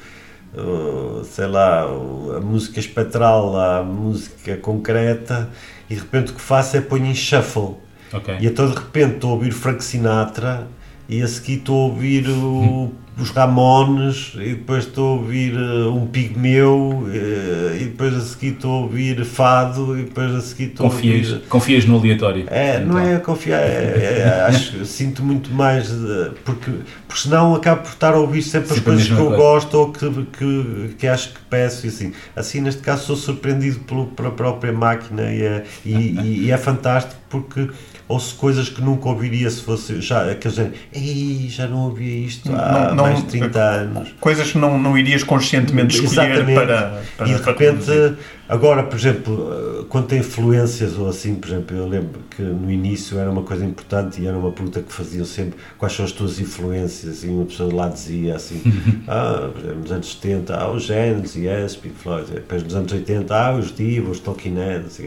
sei 1.24 1.47
lá, 1.47 1.82
a 1.82 2.40
música 2.40 2.81
espectral 2.81 3.56
à 3.59 3.82
música 3.82 4.56
concreta, 4.56 5.48
e 5.89 5.94
de 5.94 6.01
repente 6.01 6.32
o 6.32 6.35
que 6.35 6.40
faço 6.40 6.77
é 6.77 6.81
ponho 6.81 7.06
em 7.06 7.14
shuffle. 7.14 7.77
Okay. 8.12 8.39
E 8.40 8.47
então 8.47 8.68
de 8.68 8.74
repente 8.74 9.14
estou 9.14 9.31
a 9.31 9.35
ouvir 9.35 9.52
Frank 9.52 9.82
Sinatra 9.85 10.66
e 11.09 11.22
a 11.22 11.28
seguir 11.28 11.59
estou 11.59 11.77
a 11.77 11.93
ouvir 11.93 12.28
o 12.28 12.93
os 13.20 13.30
Ramones, 13.30 14.32
e 14.36 14.55
depois 14.55 14.84
estou 14.86 15.18
a 15.18 15.20
ouvir 15.20 15.55
uh, 15.55 15.94
um 15.94 16.06
Pigmeu, 16.06 17.05
uh, 17.06 17.76
e 17.76 17.84
depois 17.84 18.14
a 18.16 18.20
seguir 18.20 18.55
estou 18.55 18.72
a 18.72 18.80
ouvir 18.82 19.24
Fado, 19.24 19.98
e 19.98 20.05
depois 20.05 20.34
a 20.34 20.40
seguir 20.40 20.70
estou 20.70 20.88
confias, 20.88 21.28
a 21.28 21.34
ouvir... 21.34 21.48
Confias 21.48 21.84
no 21.84 21.98
aleatório? 21.98 22.47
É, 22.51 22.76
então. 22.76 22.86
não 22.86 22.98
é 22.98 23.18
confiar, 23.18 23.60
é, 23.60 24.22
é, 24.22 24.44
acho, 24.48 24.84
sinto 24.84 25.22
muito 25.22 25.52
mais, 25.52 25.90
uh, 25.90 26.32
porque, 26.44 26.70
porque 27.06 27.22
senão 27.22 27.55
acabo 27.55 27.82
por 27.82 27.90
estar 27.90 28.14
a 28.14 28.18
ouvir 28.18 28.42
sempre, 28.42 28.68
sempre 28.68 28.78
as 28.78 28.84
coisas 28.84 29.06
que 29.06 29.12
eu 29.12 29.26
coisa. 29.26 29.36
gosto 29.36 29.74
ou 29.74 29.92
que, 29.92 30.26
que, 30.38 30.94
que 30.98 31.06
acho 31.06 31.30
que 31.30 31.40
peço, 31.48 31.86
e 31.86 31.88
assim. 31.88 32.12
Assim, 32.34 32.60
neste 32.60 32.80
caso, 32.80 33.05
sou 33.06 33.16
surpreendido 33.16 33.80
pelo, 33.80 34.06
pela 34.06 34.30
própria 34.30 34.72
máquina, 34.72 35.30
e 35.32 35.42
é, 35.42 35.64
e, 35.84 35.92
e, 35.94 36.44
e 36.47 36.51
é 36.51 36.56
fantástico, 36.56 37.20
porque 37.28 37.68
ouço 38.11 38.35
coisas 38.35 38.69
que 38.69 38.82
nunca 38.82 39.09
ouviria 39.09 39.49
se 39.49 39.62
fosse 39.62 40.01
já 40.01 40.31
aqueles 40.31 40.59
Ei, 40.93 41.47
já 41.49 41.69
não 41.69 41.85
ouvia 41.85 42.27
isto 42.27 42.51
há 42.53 42.89
não, 42.89 42.95
não, 42.97 43.05
mais 43.05 43.19
de 43.19 43.27
30 43.27 43.61
anos. 43.61 44.15
Coisas 44.20 44.51
que 44.51 44.59
não, 44.59 44.78
não 44.78 44.99
irias 44.99 45.23
conscientemente 45.23 45.95
escolher 45.95 46.31
Exatamente. 46.31 46.55
para, 46.55 47.03
para. 47.16 47.28
E 47.28 47.35
de 47.35 47.43
repente, 47.43 48.16
agora, 48.49 48.82
por 48.82 48.99
exemplo, 48.99 49.87
quanto 49.89 50.15
a 50.15 50.19
influências 50.19 50.99
ou 50.99 51.09
assim, 51.09 51.37
por 51.37 51.49
exemplo, 51.49 51.77
eu 51.77 51.87
lembro 51.87 52.20
que 52.31 52.43
no 52.43 52.70
início 52.70 53.19
era 53.19 53.31
uma 53.31 53.43
coisa 53.43 53.65
importante 53.65 54.20
e 54.20 54.27
era 54.27 54.37
uma 54.37 54.51
pergunta 54.51 54.82
que 54.82 54.93
faziam 54.93 55.24
sempre: 55.24 55.59
quais 55.78 55.95
são 55.95 56.05
as 56.05 56.12
tuas 56.12 56.41
influências? 56.41 57.23
E 57.23 57.28
uma 57.28 57.45
pessoa 57.45 57.73
lá 57.73 57.89
dizia 57.89 58.35
assim: 58.35 58.61
ah, 59.07 59.51
nos 59.77 59.93
anos 59.93 60.12
70, 60.15 60.57
ah, 60.57 60.70
os 60.70 60.82
Genesis, 60.82 61.37
Yes, 61.37 61.77
Pink 61.77 61.95
Floyd. 61.97 62.31
Depois 62.32 62.65
nos 62.65 62.74
anos 62.74 62.93
80, 62.93 63.35
ah, 63.35 63.55
os 63.55 63.74
Divos, 63.74 64.19
Talking 64.19 64.57
Heads. 64.57 65.01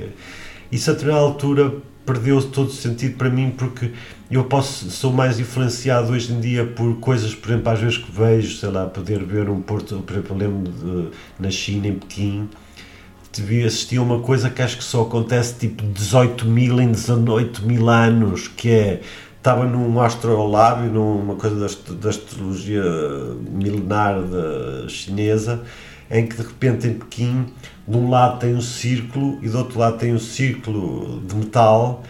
Isso 0.74 0.90
a 0.90 0.94
determinada 0.94 1.24
altura 1.24 1.72
perdeu 2.04 2.42
todo 2.42 2.70
o 2.70 2.72
sentido 2.72 3.16
para 3.16 3.30
mim 3.30 3.54
porque 3.56 3.92
eu 4.32 4.44
posso 4.46 4.90
sou 4.90 5.14
mais 5.14 5.40
influenciado 5.40 6.12
hoje 6.12 6.34
em 6.34 6.40
dia 6.40 6.66
por 6.66 6.96
coisas, 6.96 7.36
por 7.36 7.52
exemplo, 7.52 7.72
às 7.72 7.80
vezes 7.80 7.98
que 8.00 8.12
vejo, 8.12 8.58
sei 8.58 8.70
lá, 8.70 8.88
poder 8.88 9.24
ver 9.24 9.48
um 9.50 9.62
Porto, 9.62 10.00
por 10.00 10.14
exemplo, 10.14 10.36
lembro 10.36 10.72
de, 10.72 11.10
na 11.40 11.52
China, 11.52 11.88
em 11.88 11.94
Pequim, 11.94 12.50
devia 13.32 13.68
assistir 13.68 13.98
a 13.98 14.02
uma 14.02 14.20
coisa 14.20 14.50
que 14.50 14.64
acho 14.64 14.78
que 14.78 14.84
só 14.84 15.04
acontece 15.04 15.60
tipo 15.60 15.84
18 15.84 16.44
mil 16.48 16.82
em 16.82 16.92
18 16.92 17.62
mil 17.68 17.88
anos, 17.88 18.48
que 18.48 18.72
é 18.72 19.02
estava 19.38 19.66
num 19.66 20.02
astrolábio, 20.02 20.92
numa 20.92 21.36
coisa 21.36 21.56
da, 21.56 21.94
da 21.94 22.10
astrologia 22.10 22.84
milenar 23.52 24.24
da 24.24 24.90
chinesa, 24.90 25.62
em 26.10 26.26
que 26.26 26.36
de 26.36 26.42
repente 26.42 26.88
em 26.88 26.96
Pequim 26.96 27.46
de 27.88 27.98
um 27.98 28.10
lado 28.10 28.40
tem 28.40 28.56
um 28.56 28.62
círculo 28.62 29.40
e 29.42 29.50
do 29.50 29.58
outro 29.58 29.80
lado 29.80 29.98
tem 29.98 30.14
um 30.14 30.20
círculo 30.20 31.22
de 31.22 31.36
metal 31.36 32.04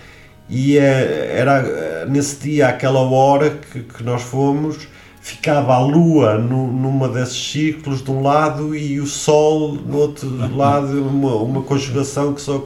e 0.49 0.77
é, 0.77 1.35
era 1.37 2.05
nesse 2.05 2.39
dia, 2.41 2.67
aquela 2.67 2.99
hora 2.99 3.49
que, 3.49 3.81
que 3.81 4.03
nós 4.03 4.21
fomos, 4.21 4.87
ficava 5.21 5.73
a 5.73 5.79
lua 5.79 6.37
no, 6.37 6.67
numa 6.67 7.07
desses 7.07 7.51
círculos 7.51 8.03
de 8.03 8.11
um 8.11 8.21
lado 8.21 8.75
e 8.75 8.99
o 8.99 9.07
sol 9.07 9.73
no 9.73 9.97
outro 9.97 10.29
lado, 10.55 11.01
uma, 11.01 11.35
uma 11.35 11.61
conjugação 11.61 12.33
que 12.33 12.41
só 12.41 12.61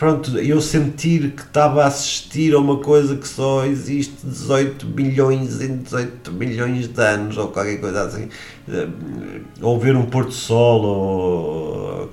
pronto, 0.00 0.38
eu 0.38 0.62
sentir 0.62 1.32
que 1.32 1.42
estava 1.42 1.84
a 1.84 1.86
assistir 1.86 2.54
a 2.54 2.58
uma 2.58 2.78
coisa 2.78 3.16
que 3.16 3.28
só 3.28 3.66
existe 3.66 4.14
18 4.24 4.86
milhões 4.86 5.60
em 5.60 5.76
18 5.76 6.32
milhões 6.32 6.88
de 6.88 7.02
anos, 7.02 7.36
ou 7.36 7.48
qualquer 7.48 7.78
coisa 7.78 8.04
assim, 8.04 8.30
eh, 8.66 8.88
ou 9.60 9.78
ver 9.78 9.94
um 9.94 10.06
pôr 10.06 10.24
do 10.24 10.32
sol, 10.32 10.82
ou, 10.84 12.10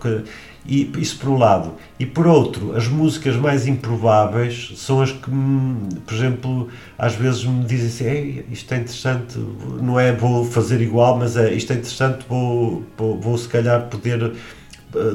e, 0.68 0.92
isso 0.98 1.18
por 1.18 1.30
um 1.30 1.38
lado. 1.38 1.76
E 1.98 2.06
por 2.06 2.28
outro, 2.28 2.76
as 2.76 2.90
músicas 2.90 3.38
mais 3.38 3.66
improváveis 3.66 4.74
são 4.76 5.02
as 5.02 5.14
que, 5.14 5.32
por 6.06 6.14
exemplo, 6.14 6.68
às 6.98 7.16
vezes 7.16 7.46
me 7.46 7.64
dizem 7.64 7.88
assim, 7.88 8.44
isto 8.52 8.74
é 8.74 8.78
interessante, 8.80 9.40
não 9.82 9.98
é 9.98 10.12
vou 10.12 10.44
fazer 10.44 10.82
igual, 10.82 11.18
mas 11.18 11.38
é 11.38 11.54
isto 11.54 11.72
é 11.72 11.78
interessante, 11.78 12.26
vou, 12.28 12.84
vou, 12.98 13.18
vou 13.18 13.38
se 13.38 13.48
calhar 13.48 13.88
poder 13.88 14.34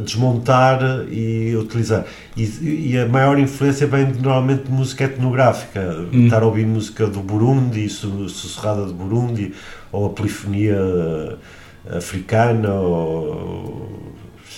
desmontar 0.05 1.07
e 1.11 1.57
utilizar. 1.57 2.05
E, 2.36 2.93
e, 2.93 2.99
a 2.99 3.07
maior 3.07 3.39
influência 3.39 3.86
vem 3.86 4.12
de, 4.12 4.20
normalmente 4.20 4.65
de 4.65 4.70
música 4.70 5.05
etnográfica. 5.05 6.07
Hum. 6.12 6.24
Estar 6.24 6.43
a 6.43 6.47
ouvir 6.47 6.66
música 6.66 7.07
do 7.07 7.20
Burundi, 7.20 7.89
sussurrada 7.89 8.85
do 8.86 8.93
Burundi, 8.93 9.53
ou 9.90 10.07
a 10.07 10.11
polifonia 10.11 10.78
africana, 11.90 12.73
ou 12.74 14.11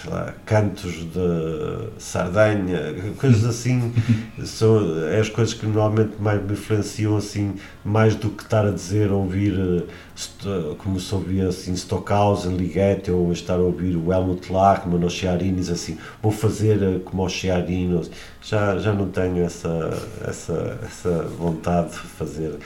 lá, 0.08 0.34
cantos 0.44 0.92
de 0.92 1.88
Sardanha, 1.98 2.94
coisas 3.18 3.44
assim, 3.44 3.92
são 4.44 5.06
é 5.08 5.20
as 5.20 5.28
coisas 5.28 5.54
que 5.54 5.66
normalmente 5.66 6.14
mais 6.20 6.42
me 6.42 6.52
influenciam 6.52 7.16
assim, 7.16 7.54
mais 7.84 8.14
do 8.14 8.30
que 8.30 8.42
estar 8.42 8.66
a 8.66 8.70
dizer, 8.70 9.10
ouvir, 9.10 9.54
eh, 9.58 10.74
como 10.78 10.98
se 11.00 11.14
ouvia 11.14 11.48
assim, 11.48 11.74
Stockhausen, 11.74 12.56
Ligeti, 12.56 13.10
ou 13.10 13.32
estar 13.32 13.54
a 13.54 13.62
ouvir 13.62 13.96
o 13.96 14.12
Helmut 14.12 14.52
Lachmann 14.52 15.02
ou 15.02 15.10
Chiarinis, 15.10 15.70
assim, 15.70 15.98
vou 16.22 16.32
fazer 16.32 16.82
eh, 16.82 17.00
como 17.04 17.24
os 17.24 17.32
Chiarinos, 17.32 18.10
já, 18.42 18.78
já 18.78 18.92
não 18.92 19.08
tenho 19.08 19.44
essa, 19.44 19.90
essa, 20.26 20.78
essa 20.82 21.22
vontade 21.38 21.90
de 21.90 21.98
fazer 21.98 22.58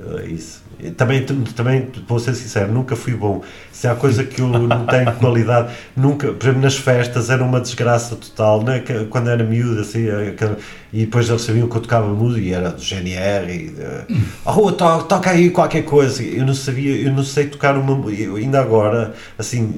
uh, 0.00 0.26
isso. 0.26 0.64
Também, 0.96 1.24
também, 1.24 1.88
vou 2.06 2.18
ser 2.18 2.34
sincero, 2.34 2.70
nunca 2.70 2.94
fui 2.94 3.14
bom. 3.14 3.42
Se 3.72 3.88
há 3.88 3.94
coisa 3.94 4.24
que 4.24 4.42
eu 4.42 4.48
não 4.48 4.84
tenho 4.86 5.10
qualidade, 5.16 5.72
nunca, 5.96 6.32
por 6.32 6.44
exemplo, 6.44 6.60
nas 6.60 6.76
festas 6.76 7.30
era 7.30 7.42
uma 7.42 7.60
desgraça 7.60 8.14
total, 8.14 8.62
né? 8.62 8.82
quando 9.08 9.30
era 9.30 9.42
miúdo, 9.42 9.80
assim, 9.80 10.06
aquela, 10.10 10.58
e 10.92 11.00
depois 11.00 11.28
eles 11.28 11.42
sabiam 11.42 11.68
que 11.68 11.76
eu 11.76 11.80
tocava 11.80 12.08
música 12.08 12.40
e 12.40 12.52
era 12.52 12.70
do 12.70 12.80
GNR 12.80 13.52
e 13.52 13.68
de, 13.68 13.82
oh, 14.44 14.72
to, 14.72 15.02
toca 15.04 15.30
aí 15.30 15.50
qualquer 15.50 15.82
coisa. 15.82 16.22
Eu 16.22 16.46
não 16.46 16.54
sabia, 16.54 16.94
eu 16.96 17.12
não 17.12 17.24
sei 17.24 17.46
tocar 17.48 17.76
uma 17.76 17.96
eu, 18.12 18.36
ainda 18.36 18.60
agora, 18.60 19.14
assim, 19.38 19.74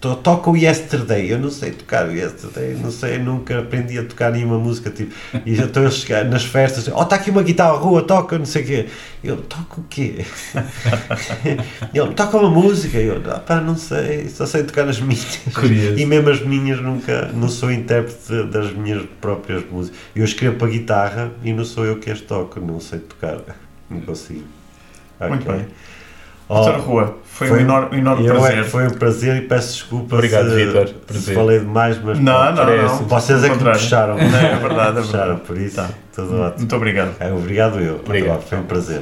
to, 0.00 0.16
toca 0.16 0.50
o 0.50 0.56
Yesterday, 0.56 1.32
eu 1.32 1.38
não 1.38 1.50
sei 1.50 1.72
tocar 1.72 2.08
o 2.08 2.12
Yesterday, 2.12 2.76
não 2.80 2.90
sei, 2.90 3.18
nunca 3.18 3.58
aprendi 3.58 3.98
a 3.98 4.04
tocar 4.04 4.30
nenhuma 4.30 4.58
música, 4.58 4.90
tipo, 4.90 5.12
e 5.44 5.54
já 5.54 5.64
estou 5.64 5.86
a 5.86 5.90
chegar 5.90 6.24
nas 6.24 6.44
festas, 6.44 6.88
oh, 6.94 7.02
está 7.02 7.16
aqui 7.16 7.30
uma 7.30 7.42
guitarra 7.42 7.76
rua, 7.76 8.02
toca, 8.02 8.38
não 8.38 8.46
sei 8.46 8.62
o 8.62 8.66
quê. 8.66 8.86
Eu, 9.22 9.36
toco 9.56 9.80
o 9.80 9.84
quê? 9.88 10.24
Ele 11.94 12.14
toca 12.14 12.36
uma 12.36 12.50
música. 12.50 12.98
Eu, 12.98 13.22
ah, 13.30 13.38
pá, 13.38 13.60
não 13.60 13.76
sei, 13.76 14.28
só 14.28 14.46
sei 14.46 14.64
tocar 14.64 14.88
as 14.88 15.00
minhas. 15.00 15.38
Curioso. 15.54 15.98
E 15.98 16.06
mesmo 16.06 16.30
as 16.30 16.40
minhas 16.40 16.80
nunca, 16.80 17.30
não 17.32 17.48
sou 17.48 17.70
intérprete 17.70 18.44
das 18.50 18.72
minhas 18.72 19.04
próprias 19.20 19.64
músicas. 19.70 19.98
Eu 20.14 20.24
escrevo 20.24 20.56
para 20.56 20.68
guitarra 20.68 21.32
e 21.42 21.52
não 21.52 21.64
sou 21.64 21.84
eu 21.84 21.98
que 21.98 22.10
as 22.10 22.20
toco, 22.20 22.60
não 22.60 22.80
sei 22.80 22.98
tocar. 22.98 23.38
Não 23.88 24.00
consigo. 24.00 24.44
Muito 25.20 25.46
bem. 25.46 25.66
Oh, 26.46 26.56
Doutor 26.56 26.80
Rua, 26.80 27.18
foi, 27.24 27.48
foi, 27.48 27.58
um 27.58 27.60
enorme, 27.62 27.98
enorme 27.98 28.26
prazer. 28.26 28.58
É, 28.58 28.64
foi 28.64 28.86
um 28.86 28.90
prazer 28.90 29.36
e 29.36 29.46
peço 29.46 29.72
desculpa 29.72 30.16
Obrigado, 30.16 30.50
se, 30.50 30.66
Vitor. 30.66 30.90
se 31.10 31.34
falei 31.34 31.60
demais, 31.60 31.98
mas 32.02 32.18
não, 32.18 32.54
não, 32.54 32.66
não, 32.66 32.76
não, 32.76 32.96
vocês 33.08 33.42
é 33.42 33.48
que 33.48 33.64
me 33.64 33.72
puxaram. 33.72 34.16
Não, 34.16 34.24
é 34.24 34.28
verdade, 34.28 34.50
é 34.50 34.60
verdade. 34.60 35.00
Puxaram, 35.06 35.38
por 35.38 35.56
isso, 35.56 35.76
tá. 35.76 35.88
tudo 36.14 36.38
ótimo. 36.38 36.58
Muito 36.58 36.76
obrigado. 36.76 37.16
É, 37.18 37.32
obrigado 37.32 37.80
eu. 37.80 37.96
Obrigado. 37.96 38.42
Foi 38.42 38.58
um 38.58 38.64
prazer. 38.64 39.00